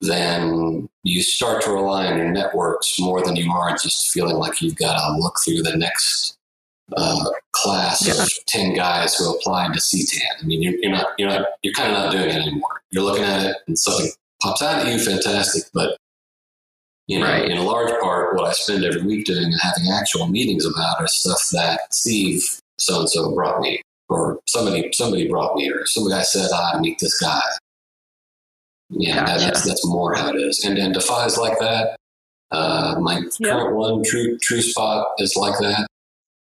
then 0.00 0.88
you 1.02 1.22
start 1.22 1.62
to 1.62 1.70
rely 1.70 2.06
on 2.06 2.16
your 2.16 2.30
networks 2.30 2.98
more 2.98 3.22
than 3.24 3.36
you 3.36 3.50
are 3.52 3.72
just 3.72 4.10
feeling 4.10 4.36
like 4.36 4.62
you've 4.62 4.76
got 4.76 4.94
to 4.96 5.16
look 5.18 5.36
through 5.44 5.62
the 5.62 5.76
next 5.76 6.36
uh, 6.96 7.24
class 7.52 8.06
Yeah. 8.06 8.22
of 8.22 8.28
10 8.48 8.74
guys 8.74 9.14
who 9.14 9.32
applied 9.34 9.74
to 9.74 9.78
CTAN. 9.80 10.42
I 10.42 10.46
mean, 10.46 10.62
you're, 10.62 10.74
you're 10.80 10.90
not, 10.92 11.08
you're 11.18 11.28
not, 11.28 11.46
you're 11.62 11.74
kind 11.74 11.92
of 11.94 11.98
not 11.98 12.12
doing 12.12 12.30
it 12.30 12.34
anymore. 12.34 12.80
You're 12.90 13.04
looking 13.04 13.24
at 13.24 13.44
it 13.46 13.56
and 13.68 13.78
something 13.78 14.10
pops 14.42 14.62
out 14.62 14.86
at 14.86 14.92
you, 14.92 14.98
fantastic. 14.98 15.64
But, 15.74 15.96
you 17.06 17.18
know, 17.20 17.26
Right. 17.26 17.48
in 17.50 17.58
a 17.58 17.62
large 17.62 17.92
part, 18.00 18.34
what 18.36 18.48
I 18.48 18.52
spend 18.52 18.84
every 18.84 19.02
week 19.02 19.26
doing 19.26 19.44
and 19.44 19.60
having 19.60 19.90
actual 19.92 20.26
meetings 20.28 20.64
about 20.64 20.98
are 21.00 21.06
stuff 21.08 21.48
that 21.52 21.92
Steve 21.92 22.42
so 22.78 23.00
and 23.00 23.10
so 23.10 23.34
brought 23.34 23.60
me, 23.60 23.82
or 24.10 24.40
somebody, 24.46 24.90
somebody 24.92 25.28
brought 25.28 25.54
me, 25.56 25.70
or 25.70 25.86
some 25.86 26.08
guy 26.10 26.22
said, 26.22 26.50
I 26.52 26.78
meet 26.80 26.98
this 26.98 27.18
guy. 27.20 27.40
Yeah, 28.90 29.16
that- 29.24 29.26
Gotcha. 29.26 29.44
that's, 29.46 29.64
that's 29.66 29.86
more 29.86 30.14
how 30.14 30.30
it 30.30 30.36
is. 30.36 30.64
And 30.64 30.76
then 30.76 30.92
Defies 30.92 31.38
like 31.38 31.58
that. 31.60 31.96
Uh, 32.50 32.96
my 33.00 33.22
Yeah. 33.38 33.50
current 33.52 33.76
one, 33.76 34.02
True 34.02 34.36
True 34.38 34.60
Spot, 34.60 35.06
is 35.18 35.36
like 35.36 35.56
that. 35.60 35.86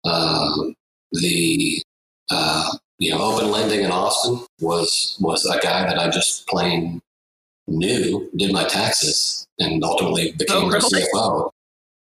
Um, 0.04 0.74
the 1.12 1.82
uh, 2.30 2.70
you 3.00 3.10
know 3.10 3.20
open 3.20 3.50
lending 3.50 3.80
in 3.82 3.90
Austin 3.90 4.46
was 4.60 5.16
was 5.20 5.44
a 5.44 5.58
guy 5.58 5.82
that 5.86 5.98
I 5.98 6.08
just 6.08 6.46
plain 6.46 7.00
knew 7.66 8.30
did 8.36 8.52
my 8.52 8.64
taxes 8.64 9.44
and 9.58 9.82
ultimately 9.82 10.30
became 10.38 10.64
Oh, 10.64 10.68
really? 10.70 11.02
CFO. 11.02 11.50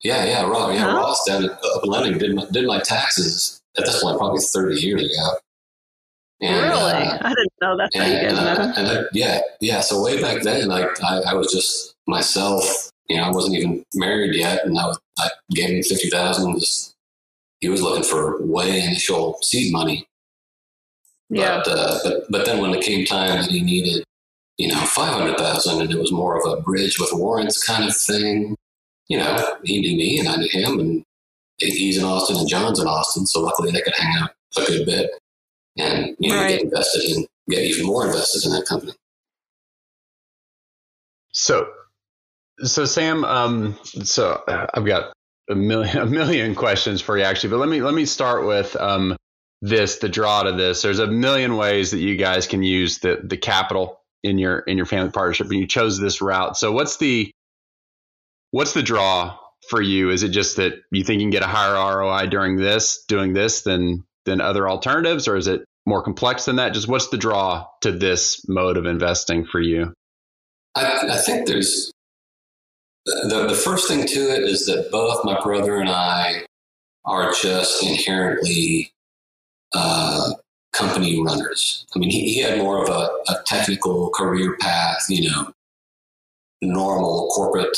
Yeah, 0.05 0.25
yeah, 0.27 0.43
Ross, 0.47 0.75
yeah, 0.75 0.91
Huh? 0.91 0.97
Ross 0.99 1.25
down 1.27 1.45
at 1.47 1.59
Open 1.65 1.89
Lending 1.91 2.19
did 2.19 2.35
my, 2.35 2.45
did 2.53 2.67
my 2.67 2.81
taxes 2.81 3.60
at 3.81 3.87
this 3.87 4.03
point 4.03 4.19
probably 4.19 4.41
thirty 4.41 4.81
years 4.81 5.03
ago. 5.03 5.31
And, 6.43 6.71
really? 6.71 6.93
uh, 6.93 7.19
I 7.21 7.29
didn't 7.29 7.53
know 7.61 7.77
that's 7.77 7.95
how 7.95 8.05
you 8.05 8.13
and, 8.15 8.37
guys 8.37 8.59
uh, 8.59 8.73
and 8.77 9.09
yeah, 9.13 9.41
yeah. 9.61 9.81
So 9.81 10.03
way 10.03 10.23
back 10.23 10.43
then, 10.43 10.69
like 10.69 10.89
I, 11.03 11.21
I 11.27 11.35
was 11.35 11.53
just 11.53 11.95
myself. 12.07 12.91
You 13.09 13.17
know, 13.17 13.25
I 13.25 13.31
wasn't 13.31 13.57
even 13.57 13.85
married 13.95 14.35
yet, 14.37 14.65
and 14.65 14.79
I, 14.79 14.87
was, 14.87 14.99
I 15.19 15.29
gave 15.51 15.71
him 15.71 15.83
fifty 15.83 16.09
thousand. 16.09 16.63
He 17.61 17.69
was 17.69 17.83
looking 17.83 18.05
for 18.05 18.41
way 18.47 18.81
initial 18.83 19.37
seed 19.43 19.73
money, 19.73 20.07
Yeah. 21.29 21.61
but 21.65 21.69
uh, 21.69 21.99
but 22.05 22.15
but 22.31 22.47
then 22.47 22.63
when 22.63 22.73
it 22.73 22.85
came 22.85 23.05
time 23.05 23.43
that 23.43 23.51
he 23.51 23.61
needed, 23.61 24.05
you 24.57 24.69
know, 24.69 24.81
five 24.87 25.13
hundred 25.13 25.37
thousand, 25.37 25.83
and 25.83 25.91
it 25.91 25.99
was 25.99 26.13
more 26.13 26.39
of 26.39 26.59
a 26.59 26.63
bridge 26.63 26.99
with 26.99 27.11
warrants 27.13 27.63
kind 27.63 27.85
of 27.87 27.95
thing. 27.95 28.57
You 29.09 29.19
know, 29.19 29.57
he 29.65 29.81
knew 29.81 29.97
me 29.97 30.21
and 30.21 30.29
I 30.29 30.37
knew 30.37 30.49
him, 30.51 30.79
and 30.79 31.05
he's 31.61 31.99
in 31.99 32.05
Austin 32.05 32.37
and 32.37 32.49
John's 32.49 32.81
in 32.81 32.87
Austin, 32.87 33.27
so 33.27 33.41
luckily 33.41 33.73
they 33.73 33.83
could 33.83 33.95
hang 33.97 34.23
out 34.23 34.31
a 34.59 34.63
good 34.67 34.87
bit 34.87 35.11
and 35.79 36.17
you 36.19 36.31
know 36.31 36.37
Right. 36.41 36.49
get 36.51 36.63
invested 36.63 37.05
in, 37.05 37.27
get 37.51 37.65
even 37.65 37.87
more 37.87 38.07
invested 38.07 38.47
in 38.47 38.53
that 38.53 38.67
company. 38.67 38.93
So, 41.33 41.69
so 42.65 42.85
Sam, 42.85 43.25
um, 43.25 43.79
so 44.05 44.43
uh, 44.49 44.67
I've 44.75 44.87
got 44.87 45.13
a 45.51 45.55
million, 45.55 45.99
a 46.03 46.07
million 46.07 46.55
questions 46.55 47.01
for 47.01 47.17
you 47.19 47.25
actually, 47.25 47.51
but 47.51 47.59
let 47.59 47.69
me 47.69 47.83
let 47.83 47.95
me 47.95 48.05
start 48.07 48.47
with 48.47 48.77
um, 48.77 49.17
this, 49.63 49.99
the 49.99 50.09
draw 50.09 50.45
to 50.45 50.53
this. 50.53 50.83
There's 50.83 50.99
a 50.99 51.07
million 51.07 51.57
ways 51.57 51.93
that 51.93 52.01
you 52.01 52.17
guys 52.17 52.47
can 52.47 52.63
use 52.63 52.99
the 53.01 53.21
the 53.25 53.37
capital 53.39 54.01
in 54.25 54.39
your 54.39 54.61
in 54.61 54.77
your 54.77 54.87
family 54.87 55.13
partnership, 55.13 55.49
and 55.51 55.61
you 55.61 55.67
chose 55.67 55.99
this 55.99 56.23
route. 56.23 56.57
So, 56.57 56.73
what's 56.73 56.99
the 56.99 57.33
what's 58.53 58.75
the 58.75 58.85
draw 58.85 59.39
for 59.71 59.81
you? 59.81 60.11
Is 60.11 60.23
it 60.23 60.31
just 60.31 60.57
that 60.57 60.75
you 60.91 61.05
think 61.05 61.21
you 61.21 61.25
can 61.25 61.31
get 61.31 61.43
a 61.43 61.47
higher 61.47 61.75
ROI 61.75 62.27
during 62.27 62.57
this, 62.57 63.05
doing 63.07 63.33
this, 63.33 63.63
than 63.63 64.05
than 64.27 64.41
other 64.41 64.69
alternatives, 64.69 65.27
or 65.27 65.37
is 65.37 65.47
it 65.47 65.65
more 65.87 66.03
complex 66.03 66.45
than 66.45 66.57
that? 66.57 66.75
Just 66.75 66.89
what's 66.89 67.09
the 67.09 67.17
draw 67.17 67.67
to 67.81 67.93
this 67.93 68.47
mode 68.49 68.77
of 68.77 68.85
investing 68.85 69.47
for 69.47 69.61
you? 69.61 69.95
I, 70.75 71.09
I 71.13 71.17
think 71.17 71.47
there's 71.47 71.91
the, 73.07 73.47
the 73.49 73.55
first 73.55 73.89
thing 73.89 74.07
to 74.07 74.21
it 74.21 74.43
is 74.43 74.67
that 74.67 74.91
both 74.91 75.25
my 75.25 75.41
brother 75.41 75.77
and 75.77 75.89
I 75.89 76.45
are 77.05 77.33
just 77.33 77.83
inherently 77.83 78.93
uh, 79.75 80.33
company 80.73 81.23
runners. 81.23 81.87
I 81.95 81.99
mean, 81.99 82.11
he, 82.11 82.35
he 82.35 82.41
had 82.41 82.59
more 82.59 82.83
of 82.83 82.89
a, 82.89 83.09
a 83.33 83.43
technical 83.47 84.11
career 84.11 84.57
path, 84.61 85.07
you 85.09 85.31
know, 85.31 85.53
normal 86.63 87.29
corporate. 87.35 87.77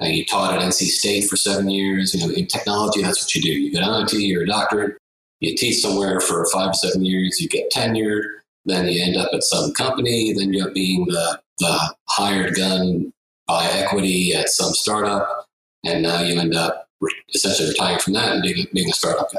Uh, 0.00 0.06
he 0.06 0.24
taught 0.24 0.54
at 0.54 0.60
NC 0.60 0.86
State 0.86 1.28
for 1.28 1.36
seven 1.36 1.70
years. 1.70 2.14
You 2.14 2.26
know, 2.26 2.34
in 2.34 2.46
technology, 2.46 3.02
that's 3.02 3.22
what 3.22 3.34
you 3.34 3.42
do. 3.42 3.48
You 3.48 3.72
get 3.72 3.82
an 3.82 4.02
IT, 4.02 4.12
you're 4.12 4.42
a 4.42 4.46
doctorate, 4.46 4.98
you 5.40 5.56
teach 5.56 5.80
somewhere 5.80 6.20
for 6.20 6.46
five 6.52 6.74
seven 6.74 7.04
years, 7.04 7.40
you 7.40 7.48
get 7.48 7.70
tenured, 7.72 8.22
then 8.64 8.88
you 8.88 9.02
end 9.02 9.16
up 9.16 9.30
at 9.32 9.42
some 9.42 9.72
company, 9.72 10.32
then 10.32 10.52
you 10.52 10.60
end 10.60 10.68
up 10.68 10.74
being 10.74 11.06
the, 11.06 11.40
the 11.58 11.94
hired 12.08 12.54
gun 12.54 13.12
by 13.46 13.64
equity 13.66 14.34
at 14.34 14.48
some 14.48 14.72
startup, 14.72 15.46
and 15.84 16.02
now 16.02 16.20
you 16.20 16.38
end 16.38 16.54
up 16.54 16.88
essentially 17.34 17.68
retiring 17.68 17.98
from 17.98 18.14
that 18.14 18.32
and 18.32 18.42
being, 18.42 18.66
being 18.72 18.90
a 18.90 18.92
startup 18.92 19.32
guy. 19.32 19.38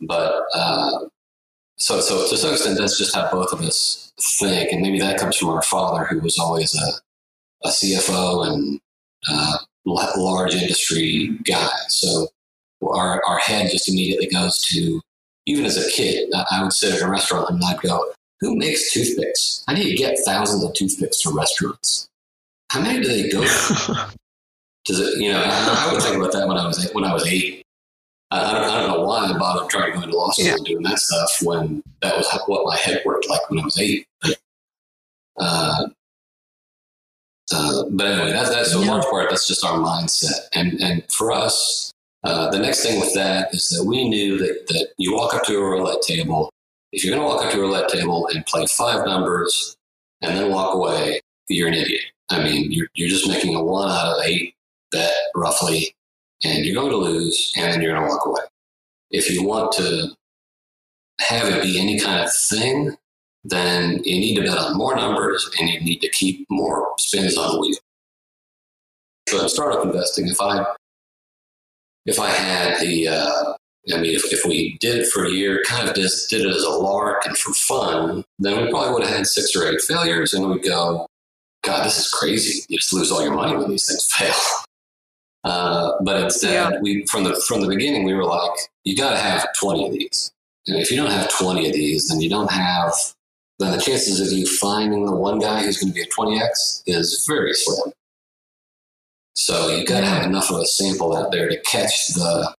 But 0.00 0.44
uh, 0.54 1.06
so, 1.76 2.00
so 2.00 2.28
to 2.28 2.36
some 2.36 2.52
extent, 2.52 2.78
that's 2.78 2.98
just 2.98 3.14
how 3.14 3.30
both 3.30 3.52
of 3.52 3.60
us 3.60 4.12
think, 4.38 4.72
and 4.72 4.82
maybe 4.82 5.00
that 5.00 5.18
comes 5.18 5.36
from 5.36 5.48
our 5.50 5.62
father, 5.62 6.04
who 6.04 6.20
was 6.20 6.38
always 6.38 6.74
a, 6.74 7.68
a 7.68 7.70
CFO 7.70 8.46
and 8.46 8.80
uh, 9.28 9.56
large 9.84 10.54
industry 10.54 11.38
guy. 11.44 11.68
So 11.88 12.28
our 12.82 13.22
our 13.26 13.38
head 13.38 13.70
just 13.70 13.88
immediately 13.88 14.28
goes 14.28 14.62
to 14.68 15.00
even 15.46 15.64
as 15.64 15.76
a 15.76 15.90
kid, 15.90 16.32
I 16.50 16.62
would 16.62 16.72
sit 16.72 16.94
at 16.94 17.02
a 17.02 17.08
restaurant 17.08 17.50
and 17.50 17.62
I'd 17.64 17.80
go, 17.80 18.12
"Who 18.40 18.56
makes 18.56 18.92
toothpicks? 18.92 19.62
How 19.66 19.74
do 19.74 19.82
you 19.82 19.96
get 19.96 20.18
thousands 20.24 20.64
of 20.64 20.74
toothpicks 20.74 21.20
to 21.22 21.30
restaurants? 21.30 22.08
How 22.70 22.80
many 22.80 23.02
do 23.02 23.08
they 23.08 23.28
go?" 23.28 23.40
Does 24.86 25.00
it? 25.00 25.18
You 25.18 25.32
know, 25.32 25.42
I, 25.44 25.88
I 25.88 25.92
would 25.92 26.02
think 26.02 26.16
about 26.16 26.32
that 26.32 26.46
when 26.48 26.56
I 26.56 26.66
was 26.66 26.90
when 26.92 27.04
I 27.04 27.12
was 27.12 27.26
eight. 27.26 27.62
I 28.30 28.52
don't, 28.52 28.64
I 28.64 28.78
don't 28.80 28.88
know 28.88 29.04
why 29.04 29.26
I 29.26 29.38
bothered 29.38 29.70
trying 29.70 29.92
to 29.92 29.98
go 29.98 30.04
into 30.04 30.16
law 30.16 30.30
school 30.30 30.46
yeah. 30.46 30.54
and 30.54 30.64
doing 30.64 30.82
that 30.82 30.98
stuff 30.98 31.30
when 31.42 31.82
that 32.02 32.16
was 32.16 32.26
what 32.46 32.66
my 32.66 32.76
head 32.76 33.02
worked 33.04 33.28
like 33.28 33.48
when 33.48 33.60
I 33.60 33.64
was 33.64 33.78
eight. 33.78 34.06
But, 34.20 34.38
uh, 35.38 35.86
uh, 37.52 37.84
but 37.90 38.06
anyway, 38.06 38.32
that's, 38.32 38.50
that's 38.50 38.72
so 38.72 38.80
yeah. 38.80 38.90
large 38.90 39.04
part. 39.04 39.30
That's 39.30 39.46
just 39.46 39.64
our 39.64 39.78
mindset, 39.78 40.48
and 40.54 40.80
and 40.80 41.02
for 41.12 41.32
us, 41.32 41.92
uh, 42.24 42.50
the 42.50 42.58
next 42.58 42.82
thing 42.82 43.00
with 43.00 43.12
that 43.14 43.54
is 43.54 43.68
that 43.70 43.84
we 43.84 44.08
knew 44.08 44.38
that 44.38 44.66
that 44.68 44.88
you 44.98 45.14
walk 45.14 45.34
up 45.34 45.44
to 45.44 45.56
a 45.56 45.62
roulette 45.62 46.02
table. 46.02 46.50
If 46.92 47.04
you're 47.04 47.14
going 47.14 47.26
to 47.26 47.34
walk 47.34 47.44
up 47.44 47.50
to 47.52 47.58
a 47.58 47.60
roulette 47.60 47.88
table 47.88 48.28
and 48.32 48.46
play 48.46 48.66
five 48.66 49.04
numbers 49.04 49.76
and 50.22 50.36
then 50.36 50.50
walk 50.50 50.74
away, 50.74 51.20
you're 51.48 51.68
an 51.68 51.74
idiot. 51.74 52.02
I 52.30 52.42
mean, 52.42 52.72
you're 52.72 52.88
you're 52.94 53.08
just 53.08 53.28
making 53.28 53.54
a 53.54 53.62
one 53.62 53.90
out 53.90 54.18
of 54.18 54.24
eight 54.24 54.54
bet 54.90 55.12
roughly 55.34 55.94
and 56.44 56.64
you're 56.64 56.74
going 56.74 56.90
to 56.90 56.96
lose, 56.96 57.52
and 57.56 57.72
then 57.72 57.80
you're 57.80 57.94
going 57.94 58.06
to 58.06 58.08
walk 58.08 58.26
away. 58.26 58.42
If 59.10 59.30
you 59.30 59.42
want 59.44 59.72
to 59.72 60.08
have 61.20 61.48
it 61.48 61.62
be 61.62 61.80
any 61.80 61.98
kind 61.98 62.24
of 62.24 62.34
thing, 62.34 62.96
then 63.44 64.02
you 64.04 64.18
need 64.18 64.36
to 64.36 64.42
bet 64.42 64.58
on 64.58 64.76
more 64.76 64.96
numbers 64.96 65.48
and 65.58 65.68
you 65.68 65.80
need 65.80 66.00
to 66.00 66.08
keep 66.08 66.46
more 66.50 66.94
spins 66.98 67.36
on 67.36 67.54
the 67.54 67.60
wheel. 67.60 67.78
So 69.28 69.42
in 69.42 69.48
startup 69.48 69.84
investing, 69.84 70.28
if 70.28 70.40
I 70.40 70.64
if 72.06 72.18
I 72.18 72.28
had 72.28 72.80
the 72.80 73.08
uh, 73.08 73.54
I 73.92 74.00
mean, 74.00 74.14
if, 74.14 74.32
if 74.32 74.44
we 74.46 74.78
did 74.78 74.96
it 74.96 75.08
for 75.08 75.24
a 75.24 75.30
year, 75.30 75.62
kind 75.66 75.88
of 75.88 75.94
just 75.94 76.30
did 76.30 76.46
it 76.46 76.54
as 76.54 76.62
a 76.62 76.70
lark 76.70 77.26
and 77.26 77.36
for 77.36 77.52
fun, 77.52 78.24
then 78.38 78.64
we 78.64 78.70
probably 78.70 78.94
would 78.94 79.02
have 79.04 79.14
had 79.14 79.26
six 79.26 79.54
or 79.54 79.66
eight 79.66 79.80
failures, 79.82 80.32
and 80.32 80.48
we'd 80.48 80.62
go, 80.62 81.06
God, 81.62 81.84
this 81.84 81.98
is 81.98 82.10
crazy. 82.10 82.64
You 82.68 82.78
just 82.78 82.92
lose 82.92 83.10
all 83.10 83.22
your 83.22 83.34
money 83.34 83.56
when 83.56 83.70
these 83.70 83.86
things 83.86 84.06
fail. 84.12 84.34
Uh, 85.44 85.92
but 86.02 86.22
instead, 86.22 86.72
yeah. 86.72 86.80
we 86.80 87.04
from 87.06 87.24
the 87.24 87.42
from 87.46 87.60
the 87.60 87.68
beginning 87.68 88.04
we 88.04 88.14
were 88.14 88.24
like, 88.24 88.58
you 88.84 88.96
got 88.96 89.10
to 89.10 89.18
have 89.18 89.46
twenty 89.60 89.86
of 89.86 89.92
these. 89.92 90.32
And 90.66 90.78
if 90.78 90.90
you 90.90 90.96
don't 90.96 91.10
have 91.10 91.30
twenty 91.36 91.68
of 91.68 91.74
these, 91.74 92.08
then 92.08 92.20
you 92.20 92.30
don't 92.30 92.50
have. 92.50 92.92
Then 93.58 93.72
the 93.72 93.80
chances 93.80 94.20
of 94.20 94.36
you 94.36 94.46
finding 94.46 95.06
the 95.06 95.14
one 95.14 95.38
guy 95.38 95.62
who's 95.62 95.78
going 95.78 95.92
to 95.92 95.94
be 95.94 96.02
a 96.02 96.06
twenty 96.06 96.40
x 96.40 96.82
is 96.86 97.24
very 97.28 97.54
slim. 97.54 97.92
So 99.34 99.70
you've 99.70 99.86
got 99.86 100.00
to 100.00 100.06
have 100.06 100.26
enough 100.26 100.50
of 100.50 100.58
a 100.58 100.66
sample 100.66 101.16
out 101.16 101.32
there 101.32 101.48
to 101.48 101.60
catch 101.62 102.08
the 102.08 102.54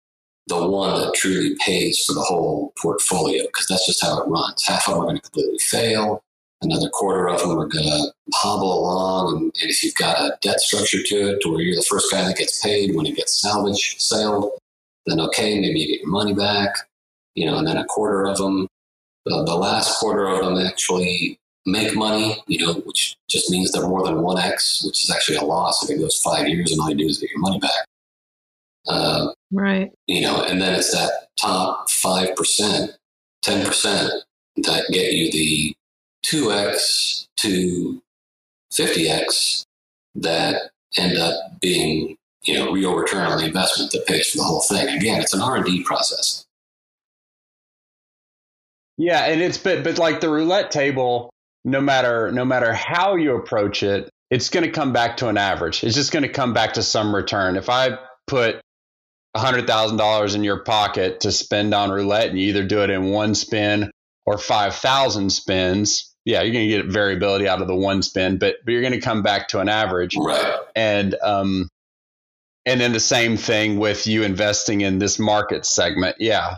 the 0.47 0.67
one 0.67 0.99
that 0.99 1.13
truly 1.15 1.55
pays 1.65 2.03
for 2.05 2.13
the 2.13 2.21
whole 2.21 2.71
portfolio 2.79 3.43
because 3.45 3.65
that's 3.67 3.87
just 3.87 4.03
how 4.03 4.21
it 4.21 4.27
runs. 4.27 4.63
Half 4.65 4.87
of 4.87 4.93
them 4.93 5.01
are 5.01 5.05
going 5.05 5.17
to 5.17 5.21
completely 5.23 5.57
fail 5.59 6.21
another 6.61 6.89
quarter 6.89 7.27
of 7.29 7.39
them 7.39 7.51
are 7.51 7.67
going 7.67 7.85
to 7.85 8.11
hobble 8.33 8.79
along. 8.79 9.35
And, 9.35 9.43
and, 9.61 9.71
if 9.71 9.83
you've 9.83 9.95
got 9.95 10.19
a 10.19 10.37
debt 10.41 10.59
structure 10.59 11.01
to 11.01 11.29
it, 11.29 11.41
to 11.41 11.49
where 11.49 11.61
you're 11.61 11.75
the 11.75 11.85
first 11.89 12.11
guy 12.11 12.23
that 12.23 12.37
gets 12.37 12.61
paid 12.61 12.95
when 12.95 13.05
it 13.05 13.15
gets 13.15 13.41
salvage 13.41 13.95
sailed, 13.99 14.51
then 15.05 15.19
okay, 15.19 15.59
maybe 15.59 15.79
you 15.79 15.87
get 15.87 16.01
your 16.01 16.09
money 16.09 16.33
back. 16.33 16.75
You 17.35 17.45
know, 17.45 17.57
and 17.57 17.67
then 17.67 17.77
a 17.77 17.85
quarter 17.85 18.25
of 18.25 18.37
them, 18.37 18.67
the, 19.25 19.43
the 19.43 19.55
last 19.55 19.99
quarter 19.99 20.27
of 20.27 20.39
them 20.39 20.57
actually 20.65 21.39
make 21.65 21.95
money. 21.95 22.43
You 22.47 22.65
know, 22.65 22.73
which 22.85 23.17
just 23.29 23.49
means 23.49 23.71
they're 23.71 23.87
more 23.87 24.05
than 24.05 24.21
one 24.21 24.39
x, 24.39 24.83
which 24.85 25.03
is 25.03 25.09
actually 25.09 25.37
a 25.37 25.43
loss 25.43 25.83
if 25.83 25.89
it 25.89 25.99
goes 25.99 26.21
five 26.21 26.47
years 26.47 26.71
and 26.71 26.79
all 26.79 26.89
you 26.89 26.95
do 26.95 27.07
is 27.07 27.19
get 27.19 27.29
your 27.29 27.39
money 27.39 27.59
back. 27.59 27.71
Uh, 28.87 29.27
right. 29.51 29.91
You 30.07 30.21
know, 30.21 30.43
and 30.43 30.61
then 30.61 30.75
it's 30.75 30.91
that 30.91 31.29
top 31.39 31.89
five 31.89 32.35
percent, 32.35 32.91
ten 33.41 33.65
percent 33.65 34.11
that 34.57 34.85
get 34.91 35.11
you 35.11 35.31
the 35.31 35.75
2x 36.25 37.27
to 37.37 38.01
50x 38.73 39.65
that 40.15 40.71
end 40.97 41.17
up 41.17 41.59
being 41.61 42.17
you 42.43 42.53
know 42.53 42.71
real 42.71 42.95
return 42.95 43.25
on 43.25 43.37
the 43.37 43.45
investment 43.45 43.91
that 43.91 44.05
pays 44.07 44.31
for 44.31 44.37
the 44.37 44.43
whole 44.43 44.61
thing 44.61 44.87
again 44.95 45.21
it's 45.21 45.33
an 45.33 45.41
r&d 45.41 45.83
process 45.83 46.44
yeah 48.97 49.25
and 49.25 49.41
it's 49.41 49.57
but 49.57 49.83
but 49.83 49.97
like 49.97 50.19
the 50.21 50.29
roulette 50.29 50.71
table 50.71 51.31
no 51.63 51.81
matter 51.81 52.31
no 52.31 52.45
matter 52.45 52.73
how 52.73 53.15
you 53.15 53.35
approach 53.35 53.83
it 53.83 54.09
it's 54.31 54.49
going 54.49 54.65
to 54.65 54.71
come 54.71 54.93
back 54.93 55.17
to 55.17 55.27
an 55.27 55.37
average 55.37 55.83
it's 55.83 55.95
just 55.95 56.11
going 56.11 56.23
to 56.23 56.29
come 56.29 56.53
back 56.53 56.73
to 56.73 56.83
some 56.83 57.13
return 57.13 57.55
if 57.57 57.69
i 57.69 57.97
put 58.27 58.61
$100000 59.37 60.35
in 60.35 60.43
your 60.45 60.63
pocket 60.63 61.19
to 61.19 61.31
spend 61.31 61.73
on 61.73 61.91
roulette 61.91 62.29
and 62.29 62.39
you 62.39 62.47
either 62.47 62.65
do 62.65 62.83
it 62.83 62.89
in 62.89 63.09
one 63.09 63.35
spin 63.35 63.91
or 64.25 64.37
5000 64.37 65.29
spins 65.29 66.15
yeah, 66.25 66.41
you're 66.41 66.53
going 66.53 66.67
to 66.67 66.75
get 66.75 66.87
variability 66.87 67.47
out 67.47 67.61
of 67.61 67.67
the 67.67 67.75
one 67.75 68.01
spin, 68.01 68.37
but 68.37 68.55
but 68.65 68.71
you're 68.71 68.81
going 68.81 68.93
to 68.93 68.99
come 68.99 69.21
back 69.21 69.47
to 69.49 69.59
an 69.59 69.69
average. 69.69 70.17
Right. 70.17 70.59
And 70.75 71.15
um, 71.23 71.69
and 72.65 72.81
then 72.81 72.93
the 72.93 72.99
same 72.99 73.37
thing 73.37 73.77
with 73.77 74.07
you 74.07 74.23
investing 74.23 74.81
in 74.81 74.97
this 74.97 75.19
market 75.19 75.65
segment. 75.65 76.17
Yeah, 76.19 76.57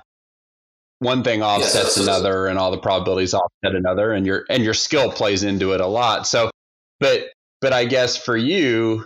one 1.00 1.24
thing 1.24 1.44
offsets 1.44 1.98
another, 1.98 2.48
and 2.48 2.58
all 2.58 2.72
the 2.72 2.78
probabilities 2.78 3.34
offset 3.34 3.76
another, 3.76 4.14
and 4.14 4.26
your 4.26 4.46
and 4.50 4.64
your 4.64 4.74
skill 4.74 5.12
plays 5.12 5.44
into 5.44 5.74
it 5.74 5.82
a 5.82 5.88
lot. 5.88 6.28
So, 6.28 6.50
but 7.00 7.26
but 7.62 7.74
I 7.74 7.86
guess 7.86 8.18
for 8.18 8.36
you, 8.36 9.06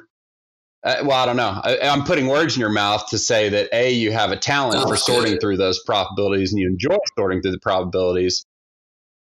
uh, 0.83 0.97
well, 1.03 1.11
I 1.11 1.25
don't 1.25 1.37
know. 1.37 1.59
I, 1.63 1.77
am 1.81 2.03
putting 2.03 2.27
words 2.27 2.55
in 2.55 2.59
your 2.61 2.71
mouth 2.71 3.09
to 3.09 3.17
say 3.17 3.49
that 3.49 3.69
a 3.73 3.91
you 3.91 4.11
have 4.11 4.31
a 4.31 4.37
talent 4.37 4.83
oh, 4.83 4.87
for 4.87 4.97
sorting 4.97 5.37
through 5.39 5.57
those 5.57 5.83
probabilities, 5.83 6.51
and 6.51 6.61
you 6.61 6.67
enjoy 6.67 6.97
sorting 7.17 7.41
through 7.41 7.51
the 7.51 7.59
probabilities, 7.59 8.45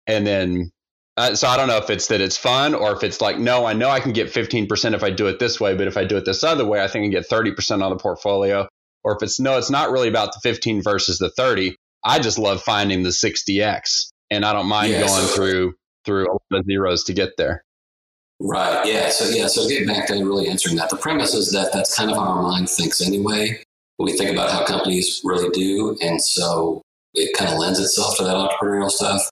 and 0.07 0.25
then 0.25 0.71
uh, 1.17 1.35
so 1.35 1.47
I 1.47 1.57
don't 1.57 1.67
know 1.67 1.77
if 1.77 1.89
it's 1.89 2.07
that 2.07 2.21
it's 2.21 2.37
fun 2.37 2.73
or 2.73 2.93
if 2.93 3.03
it's 3.03 3.19
like, 3.19 3.37
no, 3.37 3.65
I 3.65 3.73
know 3.73 3.89
I 3.89 3.99
can 3.99 4.13
get 4.13 4.33
15% 4.33 4.95
if 4.95 5.03
I 5.03 5.09
do 5.11 5.27
it 5.27 5.39
this 5.39 5.59
way, 5.59 5.75
but 5.75 5.87
if 5.87 5.97
I 5.97 6.05
do 6.05 6.17
it 6.17 6.25
this 6.25 6.43
other 6.43 6.65
way, 6.65 6.81
I 6.81 6.87
think 6.87 7.05
I 7.05 7.09
get 7.09 7.29
30% 7.29 7.83
on 7.83 7.89
the 7.89 7.97
portfolio. 7.97 8.67
Or 9.03 9.15
if 9.15 9.23
it's 9.23 9.39
no, 9.39 9.57
it's 9.57 9.69
not 9.69 9.91
really 9.91 10.07
about 10.07 10.33
the 10.33 10.39
15 10.41 10.81
versus 10.81 11.17
the 11.17 11.29
30. 11.31 11.75
I 12.03 12.19
just 12.19 12.39
love 12.39 12.61
finding 12.61 13.03
the 13.03 13.09
60x 13.09 14.11
and 14.29 14.45
I 14.45 14.53
don't 14.53 14.67
mind 14.67 14.91
yeah, 14.91 15.01
going 15.01 15.27
so, 15.27 15.35
through 15.35 15.73
through 16.05 16.25
a 16.25 16.33
lot 16.33 16.41
of 16.59 16.65
zeros 16.65 17.03
to 17.03 17.13
get 17.13 17.37
there. 17.37 17.63
Right. 18.39 18.87
Yeah. 18.87 19.09
So 19.09 19.29
yeah. 19.29 19.47
So 19.47 19.67
getting 19.67 19.87
back 19.87 20.07
to 20.07 20.13
really 20.15 20.47
answering 20.47 20.75
that, 20.77 20.89
the 20.89 20.97
premise 20.97 21.35
is 21.35 21.51
that 21.51 21.71
that's 21.73 21.95
kind 21.95 22.09
of 22.09 22.17
how 22.17 22.23
our 22.23 22.41
mind 22.41 22.69
thinks 22.69 23.05
anyway. 23.05 23.61
We 23.99 24.17
think 24.17 24.31
about 24.31 24.49
how 24.49 24.65
companies 24.65 25.21
really 25.23 25.49
do, 25.49 25.95
and 26.01 26.19
so 26.19 26.81
it 27.13 27.37
kind 27.37 27.51
of 27.51 27.59
lends 27.59 27.79
itself 27.79 28.17
to 28.17 28.23
that 28.23 28.35
entrepreneurial 28.35 28.89
stuff. 28.89 29.29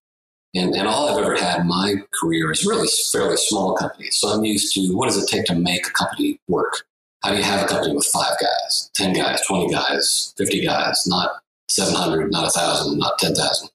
And, 0.53 0.75
and 0.75 0.87
all 0.87 1.09
I've 1.09 1.23
ever 1.23 1.35
had 1.35 1.61
in 1.61 1.67
my 1.67 1.95
career 2.19 2.51
is 2.51 2.65
really 2.65 2.87
fairly 3.11 3.37
small 3.37 3.75
companies. 3.75 4.17
So 4.19 4.29
I'm 4.29 4.43
used 4.43 4.73
to 4.75 4.95
what 4.95 5.07
does 5.07 5.17
it 5.17 5.27
take 5.27 5.45
to 5.45 5.55
make 5.55 5.87
a 5.87 5.91
company 5.91 6.39
work? 6.47 6.85
How 7.23 7.31
do 7.31 7.37
you 7.37 7.43
have 7.43 7.63
a 7.63 7.67
company 7.67 7.95
with 7.95 8.05
five 8.05 8.35
guys, 8.39 8.89
10 8.95 9.13
guys, 9.13 9.41
20 9.47 9.71
guys, 9.71 10.33
50 10.37 10.65
guys, 10.65 11.03
not 11.05 11.41
700, 11.69 12.31
not 12.31 12.43
1,000, 12.43 12.97
not 12.97 13.17
10,000? 13.19 13.69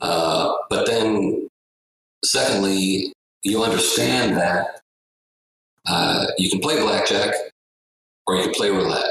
Uh, 0.00 0.52
but 0.68 0.86
then, 0.86 1.48
secondly, 2.24 3.12
you 3.42 3.62
understand 3.62 4.36
that 4.36 4.80
uh, 5.88 6.26
you 6.38 6.50
can 6.50 6.60
play 6.60 6.80
blackjack 6.80 7.34
or 8.26 8.36
you 8.36 8.42
can 8.44 8.52
play 8.52 8.70
roulette. 8.70 9.10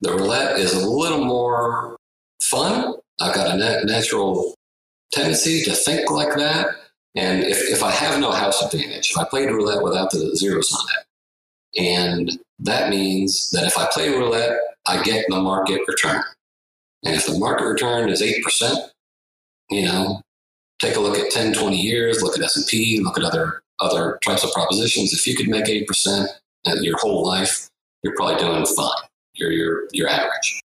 The 0.00 0.12
roulette 0.12 0.58
is 0.58 0.72
a 0.74 0.88
little 0.88 1.24
more 1.24 1.96
fun. 2.42 2.94
I've 3.20 3.34
got 3.34 3.54
a 3.54 3.56
nat- 3.56 3.84
natural 3.84 4.54
tendency 5.12 5.62
to 5.64 5.72
think 5.72 6.10
like 6.10 6.36
that. 6.36 6.68
And 7.14 7.42
if, 7.44 7.58
if 7.70 7.82
I 7.82 7.90
have 7.90 8.20
no 8.20 8.30
house 8.30 8.62
advantage, 8.62 9.10
if 9.10 9.16
I 9.16 9.24
played 9.24 9.48
roulette 9.50 9.82
without 9.82 10.10
the 10.10 10.36
zeros 10.36 10.70
on 10.72 10.86
it, 10.98 11.06
and 11.82 12.38
that 12.58 12.90
means 12.90 13.50
that 13.50 13.64
if 13.64 13.78
I 13.78 13.88
play 13.92 14.10
roulette, 14.10 14.58
I 14.86 15.02
get 15.02 15.24
the 15.28 15.40
market 15.40 15.80
return. 15.88 16.22
And 17.06 17.14
if 17.14 17.26
the 17.26 17.38
market 17.38 17.64
return 17.64 18.08
is 18.08 18.20
8%, 18.20 18.88
you 19.70 19.84
know, 19.84 20.20
take 20.80 20.96
a 20.96 21.00
look 21.00 21.16
at 21.16 21.30
10, 21.30 21.52
20 21.52 21.76
years, 21.76 22.20
look 22.20 22.36
at 22.36 22.42
S&P, 22.42 23.00
look 23.00 23.16
at 23.16 23.22
other, 23.22 23.62
other 23.78 24.18
types 24.24 24.42
of 24.42 24.50
propositions. 24.52 25.12
If 25.12 25.24
you 25.24 25.36
could 25.36 25.48
make 25.48 25.66
8% 25.66 26.26
your 26.82 26.98
whole 26.98 27.24
life, 27.24 27.68
you're 28.02 28.16
probably 28.16 28.36
doing 28.36 28.66
fine. 28.66 29.08
You're, 29.34 29.52
you're, 29.52 29.82
you're 29.92 30.08
average. 30.08 30.60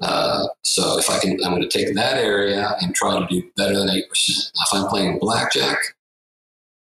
Uh, 0.00 0.46
so 0.62 0.98
if 0.98 1.10
I 1.10 1.18
can, 1.18 1.32
I'm 1.44 1.52
going 1.52 1.62
to 1.62 1.68
take 1.68 1.94
that 1.94 2.16
area 2.16 2.74
and 2.80 2.94
try 2.94 3.18
to 3.18 3.26
do 3.26 3.46
better 3.56 3.78
than 3.78 3.88
8%. 3.88 4.00
If 4.08 4.68
I'm 4.72 4.88
playing 4.88 5.18
blackjack 5.18 5.78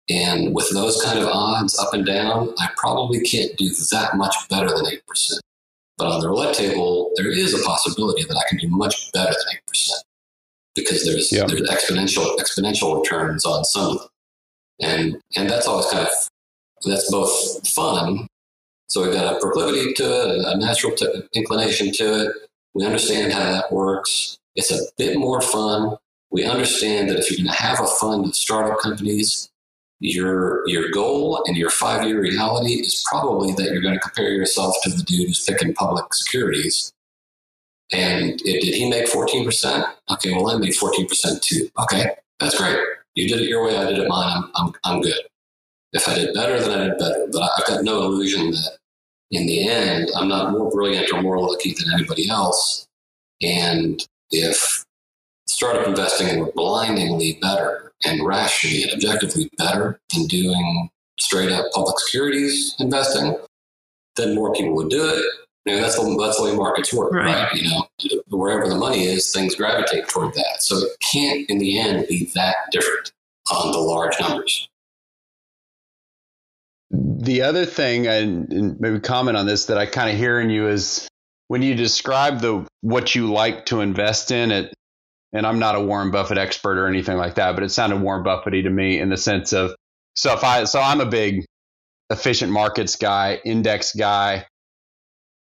and 0.10 0.54
with 0.54 0.70
those 0.74 1.02
kind 1.02 1.20
of 1.20 1.28
odds 1.28 1.80
up 1.80 1.94
and 1.94 2.06
down, 2.06 2.54
I 2.60 2.70
probably 2.76 3.22
can't 3.22 3.56
do 3.58 3.70
that 3.92 4.18
much 4.18 4.36
better 4.50 4.68
than 4.68 4.86
8%. 4.86 5.40
But 6.02 6.12
on 6.12 6.20
the 6.20 6.30
roulette 6.30 6.56
table, 6.56 7.12
there 7.16 7.30
is 7.30 7.54
a 7.54 7.64
possibility 7.64 8.24
that 8.24 8.36
I 8.36 8.50
can 8.50 8.58
do 8.58 8.68
much 8.70 9.12
better 9.12 9.32
than 9.32 9.60
8% 9.70 9.90
because 10.74 11.06
there's, 11.06 11.30
there's 11.30 11.70
exponential, 11.70 12.36
exponential 12.40 13.00
returns 13.00 13.46
on 13.46 13.64
some 13.66 13.92
of 13.92 13.98
them. 14.00 14.08
And, 14.80 15.18
and 15.38 15.48
that's 15.48 15.68
always 15.68 15.86
kind 15.92 16.08
of, 16.08 16.14
that's 16.86 17.12
both 17.12 17.68
fun. 17.68 18.26
So 18.88 19.04
we've 19.04 19.14
got 19.14 19.36
a 19.36 19.40
proclivity 19.40 19.94
to 19.94 20.04
it, 20.04 20.46
a 20.46 20.58
natural 20.58 20.94
t- 20.96 21.22
inclination 21.36 21.92
to 21.94 22.26
it 22.26 22.36
we 22.74 22.86
understand 22.86 23.34
how 23.34 23.52
that 23.52 23.72
works. 23.72 24.38
It's 24.56 24.72
a 24.72 24.80
bit 24.98 25.18
more 25.18 25.42
fun. 25.42 25.98
We 26.32 26.46
understand 26.46 27.10
that 27.10 27.20
if 27.20 27.30
you're 27.30 27.38
going 27.38 27.54
to 27.54 27.62
have 27.62 27.80
a 27.80 27.88
fund 27.88 28.26
of 28.26 28.36
startup 28.36 28.80
companies, 28.80 29.50
your 30.02 30.68
your 30.68 30.90
goal 30.90 31.44
and 31.46 31.56
your 31.56 31.70
five 31.70 32.06
year 32.06 32.20
reality 32.20 32.74
is 32.74 33.06
probably 33.08 33.54
that 33.54 33.72
you're 33.72 33.84
going 33.84 33.94
to 33.94 34.00
compare 34.00 34.32
yourself 34.32 34.76
to 34.84 34.90
the 34.90 35.04
dude 35.04 35.28
who's 35.28 35.46
picking 35.46 35.74
public 35.76 36.12
securities. 36.14 36.92
And 37.94 38.42
it, 38.42 38.62
did 38.62 38.74
he 38.74 38.90
make 38.90 39.06
14%? 39.06 39.86
Okay, 40.12 40.34
well, 40.34 40.50
I 40.50 40.58
made 40.58 40.74
14% 40.74 41.42
too. 41.42 41.70
Okay, 41.78 42.06
that's 42.40 42.58
great. 42.58 42.80
You 43.16 43.28
did 43.28 43.42
it 43.42 43.50
your 43.50 43.66
way, 43.66 43.78
I 43.78 43.86
did 43.86 44.00
it 44.00 44.08
mine. 44.08 44.38
I'm, 44.38 44.52
I'm, 44.56 44.74
I'm 44.86 45.02
good. 45.02 45.20
If 45.94 46.08
I 46.08 46.16
did 46.16 46.34
better, 46.34 46.60
then 46.60 46.80
I 46.80 46.84
did 46.86 46.98
better. 46.98 47.28
But 47.32 47.52
I've 47.58 47.68
got 47.68 47.84
no 47.84 48.02
illusion 48.04 48.52
that 48.52 48.78
in 49.32 49.46
the 49.46 49.68
end, 49.68 50.10
I'm 50.16 50.30
not 50.30 50.52
more 50.52 50.72
brilliant 50.72 51.12
or 51.14 51.22
more 51.22 51.40
lucky 51.40 51.74
than 51.74 51.94
anybody 51.94 52.30
else. 52.30 52.88
And 53.42 54.06
if 54.32 54.86
startup 55.48 55.86
investing 55.86 56.40
were 56.40 56.52
blindingly 56.54 57.38
better 57.42 57.91
and 58.06 58.26
rationally 58.26 58.84
and 58.84 58.94
objectively 58.94 59.50
better 59.58 60.00
than 60.14 60.28
doing 60.28 60.90
straight 61.20 61.52
up 61.52 61.66
public 61.74 62.00
securities 62.00 62.76
investing, 62.80 63.36
then 64.16 64.36
more 64.36 64.54
people 64.54 64.76
would 64.76 64.90
do 64.90 65.08
it. 65.08 65.24
You 65.66 65.76
know, 65.76 65.82
that's 65.82 65.96
the, 65.96 66.18
that's 66.20 66.38
the 66.38 66.46
way 66.46 66.56
markets 66.56 66.92
work, 66.92 67.14
right. 67.14 67.26
right? 67.26 67.54
You 67.54 67.70
know, 67.70 67.88
wherever 68.30 68.68
the 68.68 68.76
money 68.76 69.06
is, 69.06 69.32
things 69.32 69.56
gravitate 69.56 70.08
toward 70.08 70.34
that. 70.34 70.64
So 70.64 70.78
it 70.78 70.92
can't, 71.12 71.48
in 71.50 71.60
the 71.60 71.80
end, 71.80 72.08
be 72.08 72.32
that 72.34 72.56
different 72.72 73.12
on 73.52 73.72
the 73.72 73.78
large 73.78 74.20
numbers. 74.20 74.68
The 76.90 77.44
other 77.44 77.66
thing, 77.66 78.08
and 78.08 78.80
maybe 78.80 79.00
comment 79.00 79.38
on 79.38 79.46
this, 79.46 79.68
that 79.68 79.78
I 79.78 79.86
kind 79.86 80.10
of 80.10 80.18
hear 80.18 80.40
in 80.40 80.50
you 80.50 80.68
is 80.68 81.08
when 81.48 81.62
you 81.62 81.76
describe 81.76 82.42
the 82.42 82.66
what 82.82 83.14
you 83.14 83.32
like 83.32 83.68
to 83.68 83.82
invest 83.82 84.32
in 84.32 84.52
it. 84.52 84.74
And 85.34 85.48
I'm 85.48 85.60
not 85.60 85.76
a 85.76 85.82
Warren 85.82 86.12
Buffett 86.12 86.38
expert 86.38 86.78
or 86.78 86.88
anything 86.88 87.18
like 87.18 87.36
that, 87.36 87.54
but 87.54 87.64
it 87.64 87.70
sounded 87.70 88.02
Warren 88.02 88.24
Buffetty 88.24 88.64
to 88.64 88.70
me 88.70 89.00
in 89.00 89.10
the 89.10 89.18
sense 89.18 89.54
of 89.54 89.76
so 90.14 90.34
if 90.34 90.44
I 90.44 90.66
so 90.66 90.82
I'm 90.82 91.00
a 91.00 91.06
big 91.06 91.46
efficient 92.10 92.52
markets 92.52 92.96
guy, 92.98 93.40
index 93.46 93.96
guy. 93.96 94.46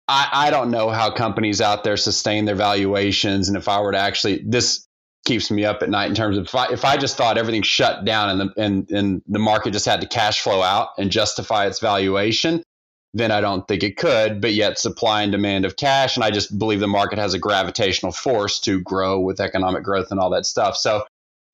I, 0.09 0.29
I 0.31 0.49
don't 0.51 0.71
know 0.71 0.89
how 0.89 1.11
companies 1.11 1.59
out 1.59 1.83
there 1.83 1.97
sustain 1.97 2.45
their 2.45 2.55
valuations, 2.55 3.47
and 3.49 3.57
if 3.57 3.67
I 3.67 3.81
were 3.81 3.91
to 3.93 3.97
actually 3.97 4.43
this 4.45 4.87
keeps 5.25 5.51
me 5.51 5.65
up 5.65 5.83
at 5.83 5.89
night 5.89 6.07
in 6.07 6.15
terms 6.15 6.37
of 6.37 6.45
if 6.45 6.55
I, 6.55 6.71
if 6.71 6.85
I 6.85 6.95
just 6.97 7.17
thought 7.17 7.37
everything 7.37 7.61
shut 7.61 8.05
down 8.05 8.29
and 8.29 8.39
the 8.39 8.61
and, 8.61 8.91
and 8.91 9.21
the 9.27 9.39
market 9.39 9.71
just 9.71 9.85
had 9.85 10.01
to 10.01 10.07
cash 10.07 10.41
flow 10.41 10.61
out 10.61 10.89
and 10.97 11.11
justify 11.11 11.65
its 11.65 11.79
valuation, 11.79 12.63
then 13.17 13.31
I 13.31 13.41
don't 13.41 13.67
think 13.67 13.83
it 13.83 13.97
could. 13.97 14.41
But 14.41 14.53
yet 14.53 14.79
supply 14.79 15.23
and 15.23 15.31
demand 15.31 15.65
of 15.65 15.75
cash, 15.75 16.15
and 16.15 16.23
I 16.23 16.31
just 16.31 16.57
believe 16.57 16.79
the 16.79 16.87
market 16.87 17.19
has 17.19 17.33
a 17.33 17.39
gravitational 17.39 18.11
force 18.11 18.59
to 18.61 18.81
grow 18.81 19.19
with 19.19 19.39
economic 19.39 19.83
growth 19.83 20.11
and 20.11 20.19
all 20.19 20.29
that 20.31 20.45
stuff. 20.45 20.77
So 20.77 21.03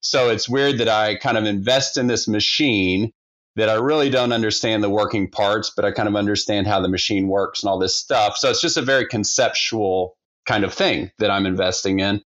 so 0.02 0.30
it's 0.30 0.50
weird 0.50 0.80
that 0.80 0.90
I 0.90 1.16
kind 1.16 1.38
of 1.38 1.46
invest 1.46 1.98
in 1.98 2.08
this 2.08 2.28
machine 2.28 3.12
that 3.56 3.70
I 3.70 3.76
really 3.76 4.10
don't 4.10 4.34
understand 4.34 4.84
the 4.84 4.90
working 4.90 5.30
parts, 5.30 5.72
but 5.74 5.86
I 5.86 5.92
kind 5.92 6.10
of 6.10 6.16
understand 6.16 6.68
how 6.68 6.82
the 6.82 6.90
machine 6.90 7.28
works 7.28 7.64
and 7.64 7.70
all 7.70 7.80
this 7.80 7.96
stuff. 7.96 8.38
So 8.38 8.50
it's 8.50 8.62
just 8.62 8.78
a 8.78 8.82
very 8.82 9.08
conceptual 9.08 10.16
kind 10.46 10.64
of 10.64 10.74
thing 10.74 11.12
that 11.20 11.32
I'm 11.32 11.46
investing 11.46 12.00
in 12.00 12.22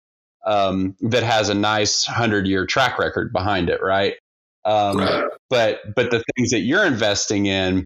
um, 0.45 0.95
that 1.01 1.23
has 1.23 1.49
a 1.49 1.55
nice 1.55 2.05
hundred 2.05 2.47
year 2.47 2.65
track 2.65 2.99
record 2.99 3.31
behind 3.33 3.69
it, 3.69 3.81
right? 3.81 4.15
Um, 4.65 4.97
right? 4.97 5.25
But 5.49 5.95
but 5.95 6.11
the 6.11 6.23
things 6.35 6.51
that 6.51 6.59
you're 6.59 6.85
investing 6.85 7.45
in, 7.45 7.85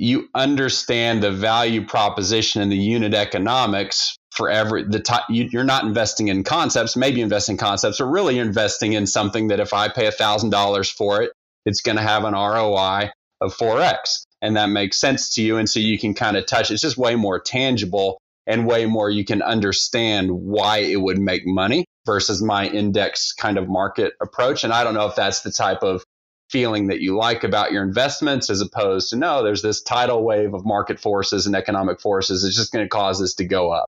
you 0.00 0.30
understand 0.34 1.22
the 1.22 1.30
value 1.30 1.84
proposition 1.84 2.62
and 2.62 2.72
the 2.72 2.76
unit 2.76 3.12
economics 3.12 4.16
for 4.30 4.48
every 4.48 4.84
the 4.84 4.98
top. 4.98 5.26
You, 5.28 5.60
are 5.60 5.64
not 5.64 5.84
investing 5.84 6.28
in 6.28 6.42
concepts, 6.42 6.96
maybe 6.96 7.20
investing 7.20 7.54
in 7.54 7.58
concepts, 7.58 8.00
or 8.00 8.10
really 8.10 8.38
investing 8.38 8.94
in 8.94 9.06
something 9.06 9.48
that 9.48 9.60
if 9.60 9.74
I 9.74 9.88
pay 9.88 10.06
a 10.06 10.12
thousand 10.12 10.50
dollars 10.50 10.90
for 10.90 11.22
it, 11.22 11.32
it's 11.66 11.82
going 11.82 11.98
to 11.98 12.02
have 12.02 12.24
an 12.24 12.32
ROI 12.32 13.10
of 13.42 13.52
four 13.52 13.82
x, 13.82 14.24
and 14.40 14.56
that 14.56 14.70
makes 14.70 14.98
sense 14.98 15.34
to 15.34 15.42
you, 15.42 15.58
and 15.58 15.68
so 15.68 15.80
you 15.80 15.98
can 15.98 16.14
kind 16.14 16.38
of 16.38 16.46
touch. 16.46 16.70
It's 16.70 16.80
just 16.80 16.96
way 16.96 17.14
more 17.14 17.38
tangible 17.38 18.18
and 18.46 18.66
way 18.66 18.86
more 18.86 19.10
you 19.10 19.26
can 19.26 19.42
understand 19.42 20.30
why 20.30 20.78
it 20.78 20.96
would 20.96 21.18
make 21.18 21.42
money 21.44 21.84
versus 22.06 22.42
my 22.42 22.66
index 22.66 23.32
kind 23.34 23.58
of 23.58 23.68
market 23.68 24.14
approach. 24.22 24.64
And 24.64 24.72
I 24.72 24.82
don't 24.82 24.94
know 24.94 25.06
if 25.06 25.14
that's 25.14 25.42
the 25.42 25.52
type 25.52 25.82
of 25.82 26.02
feeling 26.50 26.88
that 26.88 27.00
you 27.00 27.16
like 27.16 27.44
about 27.44 27.72
your 27.72 27.82
investments 27.82 28.50
as 28.50 28.60
opposed 28.60 29.10
to 29.10 29.16
no, 29.16 29.42
there's 29.42 29.62
this 29.62 29.82
tidal 29.82 30.24
wave 30.24 30.54
of 30.54 30.64
market 30.64 30.98
forces 30.98 31.46
and 31.46 31.54
economic 31.54 32.00
forces. 32.00 32.44
It's 32.44 32.56
just 32.56 32.72
going 32.72 32.84
to 32.84 32.88
cause 32.88 33.20
this 33.20 33.34
to 33.34 33.44
go 33.44 33.70
up. 33.70 33.86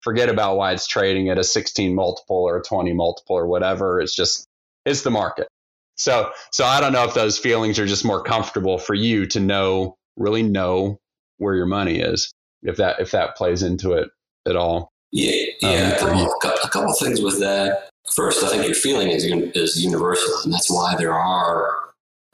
Forget 0.00 0.28
about 0.28 0.56
why 0.56 0.72
it's 0.72 0.86
trading 0.86 1.28
at 1.28 1.38
a 1.38 1.44
16 1.44 1.94
multiple 1.94 2.36
or 2.36 2.58
a 2.58 2.62
20 2.62 2.92
multiple 2.92 3.36
or 3.36 3.46
whatever. 3.46 4.00
It's 4.00 4.14
just, 4.14 4.46
it's 4.84 5.02
the 5.02 5.10
market. 5.10 5.48
So, 5.96 6.30
so 6.50 6.64
I 6.64 6.80
don't 6.80 6.92
know 6.92 7.04
if 7.04 7.14
those 7.14 7.38
feelings 7.38 7.78
are 7.78 7.86
just 7.86 8.04
more 8.04 8.22
comfortable 8.22 8.78
for 8.78 8.94
you 8.94 9.26
to 9.26 9.40
know, 9.40 9.96
really 10.16 10.42
know 10.42 10.98
where 11.38 11.54
your 11.54 11.66
money 11.66 11.98
is 11.98 12.32
if 12.62 12.76
that 12.76 13.00
if 13.00 13.10
that 13.10 13.36
plays 13.36 13.62
into 13.62 13.92
it 13.92 14.08
at 14.46 14.56
all. 14.56 14.90
Yeah, 15.10 15.44
yeah. 15.60 15.98
Um, 16.00 16.16
a, 16.16 16.28
couple, 16.40 16.64
a 16.64 16.68
couple 16.70 16.90
of 16.90 16.98
things 16.98 17.20
with 17.20 17.38
that. 17.40 17.90
First, 18.14 18.42
I 18.42 18.48
think 18.48 18.64
your 18.64 18.74
feeling 18.74 19.08
is 19.08 19.24
is 19.24 19.82
universal, 19.82 20.32
and 20.44 20.52
that's 20.52 20.70
why 20.70 20.94
there 20.96 21.12
are 21.12 21.76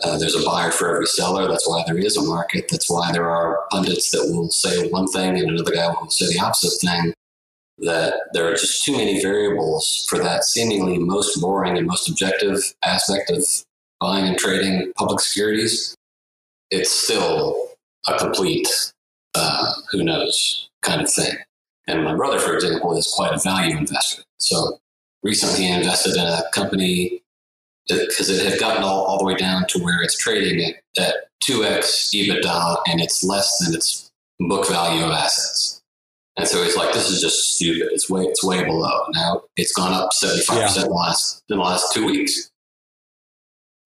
uh, 0.05 0.17
there's 0.19 0.37
a 0.37 0.45
buyer 0.45 0.71
for 0.71 0.95
every 0.95 1.07
seller. 1.07 1.49
That's 1.49 1.69
why 1.69 1.83
there 1.87 1.99
is 1.99 2.17
a 2.17 2.23
market. 2.23 2.67
That's 2.71 2.89
why 2.89 3.11
there 3.13 3.29
are 3.29 3.67
pundits 3.71 4.11
that 4.13 4.31
will 4.33 4.51
say 4.51 4.89
one 4.91 5.09
thing 5.09 5.39
and 5.39 5.51
another 5.51 5.73
guy 5.73 5.89
will 5.89 6.11
say 6.11 6.27
the 6.33 6.41
opposite 6.41 6.81
thing. 6.87 7.13
That 7.79 8.15
there 8.33 8.49
are 8.49 8.55
just 8.55 8.85
too 8.85 8.93
many 8.93 9.23
variables 9.23 10.05
for 10.09 10.19
that 10.19 10.45
seemingly 10.45 10.99
most 10.99 11.41
boring 11.41 11.79
and 11.79 11.87
most 11.87 12.09
objective 12.09 12.59
aspect 12.85 13.31
of 13.31 13.45
buying 14.01 14.27
and 14.27 14.37
trading 14.37 14.93
public 14.97 15.21
securities. 15.21 15.95
It's 16.71 16.91
still 16.91 17.69
a 18.09 18.19
complete 18.19 18.69
uh, 19.35 19.73
who 19.91 20.03
knows 20.03 20.69
kind 20.83 21.01
of 21.01 21.11
thing. 21.11 21.35
And 21.87 22.05
my 22.05 22.15
brother, 22.15 22.39
for 22.39 22.55
example, 22.55 22.97
is 22.97 23.13
quite 23.15 23.33
a 23.33 23.39
value 23.39 23.77
investor. 23.77 24.23
So 24.39 24.79
recently 25.23 25.65
he 25.65 25.73
invested 25.73 26.17
in 26.17 26.27
a 26.27 26.43
company 26.53 27.23
because 27.89 28.29
it 28.29 28.45
had 28.45 28.61
gotten 28.61 28.83
all, 28.83 29.05
all 29.05 29.19
the 29.19 29.25
way 29.25 29.35
down 29.35 29.67
to 29.69 29.79
where 29.79 30.03
it's 30.03 30.17
trading 30.17 30.75
at, 30.97 31.03
at 31.03 31.15
2x 31.49 32.15
EBITDA 32.15 32.79
and 32.89 33.01
it's 33.01 33.25
less 33.25 33.59
than 33.59 33.75
its 33.75 34.11
book 34.41 34.69
value 34.69 35.05
of 35.05 35.11
assets. 35.11 35.81
And 36.37 36.47
so 36.47 36.63
he's 36.63 36.77
like, 36.77 36.93
this 36.93 37.11
is 37.11 37.21
just 37.21 37.55
stupid. 37.55 37.89
It's 37.91 38.09
way, 38.09 38.23
it's 38.23 38.45
way 38.45 38.63
below. 38.65 39.07
Now 39.15 39.43
it's 39.57 39.73
gone 39.73 39.93
up 39.93 40.11
75% 40.23 40.57
yeah. 40.57 40.83
in, 40.83 40.89
the 40.89 40.95
last, 40.95 41.43
in 41.49 41.57
the 41.59 41.63
last 41.63 41.93
two 41.93 42.07
weeks. 42.07 42.51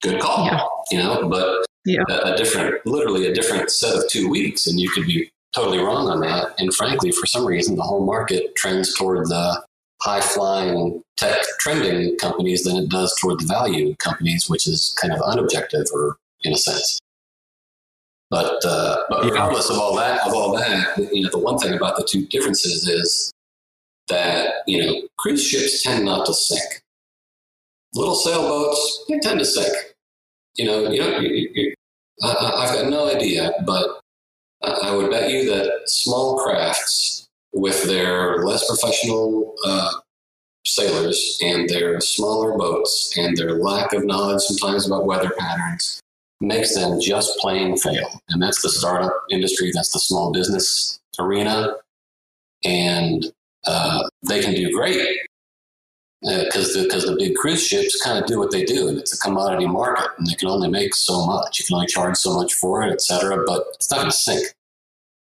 Good 0.02 0.20
call, 0.20 0.46
yeah. 0.46 0.60
you 0.90 0.98
know, 0.98 1.28
but 1.28 1.64
yeah. 1.86 2.02
a, 2.10 2.32
a 2.32 2.36
different, 2.36 2.84
literally 2.84 3.26
a 3.26 3.34
different 3.34 3.70
set 3.70 3.96
of 3.96 4.08
two 4.10 4.28
weeks. 4.28 4.66
And 4.66 4.78
you 4.78 4.90
could 4.90 5.06
be 5.06 5.30
totally 5.54 5.78
wrong 5.78 6.08
on 6.08 6.20
that. 6.20 6.54
And 6.58 6.74
frankly, 6.74 7.12
for 7.12 7.26
some 7.26 7.46
reason, 7.46 7.76
the 7.76 7.82
whole 7.82 8.04
market 8.04 8.54
trends 8.56 8.94
toward 8.94 9.26
the 9.28 9.64
high 10.02 10.20
flying 10.20 11.02
tech 11.16 11.36
trending 11.60 12.16
companies 12.18 12.64
than 12.64 12.76
it 12.76 12.88
does 12.88 13.16
toward 13.20 13.38
the 13.40 13.46
value 13.46 13.94
companies, 13.96 14.50
which 14.50 14.66
is 14.66 14.96
kind 15.00 15.12
of 15.12 15.20
unobjective 15.20 15.90
or 15.92 16.16
in 16.42 16.52
a 16.52 16.56
sense. 16.56 16.98
But, 18.30 18.64
uh, 18.64 19.04
but 19.10 19.24
regardless 19.24 19.70
of 19.70 19.78
all 19.78 19.94
that, 19.96 20.26
of 20.26 20.32
all 20.32 20.56
that, 20.56 20.96
you 21.12 21.22
know, 21.22 21.30
the 21.30 21.38
one 21.38 21.58
thing 21.58 21.74
about 21.74 21.96
the 21.96 22.08
two 22.10 22.26
differences 22.26 22.88
is 22.88 23.32
that 24.08 24.62
you 24.66 24.82
know 24.82 25.08
cruise 25.18 25.46
ships 25.46 25.82
tend 25.82 26.04
not 26.04 26.26
to 26.26 26.34
sink. 26.34 26.82
Little 27.94 28.14
sailboats 28.14 29.04
they 29.08 29.18
tend 29.18 29.38
to 29.38 29.44
sink. 29.44 29.74
You 30.56 30.66
know, 30.66 30.90
you 30.90 31.00
know, 31.00 31.18
you, 31.18 31.50
you, 31.54 31.74
I, 32.22 32.28
I've 32.56 32.74
got 32.74 32.90
no 32.90 33.14
idea, 33.14 33.52
but 33.64 34.00
I 34.62 34.94
would 34.94 35.10
bet 35.10 35.30
you 35.30 35.46
that 35.50 35.82
small 35.86 36.38
crafts 36.38 37.21
with 37.52 37.84
their 37.84 38.44
less 38.44 38.66
professional 38.66 39.54
uh, 39.66 39.92
sailors 40.64 41.38
and 41.42 41.68
their 41.68 42.00
smaller 42.00 42.56
boats 42.56 43.14
and 43.16 43.36
their 43.36 43.54
lack 43.56 43.92
of 43.92 44.04
knowledge 44.04 44.42
sometimes 44.42 44.86
about 44.86 45.06
weather 45.06 45.32
patterns 45.38 46.00
makes 46.40 46.74
them 46.74 47.00
just 47.00 47.38
plain 47.38 47.76
fail. 47.76 48.20
And 48.30 48.42
that's 48.42 48.62
the 48.62 48.70
startup 48.70 49.12
industry, 49.30 49.70
that's 49.74 49.92
the 49.92 50.00
small 50.00 50.32
business 50.32 51.00
arena. 51.18 51.74
And 52.64 53.24
uh, 53.66 54.08
they 54.28 54.42
can 54.42 54.54
do 54.54 54.72
great 54.72 55.18
because 56.22 56.76
uh, 56.76 56.82
the, 56.82 56.88
cause 56.88 57.04
the 57.04 57.16
big 57.16 57.34
cruise 57.34 57.66
ships 57.66 58.00
kind 58.00 58.18
of 58.18 58.26
do 58.26 58.38
what 58.38 58.52
they 58.52 58.64
do, 58.64 58.88
and 58.88 58.96
it's 58.96 59.12
a 59.12 59.18
commodity 59.18 59.66
market, 59.66 60.08
and 60.18 60.26
they 60.26 60.34
can 60.34 60.48
only 60.48 60.68
make 60.68 60.94
so 60.94 61.26
much. 61.26 61.58
You 61.58 61.64
can 61.64 61.74
only 61.74 61.88
charge 61.88 62.16
so 62.16 62.32
much 62.34 62.54
for 62.54 62.84
it, 62.84 62.92
et 62.92 63.00
cetera, 63.00 63.44
but 63.44 63.64
it's 63.74 63.90
not 63.90 63.98
going 63.98 64.10
to 64.10 64.16
sink. 64.16 64.46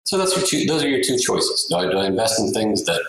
So 0.05 0.17
that's 0.17 0.35
your 0.35 0.45
two, 0.45 0.65
those 0.65 0.83
are 0.83 0.89
your 0.89 1.03
two 1.03 1.17
choices. 1.17 1.67
Do 1.69 1.75
I, 1.77 1.91
do 1.91 1.97
I 1.97 2.07
invest 2.07 2.39
in 2.39 2.51
things 2.53 2.85
that 2.85 3.01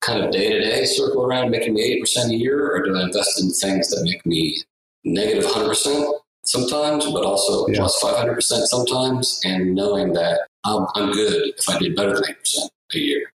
kind 0.00 0.24
of 0.24 0.30
day 0.30 0.50
to 0.50 0.60
day 0.60 0.84
circle 0.84 1.24
around 1.24 1.50
making 1.50 1.74
me 1.74 2.00
8% 2.02 2.30
a 2.30 2.34
year, 2.34 2.74
or 2.74 2.82
do 2.82 2.96
I 2.96 3.02
invest 3.02 3.40
in 3.40 3.50
things 3.50 3.90
that 3.90 4.02
make 4.04 4.24
me 4.24 4.62
negative 5.04 5.44
100% 5.44 6.12
sometimes, 6.44 7.10
but 7.10 7.24
also 7.24 7.66
yeah. 7.68 7.78
plus 7.78 8.02
500% 8.02 8.42
sometimes, 8.42 9.40
and 9.44 9.74
knowing 9.74 10.12
that 10.14 10.40
I'm, 10.64 10.86
I'm 10.94 11.12
good 11.12 11.52
if 11.56 11.68
I 11.68 11.78
did 11.78 11.94
better 11.96 12.14
than 12.14 12.24
8% 12.24 12.68
a 12.94 12.98
year? 12.98 13.32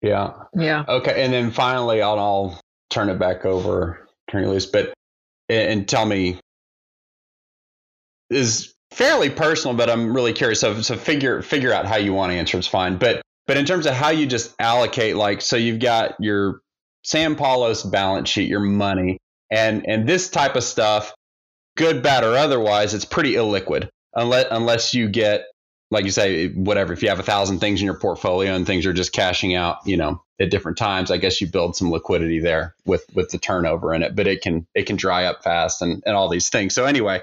Yeah. 0.00 0.32
Yeah. 0.54 0.84
Okay. 0.88 1.22
And 1.22 1.32
then 1.32 1.52
finally, 1.52 2.02
I'll, 2.02 2.18
I'll 2.18 2.60
turn 2.90 3.08
it 3.08 3.18
back 3.18 3.44
over, 3.44 4.08
turn 4.28 4.44
it 4.44 4.48
loose, 4.48 4.66
but 4.66 4.92
and 5.48 5.88
tell 5.88 6.06
me 6.06 6.38
is 8.30 8.71
fairly 8.92 9.30
personal, 9.30 9.76
but 9.76 9.90
I'm 9.90 10.14
really 10.14 10.32
curious. 10.32 10.60
So, 10.60 10.80
so 10.82 10.96
figure 10.96 11.42
figure 11.42 11.72
out 11.72 11.86
how 11.86 11.96
you 11.96 12.12
want 12.12 12.32
to 12.32 12.38
answer. 12.38 12.58
It's 12.58 12.66
fine. 12.66 12.96
But 12.96 13.22
but 13.46 13.56
in 13.56 13.64
terms 13.64 13.86
of 13.86 13.94
how 13.94 14.10
you 14.10 14.26
just 14.26 14.54
allocate, 14.58 15.16
like, 15.16 15.40
so 15.40 15.56
you've 15.56 15.80
got 15.80 16.14
your 16.20 16.60
Sam 17.02 17.36
Paulos 17.36 17.90
balance 17.90 18.28
sheet, 18.28 18.48
your 18.48 18.60
money, 18.60 19.18
and 19.50 19.86
and 19.86 20.08
this 20.08 20.30
type 20.30 20.56
of 20.56 20.64
stuff, 20.64 21.14
good, 21.76 22.02
bad, 22.02 22.24
or 22.24 22.36
otherwise, 22.36 22.94
it's 22.94 23.04
pretty 23.04 23.34
illiquid 23.34 23.88
unless 24.14 24.46
unless 24.50 24.94
you 24.94 25.08
get 25.08 25.46
like 25.92 26.06
you 26.06 26.10
say, 26.10 26.48
whatever, 26.48 26.94
if 26.94 27.02
you 27.02 27.10
have 27.10 27.20
a 27.20 27.22
thousand 27.22 27.58
things 27.58 27.80
in 27.80 27.84
your 27.84 27.98
portfolio 27.98 28.54
and 28.54 28.66
things 28.66 28.86
are 28.86 28.94
just 28.94 29.12
cashing 29.12 29.54
out, 29.54 29.76
you 29.84 29.98
know, 29.98 30.22
at 30.40 30.50
different 30.50 30.78
times, 30.78 31.10
I 31.10 31.18
guess 31.18 31.38
you 31.38 31.46
build 31.46 31.76
some 31.76 31.90
liquidity 31.90 32.40
there 32.40 32.74
with, 32.86 33.04
with 33.12 33.28
the 33.28 33.36
turnover 33.36 33.92
in 33.92 34.02
it, 34.02 34.16
but 34.16 34.26
it 34.26 34.40
can, 34.40 34.66
it 34.74 34.86
can 34.86 34.96
dry 34.96 35.26
up 35.26 35.44
fast 35.44 35.82
and, 35.82 36.02
and 36.06 36.16
all 36.16 36.30
these 36.30 36.48
things. 36.48 36.74
So 36.74 36.86
anyway, 36.86 37.20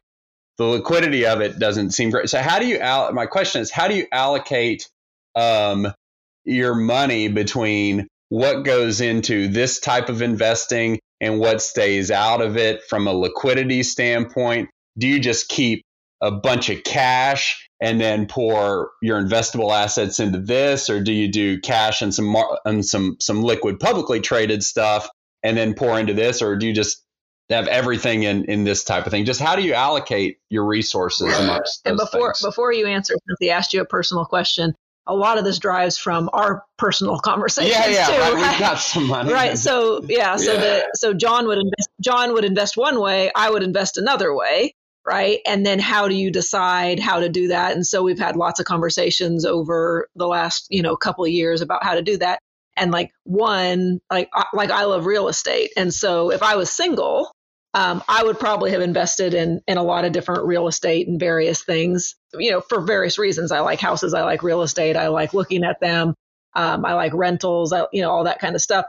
the 0.59 0.65
liquidity 0.65 1.25
of 1.25 1.41
it 1.41 1.57
doesn't 1.57 1.91
seem 1.91 2.11
great. 2.11 2.29
So 2.29 2.39
how 2.41 2.59
do 2.59 2.67
you, 2.67 2.77
al- 2.77 3.13
my 3.13 3.25
question 3.25 3.61
is, 3.61 3.71
how 3.71 3.87
do 3.87 3.95
you 3.95 4.05
allocate, 4.11 4.87
um, 5.35 5.91
your 6.45 6.75
money 6.75 7.29
between 7.29 8.07
what 8.27 8.63
goes 8.63 9.01
into 9.01 9.47
this 9.47 9.79
type 9.79 10.09
of 10.09 10.21
investing 10.21 10.99
and 11.21 11.39
what 11.39 11.61
stays 11.61 12.11
out 12.11 12.41
of 12.41 12.57
it 12.57 12.83
from 12.83 13.07
a 13.07 13.13
liquidity 13.13 13.83
standpoint? 13.83 14.69
Do 14.97 15.07
you 15.07 15.19
just 15.19 15.47
keep 15.47 15.83
a 16.21 16.29
bunch 16.29 16.69
of 16.69 16.83
cash 16.83 17.67
and 17.81 17.99
then 18.01 18.27
pour 18.27 18.91
your 19.01 19.21
investable 19.21 19.73
assets 19.73 20.19
into 20.19 20.39
this, 20.39 20.89
or 20.89 21.01
do 21.01 21.13
you 21.13 21.31
do 21.31 21.61
cash 21.61 22.01
and 22.01 22.13
some 22.13 22.35
and 22.65 22.85
some 22.85 23.15
some 23.21 23.41
liquid 23.41 23.79
publicly 23.79 24.19
traded 24.19 24.63
stuff 24.63 25.09
and 25.43 25.55
then 25.55 25.73
pour 25.73 25.97
into 25.97 26.13
this, 26.13 26.41
or 26.41 26.57
do 26.57 26.67
you 26.67 26.73
just 26.73 27.01
have 27.55 27.67
everything 27.67 28.23
in 28.23 28.45
in 28.45 28.63
this 28.63 28.83
type 28.83 29.05
of 29.05 29.11
thing? 29.11 29.25
Just 29.25 29.39
how 29.41 29.55
do 29.55 29.61
you 29.63 29.73
allocate 29.73 30.39
your 30.49 30.65
resources 30.65 31.37
amongst 31.37 31.81
And 31.85 31.97
before 31.97 32.33
things? 32.33 32.41
before 32.41 32.71
you 32.73 32.85
answer, 32.87 33.13
since 33.27 33.37
he 33.39 33.49
asked 33.49 33.73
you 33.73 33.81
a 33.81 33.85
personal 33.85 34.25
question, 34.25 34.73
a 35.07 35.15
lot 35.15 35.37
of 35.39 35.43
this 35.43 35.57
drives 35.57 35.97
from 35.97 36.29
our 36.33 36.63
personal 36.77 37.17
conversations 37.23 37.73
yeah, 37.75 37.87
yeah, 37.89 38.05
too. 38.05 38.11
right. 38.21 38.33
Right? 38.33 38.51
We've 38.51 38.59
got 38.59 38.75
some 38.79 39.07
money. 39.07 39.33
right. 39.33 39.57
So 39.57 40.01
yeah, 40.07 40.35
so 40.35 40.53
Yeah. 40.53 40.59
the 40.59 40.87
so 40.95 41.13
John 41.13 41.47
would 41.47 41.57
invest 41.57 41.89
John 42.01 42.33
would 42.33 42.45
invest 42.45 42.77
one 42.77 42.99
way, 42.99 43.31
I 43.35 43.49
would 43.49 43.63
invest 43.63 43.97
another 43.97 44.33
way, 44.35 44.75
right? 45.05 45.39
And 45.47 45.65
then 45.65 45.79
how 45.79 46.07
do 46.07 46.13
you 46.15 46.29
decide 46.31 46.99
how 46.99 47.19
to 47.21 47.29
do 47.29 47.47
that? 47.47 47.73
And 47.73 47.85
so 47.87 48.03
we've 48.03 48.19
had 48.19 48.35
lots 48.35 48.59
of 48.59 48.67
conversations 48.67 49.43
over 49.45 50.07
the 50.15 50.27
last, 50.27 50.67
you 50.69 50.83
know, 50.83 50.95
couple 50.95 51.23
of 51.25 51.31
years 51.31 51.61
about 51.61 51.83
how 51.83 51.95
to 51.95 52.03
do 52.03 52.17
that. 52.17 52.39
And 52.77 52.91
like 52.91 53.11
one, 53.23 53.99
like 54.11 54.29
like 54.53 54.69
I 54.69 54.83
love 54.85 55.05
real 55.07 55.27
estate. 55.27 55.71
And 55.75 55.91
so 55.93 56.31
if 56.31 56.43
I 56.43 56.55
was 56.55 56.69
single, 56.69 57.31
um, 57.73 58.03
I 58.07 58.23
would 58.23 58.39
probably 58.39 58.71
have 58.71 58.81
invested 58.81 59.33
in 59.33 59.61
in 59.67 59.77
a 59.77 59.83
lot 59.83 60.05
of 60.05 60.11
different 60.11 60.45
real 60.45 60.67
estate 60.67 61.07
and 61.07 61.19
various 61.19 61.63
things, 61.63 62.15
you 62.33 62.51
know, 62.51 62.61
for 62.61 62.81
various 62.81 63.19
reasons. 63.19 63.51
I 63.51 63.59
like 63.59 63.79
houses, 63.79 64.13
I 64.13 64.23
like 64.23 64.41
real 64.41 64.63
estate, 64.63 64.95
I 64.95 65.09
like 65.09 65.33
looking 65.33 65.63
at 65.63 65.79
them, 65.79 66.15
um, 66.55 66.83
I 66.83 66.93
like 66.93 67.13
rentals, 67.13 67.71
I, 67.71 67.85
you 67.93 68.01
know, 68.01 68.09
all 68.09 68.23
that 68.23 68.39
kind 68.39 68.55
of 68.55 68.61
stuff. 68.61 68.85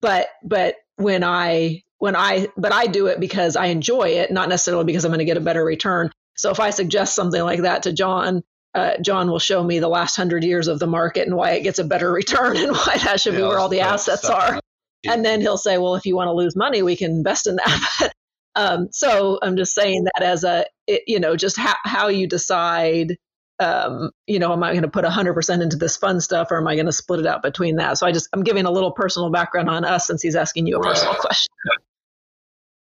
But 0.00 0.28
but 0.42 0.76
when 0.96 1.22
I 1.22 1.82
when 1.98 2.16
I 2.16 2.48
but 2.56 2.72
I 2.72 2.86
do 2.86 3.06
it 3.06 3.20
because 3.20 3.54
I 3.54 3.66
enjoy 3.66 4.08
it, 4.10 4.30
not 4.32 4.48
necessarily 4.48 4.84
because 4.84 5.04
I'm 5.04 5.10
going 5.10 5.18
to 5.18 5.26
get 5.26 5.36
a 5.36 5.40
better 5.40 5.64
return. 5.64 6.10
So 6.36 6.50
if 6.50 6.58
I 6.58 6.70
suggest 6.70 7.14
something 7.14 7.42
like 7.42 7.62
that 7.62 7.82
to 7.82 7.92
John, 7.92 8.42
uh, 8.74 8.96
John 9.02 9.30
will 9.30 9.38
show 9.38 9.62
me 9.62 9.78
the 9.78 9.88
last 9.88 10.16
hundred 10.16 10.42
years 10.42 10.68
of 10.68 10.78
the 10.78 10.86
market 10.86 11.26
and 11.26 11.36
why 11.36 11.50
it 11.50 11.64
gets 11.64 11.78
a 11.78 11.84
better 11.84 12.10
return 12.20 12.56
and 12.56 12.72
why 12.72 12.96
that 13.04 13.20
should 13.20 13.36
be 13.36 13.42
where 13.42 13.58
all 13.58 13.68
the 13.68 13.82
assets 13.82 14.22
stuff 14.22 14.52
are 14.52 14.60
and 15.08 15.24
then 15.24 15.40
he'll 15.40 15.58
say, 15.58 15.78
"Well, 15.78 15.94
if 15.94 16.06
you 16.06 16.16
want 16.16 16.28
to 16.28 16.32
lose 16.32 16.56
money, 16.56 16.82
we 16.82 16.96
can 16.96 17.10
invest 17.10 17.46
in 17.46 17.56
that." 17.56 18.12
um, 18.54 18.88
so 18.92 19.38
I'm 19.42 19.56
just 19.56 19.74
saying 19.74 20.04
that 20.04 20.22
as 20.22 20.44
a, 20.44 20.66
it, 20.86 21.02
you 21.06 21.20
know, 21.20 21.36
just 21.36 21.56
how 21.56 21.74
how 21.84 22.08
you 22.08 22.26
decide. 22.26 23.16
Um, 23.58 24.10
you 24.26 24.38
know, 24.38 24.54
am 24.54 24.62
I 24.62 24.70
going 24.70 24.84
to 24.84 24.88
put 24.88 25.04
100% 25.04 25.62
into 25.62 25.76
this 25.76 25.94
fun 25.94 26.22
stuff, 26.22 26.50
or 26.50 26.56
am 26.56 26.66
I 26.66 26.76
going 26.76 26.86
to 26.86 26.92
split 26.92 27.20
it 27.20 27.26
out 27.26 27.42
between 27.42 27.76
that? 27.76 27.98
So 27.98 28.06
I 28.06 28.12
just 28.12 28.26
I'm 28.32 28.42
giving 28.42 28.64
a 28.64 28.70
little 28.70 28.90
personal 28.90 29.30
background 29.30 29.68
on 29.68 29.84
us 29.84 30.06
since 30.06 30.22
he's 30.22 30.34
asking 30.34 30.66
you 30.66 30.76
a 30.76 30.80
Right. 30.80 30.94
personal 30.94 31.14
question. 31.16 31.52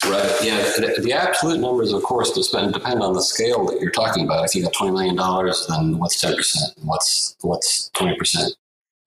Right. 0.03 0.43
Yeah. 0.43 0.57
The, 0.57 1.01
the 1.01 1.13
absolute 1.13 1.61
numbers, 1.61 1.93
of 1.93 2.03
course, 2.03 2.31
depend 2.31 2.73
depend 2.73 3.01
on 3.01 3.13
the 3.13 3.21
scale 3.21 3.65
that 3.67 3.79
you're 3.79 3.89
talking 3.89 4.25
about. 4.25 4.43
If 4.43 4.53
you 4.53 4.63
got 4.63 4.73
twenty 4.73 4.91
million 4.91 5.15
dollars, 5.15 5.65
then 5.69 5.97
what's 5.97 6.19
ten 6.19 6.35
percent? 6.35 6.73
What's 6.83 7.37
what's 7.41 7.89
twenty 7.91 8.17
percent? 8.17 8.53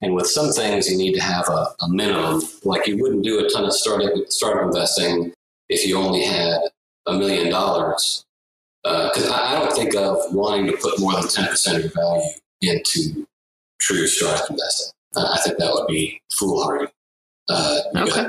And 0.01 0.15
with 0.15 0.27
some 0.29 0.53
things, 0.53 0.89
you 0.91 0.97
need 0.97 1.15
to 1.15 1.21
have 1.23 1.49
a, 1.49 1.67
a 1.81 1.89
minimum. 1.89 2.43
Like 2.65 2.87
you 2.87 2.97
wouldn't 2.99 3.25
do 3.25 3.45
a 3.45 3.49
ton 3.51 3.65
of 3.65 3.73
startup 3.73 4.13
startup 4.29 4.65
investing 4.67 5.33
if 5.69 5.87
you 5.87 5.97
only 5.99 6.23
had 6.25 6.61
a 7.07 7.15
million 7.15 7.51
dollars. 7.51 8.25
Because 8.85 9.29
I, 9.29 9.57
I 9.57 9.59
don't 9.59 9.73
think 9.75 9.95
of 9.97 10.19
wanting 10.33 10.67
to 10.67 10.77
put 10.77 11.01
more 11.01 11.13
than 11.15 11.29
ten 11.29 11.49
percent 11.49 11.79
of 11.79 11.83
your 11.85 11.93
value 11.93 12.31
into 12.63 13.27
true 13.81 14.07
startup 14.07 14.49
investing. 14.51 14.93
Uh, 15.17 15.33
I 15.35 15.41
think 15.43 15.59
that 15.59 15.73
would 15.73 15.89
be 15.89 16.21
foolhardy. 16.39 16.87
Uh, 17.49 17.81
Okay. 17.97 18.27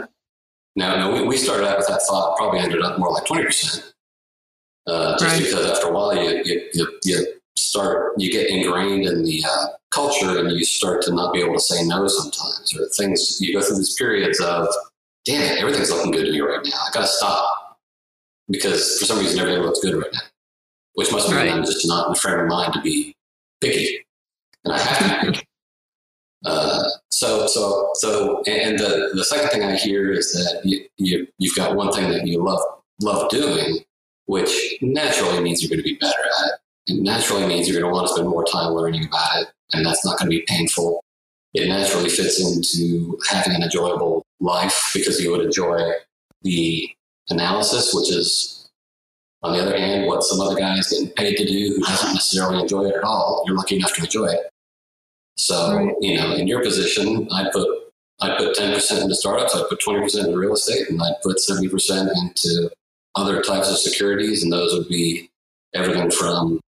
now, 0.76 0.96
now 0.96 1.14
we, 1.14 1.22
we 1.28 1.38
started 1.38 1.68
out 1.68 1.78
with 1.78 1.88
that 1.88 2.02
thought, 2.08 2.38
probably 2.38 2.60
ended 2.60 2.82
up 2.82 2.98
more 2.98 3.12
like 3.12 3.26
20%. 3.26 3.92
Uh, 4.88 5.18
just 5.20 5.24
Right. 5.24 5.44
because 5.44 5.66
after 5.66 5.88
a 5.88 5.92
while 5.92 6.16
you, 6.16 6.42
you, 6.46 6.70
you, 6.74 7.00
you 7.04 7.39
start, 7.68 8.14
you 8.18 8.32
get 8.32 8.50
ingrained 8.50 9.06
in 9.06 9.24
the 9.24 9.44
uh, 9.48 9.68
culture 9.92 10.40
and 10.40 10.52
you 10.52 10.64
start 10.64 11.02
to 11.04 11.14
not 11.14 11.34
be 11.34 11.42
able 11.42 11.54
to 11.54 11.60
say 11.60 11.84
no 11.86 12.08
sometimes, 12.08 12.74
or 12.78 12.88
things, 12.98 13.38
you 13.42 13.54
go 13.54 13.62
through 13.62 13.78
these 13.78 13.96
periods 13.96 14.40
of, 14.40 14.68
damn 15.26 15.42
it, 15.42 15.60
everything's 15.60 15.92
looking 15.92 16.12
good 16.12 16.26
to 16.26 16.32
me 16.32 16.42
right 16.42 16.64
now. 16.64 16.72
I 16.72 16.90
gotta 16.94 17.08
stop. 17.08 17.80
Because 18.50 18.98
for 18.98 19.06
some 19.06 19.20
reason 19.20 19.40
everything 19.40 19.62
looks 19.62 19.80
good 19.80 19.96
right 19.96 20.12
now, 20.12 20.20
which 20.94 21.12
must 21.12 21.30
mean 21.30 21.38
Right. 21.38 21.52
I'm 21.52 21.64
just 21.64 21.88
not 21.88 22.08
in 22.08 22.14
the 22.14 22.20
frame 22.20 22.40
of 22.40 22.48
mind 22.48 22.74
to 22.74 22.82
be 22.82 23.16
picky. 23.62 24.06
And 24.66 24.74
I 24.74 24.80
have 24.80 24.98
to 24.98 25.26
be 25.26 25.32
picky. 25.32 25.46
Uh, 26.46 26.88
so, 27.12 27.48
so, 27.48 27.90
so, 27.96 28.42
and 28.48 28.80
the, 28.80 29.12
the 29.14 29.26
second 29.26 29.50
thing 29.50 29.64
I 29.64 29.76
hear 29.76 30.12
is 30.12 30.32
that 30.32 30.62
you, 30.64 30.86
you, 30.98 31.28
you've 31.38 31.56
got 31.56 31.76
one 31.76 31.92
thing 31.92 32.10
that 32.10 32.26
you 32.26 32.42
love, 32.44 32.62
love 33.02 33.30
doing, 33.30 33.80
which 34.26 34.78
naturally 34.82 35.42
means 35.42 35.62
you're 35.62 35.70
going 35.70 35.80
to 35.80 35.84
be 35.84 35.98
better 36.00 36.14
at 36.14 36.48
it. 36.48 36.54
It 36.90 37.02
naturally 37.02 37.46
means 37.46 37.68
you're 37.70 37.80
going 37.80 37.92
to 37.92 37.96
want 37.96 38.08
to 38.08 38.14
spend 38.14 38.28
more 38.30 38.44
time 38.46 38.72
learning 38.74 39.06
about 39.06 39.42
it, 39.42 39.48
and 39.74 39.86
that's 39.86 40.04
not 40.04 40.18
going 40.18 40.30
to 40.32 40.38
be 40.38 40.44
painful. 40.48 41.04
It 41.54 41.68
naturally 41.68 42.10
fits 42.10 42.40
into 42.40 43.18
having 43.30 43.54
an 43.56 43.64
enjoyable 43.64 44.24
life 44.40 44.92
because 44.94 45.22
you 45.22 45.32
would 45.32 45.42
enjoy 45.46 45.92
the 46.42 46.90
analysis, 47.30 47.94
which 47.94 48.12
is, 48.12 48.70
on 49.44 49.54
the 49.54 49.60
other 49.62 49.78
hand, 49.78 50.08
what 50.08 50.24
some 50.24 50.42
other 50.42 50.56
guy 50.56 50.78
is 50.78 50.90
getting 50.90 51.10
paid 51.10 51.38
to 51.38 51.46
do 51.46 51.76
who 51.76 51.82
doesn't 51.82 52.14
necessarily 52.14 52.60
enjoy 52.60 52.86
it 52.86 52.96
at 52.96 53.04
all. 53.04 53.44
You're 53.46 53.56
lucky 53.56 53.78
enough 53.78 53.94
to 53.96 54.04
enjoy 54.04 54.26
it. 54.28 54.50
So, 55.38 55.76
Right. 55.76 55.96
you 56.02 56.18
know, 56.18 56.34
in 56.34 56.48
your 56.48 56.62
position, 56.62 57.28
I 57.32 57.50
put 57.52 57.68
I 58.22 58.36
put 58.38 58.54
ten 58.56 58.74
percent 58.74 59.04
into 59.04 59.16
startups, 59.16 59.56
I 59.56 59.64
put 59.70 59.80
twenty 59.80 60.02
percent 60.02 60.28
into 60.28 60.38
real 60.38 60.54
estate, 60.54 60.90
and 60.90 61.02
I 61.02 61.12
put 61.24 61.40
seventy 61.40 61.70
percent 61.70 62.10
into 62.18 62.70
other 63.16 63.42
types 63.42 63.70
of 63.72 63.78
securities, 63.78 64.44
and 64.44 64.52
those 64.52 64.74
would 64.74 64.90
be 64.90 65.30
everything 65.74 66.12
from 66.12 66.60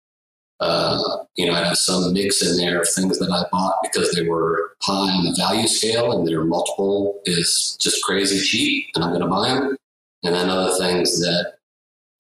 uh, 0.60 1.24
you 1.36 1.46
know, 1.46 1.54
I 1.54 1.64
have 1.64 1.76
some 1.78 2.12
mix 2.12 2.42
in 2.42 2.56
there 2.56 2.80
of 2.82 2.88
things 2.88 3.18
that 3.18 3.30
I 3.30 3.44
bought 3.50 3.76
because 3.82 4.12
they 4.12 4.28
were 4.28 4.72
high 4.82 4.92
on 5.10 5.24
the 5.24 5.34
value 5.38 5.66
scale 5.66 6.12
and 6.12 6.26
their 6.26 6.44
multiple 6.44 7.20
is 7.24 7.76
just 7.80 8.02
crazy 8.04 8.38
cheap, 8.40 8.86
and 8.94 9.02
I'm 9.04 9.10
going 9.10 9.22
to 9.22 9.26
buy 9.28 9.48
them. 9.48 9.76
And 10.22 10.34
then 10.34 10.50
other 10.50 10.76
things 10.78 11.18
that 11.20 11.54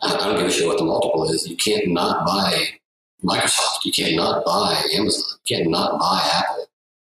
I 0.02 0.16
don't 0.16 0.36
give 0.38 0.46
a 0.46 0.50
shit 0.50 0.66
what 0.66 0.78
the 0.78 0.84
multiple 0.84 1.30
is. 1.30 1.46
You 1.46 1.56
can't 1.56 1.88
not 1.88 2.24
buy 2.26 2.68
Microsoft. 3.22 3.84
You 3.84 3.92
can't 3.92 4.16
not 4.16 4.44
buy 4.46 4.82
Amazon. 4.94 5.38
You 5.44 5.56
can't 5.56 5.70
not 5.70 6.00
buy 6.00 6.20
Apple. 6.34 6.66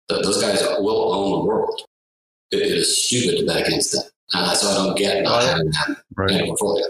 Th- 0.09 0.21
Those 0.24 0.41
guys 0.41 0.61
will 0.80 1.13
own 1.13 1.32
the 1.39 1.45
world. 1.45 1.82
It, 2.51 2.61
is 2.63 3.07
stupid 3.07 3.39
to 3.39 3.45
bet 3.45 3.65
against 3.65 3.93
them. 3.93 4.03
Uh, 4.34 4.53
so 4.53 4.67
I 4.67 4.74
don't 4.86 4.97
get 4.97 5.24
not 5.24 5.43
having 5.43 5.67
that 5.71 5.88
in 5.89 5.95
Right. 6.15 6.41
a 6.41 6.45
portfolio. 6.45 6.86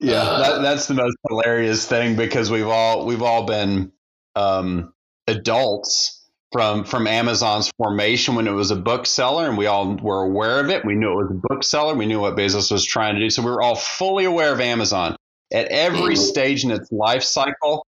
Yeah, 0.00 0.22
Uh, 0.22 0.38
that, 0.38 0.62
that's 0.62 0.86
the 0.86 0.94
most 0.94 1.16
hilarious 1.28 1.86
thing 1.86 2.16
because 2.16 2.50
we've 2.50 2.66
all 2.66 3.04
we've 3.06 3.22
all 3.22 3.44
been 3.44 3.92
um, 4.34 4.94
adults 5.26 6.16
from 6.52 6.84
from 6.84 7.06
Amazon's 7.06 7.70
formation 7.76 8.34
when 8.34 8.46
it 8.46 8.52
was 8.52 8.70
a 8.70 8.76
bookseller, 8.76 9.46
and 9.46 9.58
we 9.58 9.66
all 9.66 9.96
were 9.96 10.22
aware 10.22 10.60
of 10.60 10.70
it. 10.70 10.84
We 10.84 10.94
knew 10.94 11.12
it 11.12 11.16
was 11.16 11.30
a 11.30 11.48
bookseller. 11.48 11.94
We 11.94 12.06
knew 12.06 12.20
what 12.20 12.36
Bezos 12.36 12.72
was 12.72 12.84
trying 12.84 13.14
to 13.14 13.20
do, 13.20 13.30
so 13.30 13.42
we 13.42 13.50
were 13.50 13.62
all 13.62 13.76
fully 13.76 14.24
aware 14.24 14.52
of 14.52 14.60
Amazon 14.60 15.16
at 15.52 15.68
every 15.68 16.14
mm-hmm. 16.14 16.22
stage 16.22 16.64
in 16.64 16.70
its 16.70 16.90
life 16.90 17.22
cycle. 17.22 17.86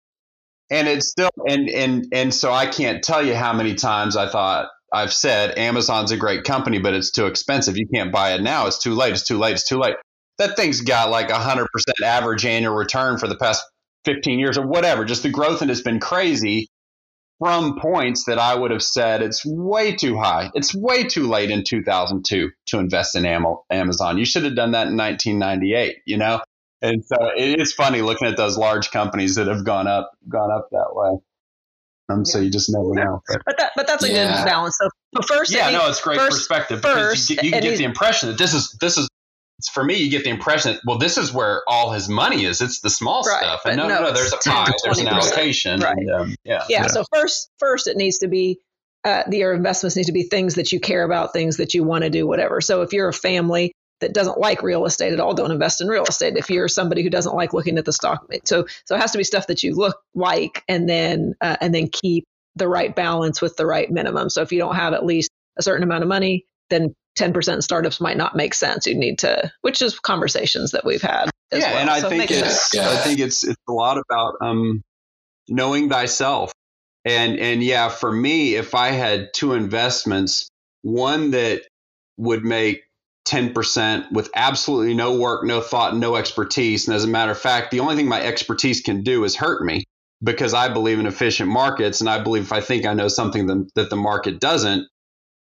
And 0.71 0.89
it's 0.89 1.11
still 1.11 1.31
and 1.47 1.69
and 1.69 2.07
and 2.13 2.35
so 2.35 2.53
I 2.53 2.67
can't 2.67 3.03
tell 3.03 3.25
you 3.25 3.35
how 3.35 3.53
many 3.53 3.75
times 3.75 4.17
I 4.17 4.29
thought 4.29 4.69
I've 4.93 5.13
said 5.13 5.59
Amazon's 5.59 6.11
a 6.11 6.17
great 6.17 6.45
company, 6.45 6.79
but 6.79 6.95
it's 6.95 7.11
too 7.11 7.27
expensive. 7.27 7.77
You 7.77 7.87
can't 7.93 8.13
buy 8.13 8.35
it 8.35 8.43
now. 8.43 8.67
It's 8.67 8.83
too 8.83 8.95
late. 8.95 9.13
It's 9.13 9.27
too 9.27 9.39
late. 9.39 9.53
It's 9.53 9.69
too 9.69 9.79
late. 9.79 9.97
That 10.39 10.57
thing's 10.57 10.81
got 10.81 11.11
like 11.11 11.31
a 11.31 11.39
hundred 11.39 11.69
percent 11.73 12.01
average 12.03 12.47
annual 12.47 12.75
return 12.75 13.19
for 13.19 13.27
the 13.27 13.37
past 13.37 13.65
15 14.05 14.39
years 14.39 14.57
or 14.57 14.67
whatever. 14.67 15.05
Just 15.05 15.23
the 15.23 15.31
growth 15.31 15.63
and 15.63 15.71
it's 15.71 15.83
been 15.83 16.01
crazy 16.01 16.69
from 17.39 17.79
points 17.79 18.25
that 18.25 18.39
I 18.39 18.55
would 18.55 18.71
have 18.71 18.83
said 18.83 19.23
it's 19.23 19.45
way 19.45 19.95
too 19.95 20.19
high. 20.19 20.51
It's 20.55 20.75
way 20.75 21.05
too 21.05 21.29
late 21.29 21.51
in 21.51 21.63
2002 21.65 22.51
to 22.67 22.79
invest 22.79 23.15
in 23.15 23.27
Amazon. 23.27 24.19
You 24.19 24.25
should 24.25 24.45
have 24.45 24.57
done 24.57 24.73
that 24.73 24.89
in 24.89 24.97
1998, 24.97 25.99
you 26.05 26.17
know? 26.17 26.41
And 26.81 27.05
so 27.05 27.17
it 27.37 27.61
is 27.61 27.73
funny 27.73 28.03
looking 28.03 28.29
at 28.29 28.37
those 28.37 28.57
large 28.57 28.91
companies 28.91 29.37
that 29.37 29.47
have 29.47 29.65
gone 29.65 29.87
up, 29.87 30.13
gone 30.29 30.51
up 30.51 30.69
that 30.71 30.91
way. 30.93 31.19
Um, 32.11 32.25
so 32.25 32.39
you 32.39 32.51
just 32.51 32.71
never 32.71 32.95
know. 32.95 33.23
But, 33.29 33.43
but 33.45 33.59
that, 33.59 33.73
but 33.77 33.87
that's 33.87 34.05
a 34.05 34.11
yeah. 34.11 34.39
good 34.39 34.47
balance. 34.47 34.79
So, 34.81 35.23
first, 35.23 35.53
yeah, 35.53 35.71
no, 35.71 35.89
it's 35.89 36.01
great 36.01 36.19
first, 36.19 36.39
perspective 36.39 36.81
because 36.81 37.29
you 37.29 37.37
get, 37.37 37.45
you 37.45 37.51
get 37.51 37.77
the 37.77 37.85
impression 37.85 38.31
that 38.31 38.39
this 38.39 38.55
is 38.55 38.75
this 38.81 38.97
is 38.97 39.08
for 39.67 39.83
me. 39.83 39.95
You 39.97 40.11
get 40.11 40.25
the 40.25 40.31
impression 40.31 40.75
that 40.75 40.83
well, 40.87 40.99
this 40.99 41.19
is 41.19 41.33
where 41.33 41.63
all 41.67 41.91
his 41.91 42.09
money 42.09 42.45
is. 42.45 42.61
It's 42.61 42.81
the 42.81 42.91
small 42.91 43.23
right, 43.23 43.43
stuff. 43.43 43.63
And 43.65 43.77
no, 43.77 43.89
no, 43.89 44.03
no, 44.03 44.13
there's 44.13 44.33
a 44.33 44.37
pie, 44.37 44.71
there's 44.85 44.99
an 44.99 45.09
allocation. 45.09 45.81
Right. 45.81 45.97
And, 45.97 46.11
um, 46.11 46.35
yeah. 46.45 46.65
yeah. 46.69 46.87
So 46.87 47.05
first, 47.13 47.51
first, 47.59 47.89
it 47.89 47.97
needs 47.97 48.19
to 48.19 48.29
be 48.29 48.61
uh, 49.05 49.23
your 49.31 49.55
investments 49.55 49.97
need 49.97 50.07
to 50.07 50.13
be 50.13 50.25
things 50.25 50.55
that 50.55 50.73
you 50.73 50.81
care 50.81 51.05
about, 51.05 51.33
things 51.33 51.57
that 51.57 51.75
you 51.75 51.85
want 51.85 52.05
to 52.05 52.11
do, 52.11 52.27
whatever. 52.27 52.61
So 52.61 52.83
if 52.83 52.93
you're 52.93 53.09
a 53.09 53.13
family 53.13 53.73
that 54.01 54.13
doesn't 54.13 54.39
like 54.39 54.63
real 54.63 54.87
estate 54.87 55.13
at 55.13 55.21
all, 55.21 55.35
don't 55.35 55.51
invest 55.51 55.81
in 55.81 55.89
real 55.89 56.05
estate. 56.05 56.37
If 56.37 56.51
you're 56.51 56.69
somebody 56.69 57.03
who 57.03 57.11
doesn't 57.11 57.35
like 57.35 57.53
looking 57.53 57.79
at 57.79 57.85
the 57.85 57.93
stock, 57.93 58.27
so 58.45 58.67
so 58.85 58.95
it 58.95 59.01
has 59.01 59.13
to 59.13 59.19
be 59.19 59.25
stuff 59.25 59.49
that 59.49 59.63
you 59.63 59.75
look 59.75 59.99
like, 60.15 60.63
and 60.69 60.89
then 60.89 61.35
uh, 61.41 61.57
and 61.61 61.75
then 61.75 61.89
keep 61.89 62.25
the 62.55 62.69
right 62.69 62.95
balance 62.95 63.41
with 63.41 63.57
the 63.57 63.67
right 63.67 63.91
minimum. 63.91 64.31
So 64.31 64.43
if 64.43 64.53
you 64.53 64.59
don't 64.59 64.75
have 64.75 64.93
at 64.93 65.05
least 65.05 65.31
a 65.57 65.63
certain 65.63 65.83
amount 65.83 66.03
of 66.03 66.09
money, 66.09 66.45
then 66.71 66.95
10% 67.19 67.63
startups 67.63 68.01
might 68.01 68.17
not 68.17 68.37
make 68.37 68.55
sense. 68.55 68.87
You 68.87 68.95
need 68.95 69.19
to, 69.21 69.53
which 69.63 69.83
is 69.83 69.99
conversations 69.99 70.71
that 70.71 70.85
we've 70.85 71.03
had. 71.03 71.31
yeah, 71.53 71.59
well. 71.59 71.79
and 71.79 71.91
I 71.91 72.01
so 72.01 72.09
think 72.09 72.31
it 72.31 72.45
it's, 72.45 72.75
yeah. 72.75 72.89
I 72.89 72.97
think 72.97 73.19
it's 73.21 73.47
it's 73.47 73.61
a 73.69 73.73
lot 73.73 73.99
about 73.99 74.37
um, 74.41 74.83
knowing 75.49 75.89
thyself. 75.89 76.53
And 77.05 77.39
and 77.39 77.63
yeah, 77.63 77.89
for 77.89 78.11
me, 78.11 78.55
if 78.55 78.75
I 78.75 78.91
had 78.91 79.33
two 79.35 79.55
investments, 79.55 80.49
one 80.83 81.33
that 81.33 81.63
would 82.17 82.45
make 82.45 82.83
10% 83.29 84.11
with 84.11 84.31
absolutely 84.35 84.95
no 84.95 85.19
work, 85.19 85.45
no 85.45 85.61
thought, 85.61 85.97
no 85.97 86.17
expertise. 86.17 86.89
And 86.89 86.97
as 86.97 87.05
a 87.05 87.09
matter 87.09 87.31
of 87.31 87.39
fact, 87.39 87.71
the 87.71 87.81
only 87.81 87.95
thing 87.95 88.09
my 88.09 88.21
expertise 88.21 88.81
can 88.81 89.03
do 89.03 89.25
is 89.25 89.37
hurt 89.37 89.63
me 89.63 89.85
because 90.23 90.55
I 90.55 90.69
believe 90.69 90.99
in 90.99 91.07
efficient 91.07 91.51
markets. 91.51 92.01
And 92.01 92.09
I 92.09 92.23
believe 92.23 92.45
if 92.45 92.53
I 92.53 92.61
think 92.61 92.87
I 92.87 92.95
know 92.95 93.09
something 93.09 93.47
that 93.75 93.91
the 93.91 93.97
market 93.97 94.41
doesn't, 94.41 94.89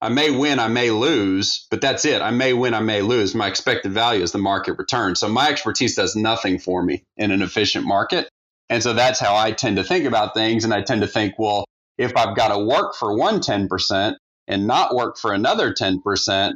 I 0.01 0.09
may 0.09 0.31
win, 0.31 0.59
I 0.59 0.69
may 0.69 0.91
lose, 0.91 1.67
but 1.69 1.81
that's 1.81 2.05
it. 2.05 2.21
I 2.21 2.31
may 2.31 2.53
win, 2.53 2.73
I 2.73 2.79
may 2.79 3.01
lose. 3.01 3.35
My 3.35 3.47
expected 3.47 3.91
value 3.91 4.23
is 4.23 4.31
the 4.31 4.37
market 4.37 4.77
return. 4.77 5.15
So 5.15 5.27
my 5.27 5.49
expertise 5.49 5.95
does 5.95 6.15
nothing 6.15 6.57
for 6.59 6.81
me 6.81 7.03
in 7.17 7.31
an 7.31 7.41
efficient 7.41 7.85
market. 7.85 8.29
And 8.69 8.81
so 8.81 8.93
that's 8.93 9.19
how 9.19 9.35
I 9.35 9.51
tend 9.51 9.75
to 9.75 9.83
think 9.83 10.05
about 10.05 10.33
things. 10.33 10.63
And 10.63 10.73
I 10.73 10.81
tend 10.81 11.01
to 11.01 11.07
think, 11.07 11.37
well, 11.37 11.65
if 11.97 12.15
I've 12.15 12.35
got 12.35 12.49
to 12.49 12.59
work 12.65 12.95
for 12.95 13.17
one 13.17 13.41
10% 13.41 14.15
and 14.47 14.67
not 14.67 14.95
work 14.95 15.17
for 15.17 15.33
another 15.33 15.73
10%, 15.73 16.53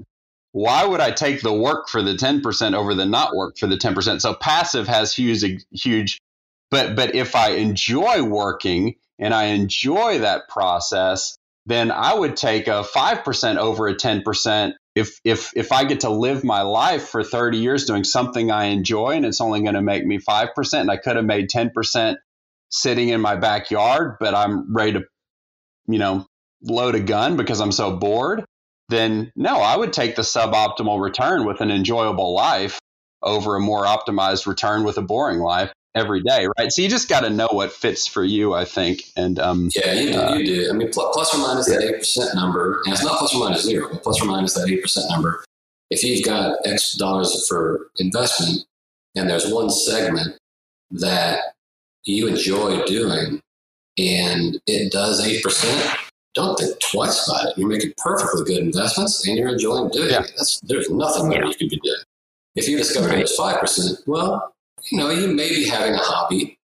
why 0.53 0.85
would 0.85 1.01
I 1.01 1.11
take 1.11 1.41
the 1.41 1.51
work 1.51 1.89
for 1.89 2.01
the 2.01 2.13
10% 2.13 2.75
over 2.75 2.93
the 2.93 3.05
not 3.05 3.35
work 3.35 3.57
for 3.57 3.67
the 3.67 3.75
10%? 3.75 4.21
So 4.21 4.35
passive 4.35 4.87
has 4.87 5.13
huge, 5.13 5.65
huge, 5.71 6.19
but, 6.71 6.95
but 6.95 7.13
if 7.13 7.35
I 7.35 7.51
enjoy 7.51 8.23
working 8.23 8.95
and 9.19 9.33
I 9.33 9.45
enjoy 9.45 10.19
that 10.19 10.47
process, 10.47 11.37
then 11.65 11.91
I 11.91 12.13
would 12.13 12.35
take 12.35 12.67
a 12.67 12.83
5% 12.83 13.57
over 13.57 13.87
a 13.87 13.95
10% 13.95 14.73
if, 14.95 15.19
if, 15.23 15.51
if 15.55 15.71
I 15.71 15.85
get 15.85 16.01
to 16.01 16.09
live 16.09 16.43
my 16.43 16.61
life 16.61 17.07
for 17.07 17.23
30 17.23 17.57
years 17.57 17.85
doing 17.85 18.03
something 18.03 18.51
I 18.51 18.65
enjoy 18.65 19.11
and 19.11 19.25
it's 19.25 19.41
only 19.41 19.61
going 19.61 19.75
to 19.75 19.81
make 19.81 20.05
me 20.05 20.19
5% 20.19 20.73
and 20.73 20.91
I 20.91 20.97
could 20.97 21.15
have 21.15 21.25
made 21.25 21.49
10% 21.49 22.15
sitting 22.69 23.09
in 23.09 23.21
my 23.21 23.35
backyard, 23.35 24.17
but 24.19 24.35
I'm 24.35 24.73
ready 24.75 24.93
to, 24.93 25.03
you 25.87 25.99
know, 25.99 26.25
load 26.63 26.95
a 26.95 26.99
gun 26.99 27.37
because 27.37 27.59
I'm 27.59 27.71
so 27.71 27.95
bored 27.97 28.45
then 28.89 29.31
no, 29.35 29.57
I 29.57 29.75
would 29.75 29.93
take 29.93 30.15
the 30.15 30.21
suboptimal 30.21 31.01
return 31.01 31.45
with 31.45 31.61
an 31.61 31.71
enjoyable 31.71 32.33
life 32.33 32.79
over 33.21 33.55
a 33.55 33.59
more 33.59 33.85
optimized 33.85 34.45
return 34.45 34.83
with 34.83 34.97
a 34.97 35.01
boring 35.01 35.39
life 35.39 35.71
every 35.95 36.21
day, 36.21 36.47
right? 36.57 36.71
So 36.71 36.81
you 36.81 36.89
just 36.89 37.09
got 37.09 37.21
to 37.21 37.29
know 37.29 37.47
what 37.51 37.71
fits 37.71 38.07
for 38.07 38.23
you, 38.23 38.53
I 38.53 38.65
think. 38.65 39.03
And 39.15 39.39
um, 39.39 39.69
yeah, 39.75 39.93
you 39.93 40.13
do. 40.13 40.19
Uh, 40.19 40.35
you 40.35 40.45
do. 40.45 40.69
I 40.69 40.73
mean, 40.73 40.89
plus, 40.91 41.13
plus 41.13 41.35
or 41.35 41.39
minus 41.39 41.67
that 41.67 41.83
eight 41.83 41.99
percent 41.99 42.35
number, 42.35 42.81
and 42.85 42.93
it's 42.93 43.03
not 43.03 43.19
plus 43.19 43.35
or 43.35 43.39
minus 43.39 43.63
zero, 43.63 43.89
but 43.91 44.03
plus 44.03 44.21
or 44.21 44.25
minus 44.25 44.53
that 44.53 44.69
eight 44.69 44.81
percent 44.81 45.09
number. 45.09 45.43
If 45.89 46.03
you've 46.03 46.25
got 46.25 46.57
X 46.65 46.95
dollars 46.95 47.47
for 47.47 47.87
investment, 47.99 48.65
and 49.15 49.29
there's 49.29 49.51
one 49.51 49.69
segment 49.69 50.37
that 50.91 51.39
you 52.05 52.27
enjoy 52.27 52.83
doing, 52.85 53.41
and 53.97 54.59
it 54.65 54.91
does 54.91 55.25
eight 55.25 55.43
percent, 55.43 55.97
don't 56.33 56.57
think 56.57 56.79
twice 56.79 57.27
about 57.27 57.49
it. 57.49 57.57
You're 57.57 57.67
making 57.67 57.93
perfectly 57.97 58.43
good 58.45 58.63
investments 58.63 59.27
and 59.27 59.37
you're 59.37 59.49
enjoying 59.49 59.89
doing 59.89 60.09
yeah. 60.09 60.23
it. 60.23 60.33
That's, 60.35 60.59
there's 60.61 60.89
nothing 60.89 61.29
better 61.29 61.45
you 61.45 61.53
could 61.53 61.69
be 61.69 61.79
doing. 61.83 62.01
If 62.55 62.67
you 62.67 62.77
discover 62.77 63.09
right. 63.09 63.19
it's 63.19 63.39
5%, 63.39 64.07
well, 64.07 64.53
you 64.91 64.97
know, 64.97 65.09
you 65.09 65.27
may 65.27 65.49
be 65.49 65.65
having 65.65 65.93
a 65.93 65.99
hobby 65.99 66.57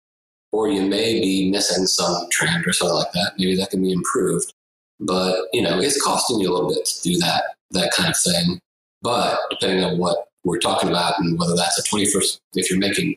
or 0.53 0.69
you 0.69 0.83
may 0.83 1.21
be 1.21 1.51
missing 1.51 1.87
some 1.87 2.29
trend 2.31 2.67
or 2.67 2.73
something 2.73 2.95
like 2.95 3.13
that. 3.13 3.33
Maybe 3.39 3.57
that 3.57 3.71
can 3.71 3.83
be 3.83 3.93
improved. 3.93 4.53
But, 5.01 5.47
you 5.53 5.63
know, 5.63 5.79
it's 5.79 6.03
costing 6.03 6.41
you 6.41 6.51
a 6.51 6.55
little 6.55 6.71
bit 6.71 6.85
to 6.85 7.03
do 7.03 7.19
that, 7.19 7.43
that 7.71 7.93
kind 7.97 8.11
of 8.11 8.17
thing. 8.19 8.61
But 9.03 9.39
depending 9.51 9.85
on 9.85 9.99
what 9.99 10.29
we're 10.45 10.59
talking 10.59 10.89
about 10.89 11.19
and 11.21 11.39
whether 11.39 11.55
that's 11.55 11.79
a 11.79 11.83
21st, 11.83 12.41
if 12.55 12.71
you're 12.71 12.81
making 12.81 13.17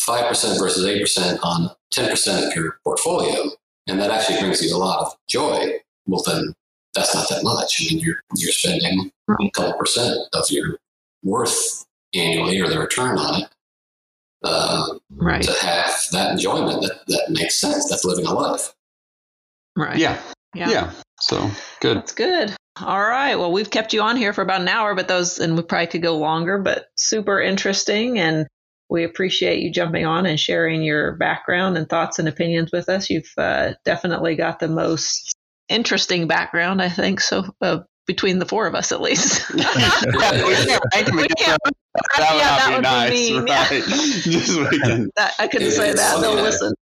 5% 0.00 0.30
versus 0.58 0.86
8% 0.86 1.38
on 1.42 1.70
10% 1.92 2.48
of 2.48 2.54
your 2.54 2.78
portfolio, 2.84 3.50
and 3.86 4.00
that 4.00 4.10
actually 4.10 4.38
brings 4.38 4.62
you 4.62 4.74
a 4.74 4.78
lot 4.78 5.04
of 5.04 5.16
joy, 5.28 5.72
well, 6.06 6.22
then 6.24 6.54
that's 6.94 7.14
not 7.14 7.28
that 7.28 7.42
much. 7.42 7.80
I 7.80 7.92
mean, 7.92 8.02
you're 8.02 8.22
you're 8.36 8.52
spending 8.52 9.10
a 9.28 9.50
couple 9.50 9.74
percent 9.74 10.16
of 10.32 10.50
your 10.50 10.78
worth 11.22 11.84
annually 12.14 12.60
or 12.60 12.68
the 12.68 12.78
return 12.78 13.18
on 13.18 13.42
it 13.42 13.48
uh, 14.42 14.86
right. 15.10 15.42
to 15.42 15.52
have 15.52 15.90
that 16.12 16.32
enjoyment 16.32 16.82
that, 16.82 17.00
that 17.08 17.26
makes 17.30 17.60
sense. 17.60 17.88
That's 17.88 18.04
living 18.04 18.26
a 18.26 18.32
life. 18.32 18.74
Right. 19.76 19.98
Yeah. 19.98 20.20
Yeah. 20.54 20.70
Yeah. 20.70 20.92
So 21.20 21.50
good. 21.80 21.98
That's 21.98 22.12
good. 22.12 22.54
All 22.82 23.00
right. 23.00 23.36
Well, 23.36 23.52
we've 23.52 23.70
kept 23.70 23.92
you 23.92 24.00
on 24.00 24.16
here 24.16 24.32
for 24.32 24.42
about 24.42 24.62
an 24.62 24.68
hour, 24.68 24.94
but 24.94 25.08
those, 25.08 25.38
and 25.38 25.56
we 25.56 25.62
probably 25.62 25.88
could 25.88 26.02
go 26.02 26.16
longer, 26.16 26.58
but 26.58 26.86
super 26.96 27.40
interesting. 27.40 28.18
And 28.18 28.46
we 28.88 29.04
appreciate 29.04 29.60
you 29.60 29.70
jumping 29.70 30.06
on 30.06 30.26
and 30.26 30.40
sharing 30.40 30.82
your 30.82 31.12
background 31.12 31.76
and 31.76 31.88
thoughts 31.88 32.18
and 32.18 32.26
opinions 32.26 32.70
with 32.72 32.88
us. 32.88 33.10
You've 33.10 33.32
uh, 33.36 33.74
definitely 33.84 34.34
got 34.34 34.58
the 34.58 34.68
most 34.68 35.34
interesting 35.68 36.26
background, 36.26 36.82
I 36.82 36.88
think. 36.88 37.20
So 37.20 37.44
uh, 37.60 37.80
between 38.06 38.38
the 38.38 38.46
four 38.46 38.66
of 38.66 38.74
us, 38.74 38.92
at 38.92 39.00
least. 39.00 39.48
we 39.54 39.62
can't 39.62 40.84
rank 40.94 41.06
them 41.06 41.18
again. 41.18 41.58
That 42.16 42.72
would 42.72 42.82
not 42.82 43.10
be 43.10 43.38
nice, 43.40 44.56
right? 44.56 45.06
I 45.38 45.48
couldn't 45.48 45.72
say 45.72 45.92
that. 45.92 46.20
They'll 46.20 46.34
listen. 46.34 46.72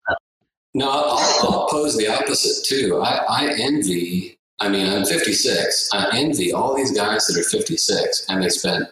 No, 0.74 0.90
I'll, 0.90 1.18
I'll 1.42 1.68
pose 1.68 1.96
the 1.96 2.08
opposite 2.08 2.64
too. 2.66 3.00
I, 3.00 3.24
I 3.28 3.54
envy. 3.58 4.38
I 4.60 4.68
mean, 4.68 4.86
I'm 4.86 5.04
56. 5.04 5.90
I 5.92 6.18
envy 6.18 6.52
all 6.52 6.74
these 6.74 6.90
guys 6.90 7.26
that 7.26 7.38
are 7.38 7.48
56 7.48 8.26
and 8.28 8.42
they 8.42 8.48
spent 8.48 8.88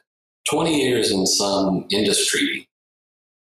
20 0.48 0.80
years 0.80 1.10
in 1.10 1.26
some 1.26 1.86
industry 1.90 2.66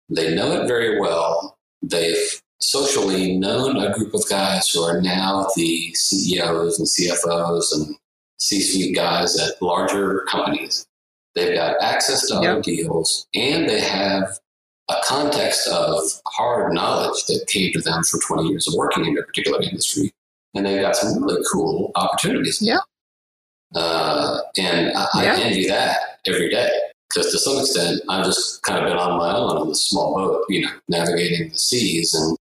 they 0.09 0.35
know 0.35 0.61
it 0.61 0.67
very 0.67 0.99
well. 0.99 1.57
They've 1.81 2.41
socially 2.61 3.37
known 3.37 3.77
a 3.77 3.93
group 3.93 4.13
of 4.13 4.27
guys 4.29 4.69
who 4.69 4.81
are 4.81 5.01
now 5.01 5.47
the 5.55 5.93
CEOs 5.93 6.79
and 6.79 6.87
CFOs 6.87 7.73
and 7.73 7.95
C 8.39 8.61
suite 8.61 8.95
guys 8.95 9.39
at 9.39 9.61
larger 9.61 10.25
companies. 10.29 10.87
They've 11.35 11.55
got 11.55 11.81
access 11.81 12.27
to 12.27 12.35
yep. 12.35 12.43
other 12.43 12.61
deals 12.61 13.27
and 13.35 13.67
they 13.67 13.81
have 13.81 14.39
a 14.89 14.95
context 15.05 15.67
of 15.67 16.01
hard 16.27 16.73
knowledge 16.73 17.25
that 17.25 17.45
came 17.47 17.73
to 17.73 17.81
them 17.81 18.03
for 18.03 18.19
20 18.19 18.49
years 18.49 18.67
of 18.67 18.75
working 18.75 19.05
in 19.05 19.17
a 19.17 19.23
particular 19.23 19.61
industry. 19.61 20.13
And 20.53 20.65
they've 20.65 20.81
got 20.81 20.95
some 20.95 21.21
really 21.23 21.43
cool 21.51 21.91
opportunities. 21.95 22.61
Yeah. 22.61 22.79
Uh, 23.73 24.39
and 24.57 24.91
I, 24.95 25.07
yeah. 25.23 25.33
I 25.33 25.39
envy 25.41 25.67
that 25.67 25.97
every 26.25 26.49
day 26.49 26.69
because 27.09 27.31
to 27.31 27.39
some 27.39 27.57
extent 27.59 28.01
I've 28.07 28.25
just 28.25 28.61
kind 28.63 28.79
of 28.79 28.89
been 28.89 28.97
on 28.97 29.17
my 29.17 29.35
own 29.35 29.57
on 29.57 29.67
this 29.67 29.89
small 29.89 30.15
boat, 30.15 30.45
you 30.47 30.61
know, 30.61 30.71
navigating 30.87 31.49
the 31.49 31.57
seas, 31.57 32.13
and 32.13 32.37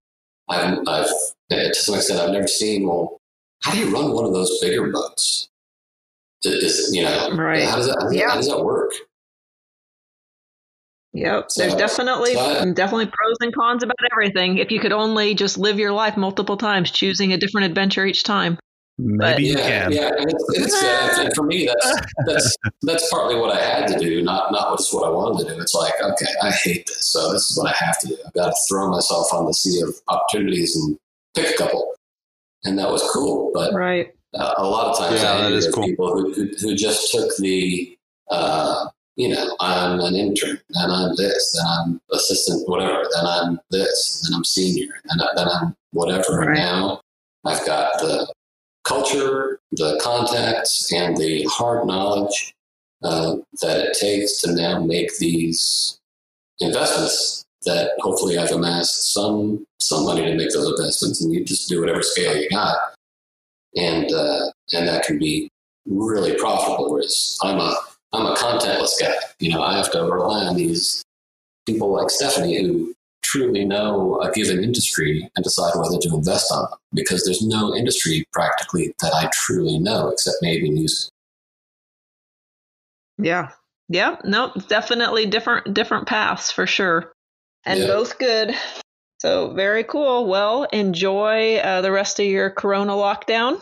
I've, 0.47 0.79
I've 0.87 1.09
to 1.49 1.73
some 1.73 1.95
extent 1.95 2.21
I've 2.21 2.31
never 2.31 2.47
seen 2.47 2.87
well 2.87 3.19
how 3.65 3.71
do 3.71 3.79
you 3.79 3.91
run 3.91 4.11
one 4.11 4.25
of 4.25 4.33
those 4.33 4.59
bigger 4.61 4.91
boats? 4.91 5.49
Is, 6.45 6.89
you 6.93 7.03
know, 7.03 7.31
Right. 7.31 7.63
how 7.63 7.75
does 7.77 7.87
that, 7.87 7.97
how 7.99 8.07
does, 8.07 8.15
Yeah. 8.15 8.29
how 8.29 8.35
does 8.35 8.47
that 8.47 8.63
work? 8.63 8.91
Yep. 11.13 11.45
So- 11.49 11.61
There's 11.61 11.75
definitely 11.75 12.33
so 12.33 12.41
I- 12.41 12.71
definitely 12.71 13.05
pros 13.05 13.37
and 13.41 13.53
cons 13.55 13.83
about 13.83 13.95
everything. 14.11 14.57
If 14.57 14.69
you 14.71 14.79
could 14.79 14.91
only 14.91 15.33
just 15.33 15.57
live 15.57 15.79
your 15.79 15.91
life 15.93 16.17
multiple 16.17 16.57
times, 16.57 16.91
choosing 16.91 17.31
a 17.33 17.37
different 17.37 17.65
adventure 17.67 18.05
each 18.05 18.23
time. 18.23 18.57
Maybe 18.97 19.43
you 19.47 19.57
yeah, 19.57 19.83
can. 19.83 19.91
yeah. 19.91 20.11
It's, 20.17 20.45
it's, 20.57 20.83
uh, 20.83 21.29
for 21.35 21.43
me, 21.43 21.65
that's 21.67 22.01
that's 22.27 22.55
that's 22.83 23.09
partly 23.09 23.35
what 23.35 23.53
I 23.53 23.59
had 23.61 23.87
to 23.89 23.99
do, 23.99 24.21
not 24.21 24.53
not 24.53 24.77
just 24.77 24.93
what 24.93 25.05
I 25.05 25.09
wanted 25.09 25.45
to 25.49 25.53
do. 25.53 25.61
It's 25.61 25.73
like, 25.73 25.93
okay, 26.01 26.31
I 26.41 26.49
hate 26.51 26.87
this, 26.87 27.05
so 27.07 27.29
this 27.33 27.51
is 27.51 27.57
what 27.57 27.67
I 27.67 27.75
have 27.85 27.99
to 27.99 28.07
do. 28.07 28.17
I've 28.25 28.31
got 28.33 28.45
to 28.51 28.55
throw 28.69 28.89
myself 28.89 29.33
on 29.33 29.47
the 29.47 29.53
sea 29.53 29.81
of 29.81 29.93
opportunities 30.07 30.77
and 30.77 30.97
pick 31.33 31.53
a 31.53 31.57
couple, 31.57 31.93
and 32.63 32.79
that 32.79 32.89
was 32.89 33.03
cool. 33.13 33.51
But 33.53 33.73
Right. 33.73 34.13
Uh, 34.37 34.53
a 34.57 34.67
lot 34.67 34.87
of 34.87 34.97
times, 34.99 35.21
Yeah, 35.21 35.33
I 35.33 35.49
hear 35.49 35.71
cool. 35.71 35.83
people 35.85 36.11
who, 36.13 36.33
who 36.33 36.49
who 36.59 36.75
just 36.75 37.11
took 37.11 37.29
the, 37.39 37.97
uh, 38.29 38.87
you 39.15 39.29
know, 39.29 39.55
I'm 39.59 39.99
an 39.99 40.15
intern, 40.15 40.59
then 40.69 40.91
I'm 40.91 41.15
this, 41.15 41.55
then 41.55 41.65
I'm 41.65 42.01
assistant, 42.11 42.67
whatever, 42.67 43.03
then 43.15 43.25
I'm 43.25 43.59
this, 43.71 44.21
then 44.23 44.35
I'm 44.35 44.43
senior, 44.43 44.93
then, 45.05 45.21
I, 45.21 45.29
then 45.35 45.47
I'm 45.47 45.75
whatever. 45.91 46.39
Right. 46.39 46.57
now 46.57 47.01
I've 47.45 47.65
got 47.65 47.99
the 47.99 48.31
culture, 48.83 49.59
the 49.71 49.99
contacts, 50.03 50.91
and 50.91 51.15
the 51.17 51.45
hard 51.49 51.87
knowledge 51.87 52.53
uh, 53.03 53.37
that 53.61 53.77
it 53.87 53.97
takes 53.99 54.41
to 54.41 54.53
now 54.53 54.83
make 54.83 55.17
these 55.17 55.97
investments. 56.59 57.43
That 57.65 57.91
hopefully 57.99 58.37
I've 58.37 58.51
amassed 58.51 59.11
some 59.13 59.65
some 59.79 60.05
money 60.05 60.23
to 60.23 60.35
make 60.35 60.51
those 60.51 60.69
investments, 60.69 61.23
and 61.23 61.33
you 61.33 61.43
just 61.43 61.67
do 61.67 61.79
whatever 61.79 62.03
scale 62.03 62.37
you 62.37 62.47
got, 62.49 62.77
and 63.75 64.11
uh, 64.11 64.51
and 64.73 64.87
that 64.87 65.03
can 65.05 65.19
be 65.19 65.49
really 65.85 66.35
profitable. 66.37 66.91
Whereas 66.91 67.37
I'm 67.43 67.59
a 67.59 67.75
I'm 68.13 68.25
a 68.25 68.35
contentless 68.35 68.93
guy. 68.99 69.13
You 69.39 69.51
know, 69.51 69.61
I 69.61 69.75
have 69.77 69.91
to 69.91 70.01
rely 70.03 70.45
on 70.45 70.55
these 70.55 71.03
people 71.65 71.91
like 71.91 72.09
Stephanie 72.09 72.61
who 72.61 72.93
truly 73.23 73.65
know 73.65 74.19
a 74.21 74.31
given 74.31 74.63
industry 74.63 75.29
and 75.35 75.43
decide 75.43 75.73
whether 75.75 75.97
to 75.97 76.13
invest 76.13 76.51
on 76.51 76.69
them 76.69 76.79
because 76.93 77.25
there's 77.25 77.41
no 77.41 77.75
industry 77.75 78.23
practically 78.31 78.93
that 79.01 79.13
I 79.13 79.29
truly 79.33 79.79
know 79.79 80.09
except 80.09 80.37
maybe 80.41 80.69
music. 80.69 81.11
Yeah. 83.17 83.49
Yeah. 83.89 84.17
Nope. 84.23 84.67
Definitely 84.67 85.25
different 85.25 85.73
different 85.73 86.07
paths 86.07 86.51
for 86.51 86.67
sure, 86.67 87.13
and 87.65 87.79
Yeah. 87.79 87.87
both 87.87 88.17
good. 88.19 88.55
So 89.25 89.49
very 89.53 89.83
cool. 89.83 90.27
Well, 90.27 90.65
enjoy 90.71 91.55
uh, 91.57 91.81
the 91.81 91.91
rest 91.91 92.19
of 92.19 92.27
your 92.27 92.51
Corona 92.51 92.91
lockdown. 92.93 93.59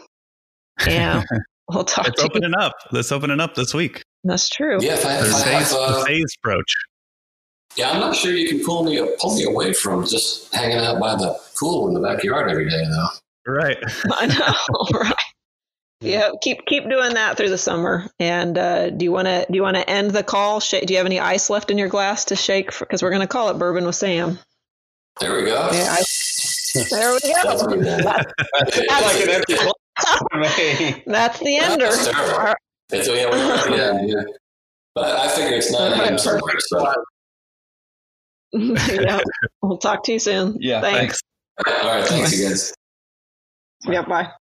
Yeah. 0.86 1.24
We'll 1.70 1.86
talk 1.86 2.10
It's 2.10 2.18
to 2.22 2.24
you. 2.24 2.30
opening 2.30 2.54
up. 2.60 2.74
Let's 2.92 3.10
open 3.14 3.32
it 3.32 3.40
up 3.40 3.56
this 3.56 3.74
week. 3.74 4.04
That's 4.26 4.50
true. 4.50 4.80
Yeah, 4.82 4.96
if 4.96 5.06
I, 5.06 5.22
The 5.22 5.28
if 5.30 5.34
I 5.34 5.42
phase, 5.44 5.72
have, 5.72 5.80
uh, 5.80 6.00
the 6.00 6.06
phase 6.06 6.36
approach. 6.44 6.76
yeah, 7.78 7.90
I'm 7.92 8.02
not 8.02 8.14
sure 8.18 8.34
you 8.34 8.50
can 8.50 8.66
pull 8.66 8.84
me 8.84 9.00
pull 9.18 9.34
me 9.38 9.46
away 9.46 9.72
from 9.72 10.06
just 10.06 10.54
hanging 10.54 10.80
out 10.80 11.00
by 11.00 11.16
the 11.16 11.40
pool 11.58 11.88
in 11.88 11.94
the 11.94 12.02
backyard 12.02 12.52
every 12.52 12.70
day 12.70 12.84
though. 12.84 13.52
Right. 13.54 13.78
I 14.12 14.26
know, 14.26 15.00
right? 15.00 15.14
Yeah, 16.02 16.32
keep 16.42 16.66
keep 16.66 16.90
doing 16.90 17.14
that 17.14 17.38
through 17.38 17.50
the 17.50 17.58
summer. 17.58 18.10
And 18.20 18.58
uh, 18.58 18.90
do 18.90 19.06
you 19.06 19.14
want 19.14 19.28
to 19.30 19.46
do 19.50 19.56
you 19.56 19.64
want 19.64 19.78
to 19.78 19.90
end 19.90 20.12
the 20.12 20.22
call? 20.24 20.60
Sh- 20.60 20.84
do 20.86 20.94
you 20.94 20.98
have 20.98 21.06
any 21.06 21.22
ice 21.22 21.50
left 21.50 21.72
in 21.72 21.78
your 21.78 21.88
glass 21.90 22.26
to 22.26 22.36
shake? 22.36 22.78
Because 22.78 23.02
we're 23.02 23.10
going 23.12 23.22
to 23.22 23.28
call 23.28 23.50
it 23.52 23.58
bourbon 23.58 23.86
with 23.86 23.96
Sam. 23.96 24.38
There 25.20 25.36
we 25.36 25.46
go. 25.46 25.70
Yeah, 25.72 25.96
I, 25.98 26.04
there 26.90 27.14
we 27.14 27.20
That's 27.22 27.62
go. 27.62 27.68
pretty 27.68 27.84
good. 27.84 28.06
It's 28.68 28.92
like 29.02 29.24
an 29.24 29.30
empty 29.30 29.56
glass 29.56 30.22
for 30.32 30.40
me. 30.40 31.04
That's 31.08 31.40
the 31.40 31.58
ender. 31.58 31.86
That's. 31.86 32.56
It's, 32.92 33.08
yeah, 33.08 33.30
we're, 33.30 33.76
yeah, 33.76 34.02
yeah. 34.06 34.24
But 34.96 35.16
I 35.18 35.28
figure 35.30 35.58
it's 35.58 35.72
9 35.72 36.00
a.m. 36.00 36.18
somewhere. 36.18 36.54
So. 36.60 36.94
yeah, 38.54 39.20
we'll 39.62 39.78
talk 39.78 40.04
to 40.04 40.14
you 40.14 40.20
soon. 40.20 40.58
Yeah, 40.60 40.82
thanks. 40.82 41.20
All 41.66 41.74
right, 41.86 42.06
thanks, 42.06 42.38
you 42.38 42.50
guys. 42.50 42.74
Yeah, 43.86 44.04
bye. 44.04 44.32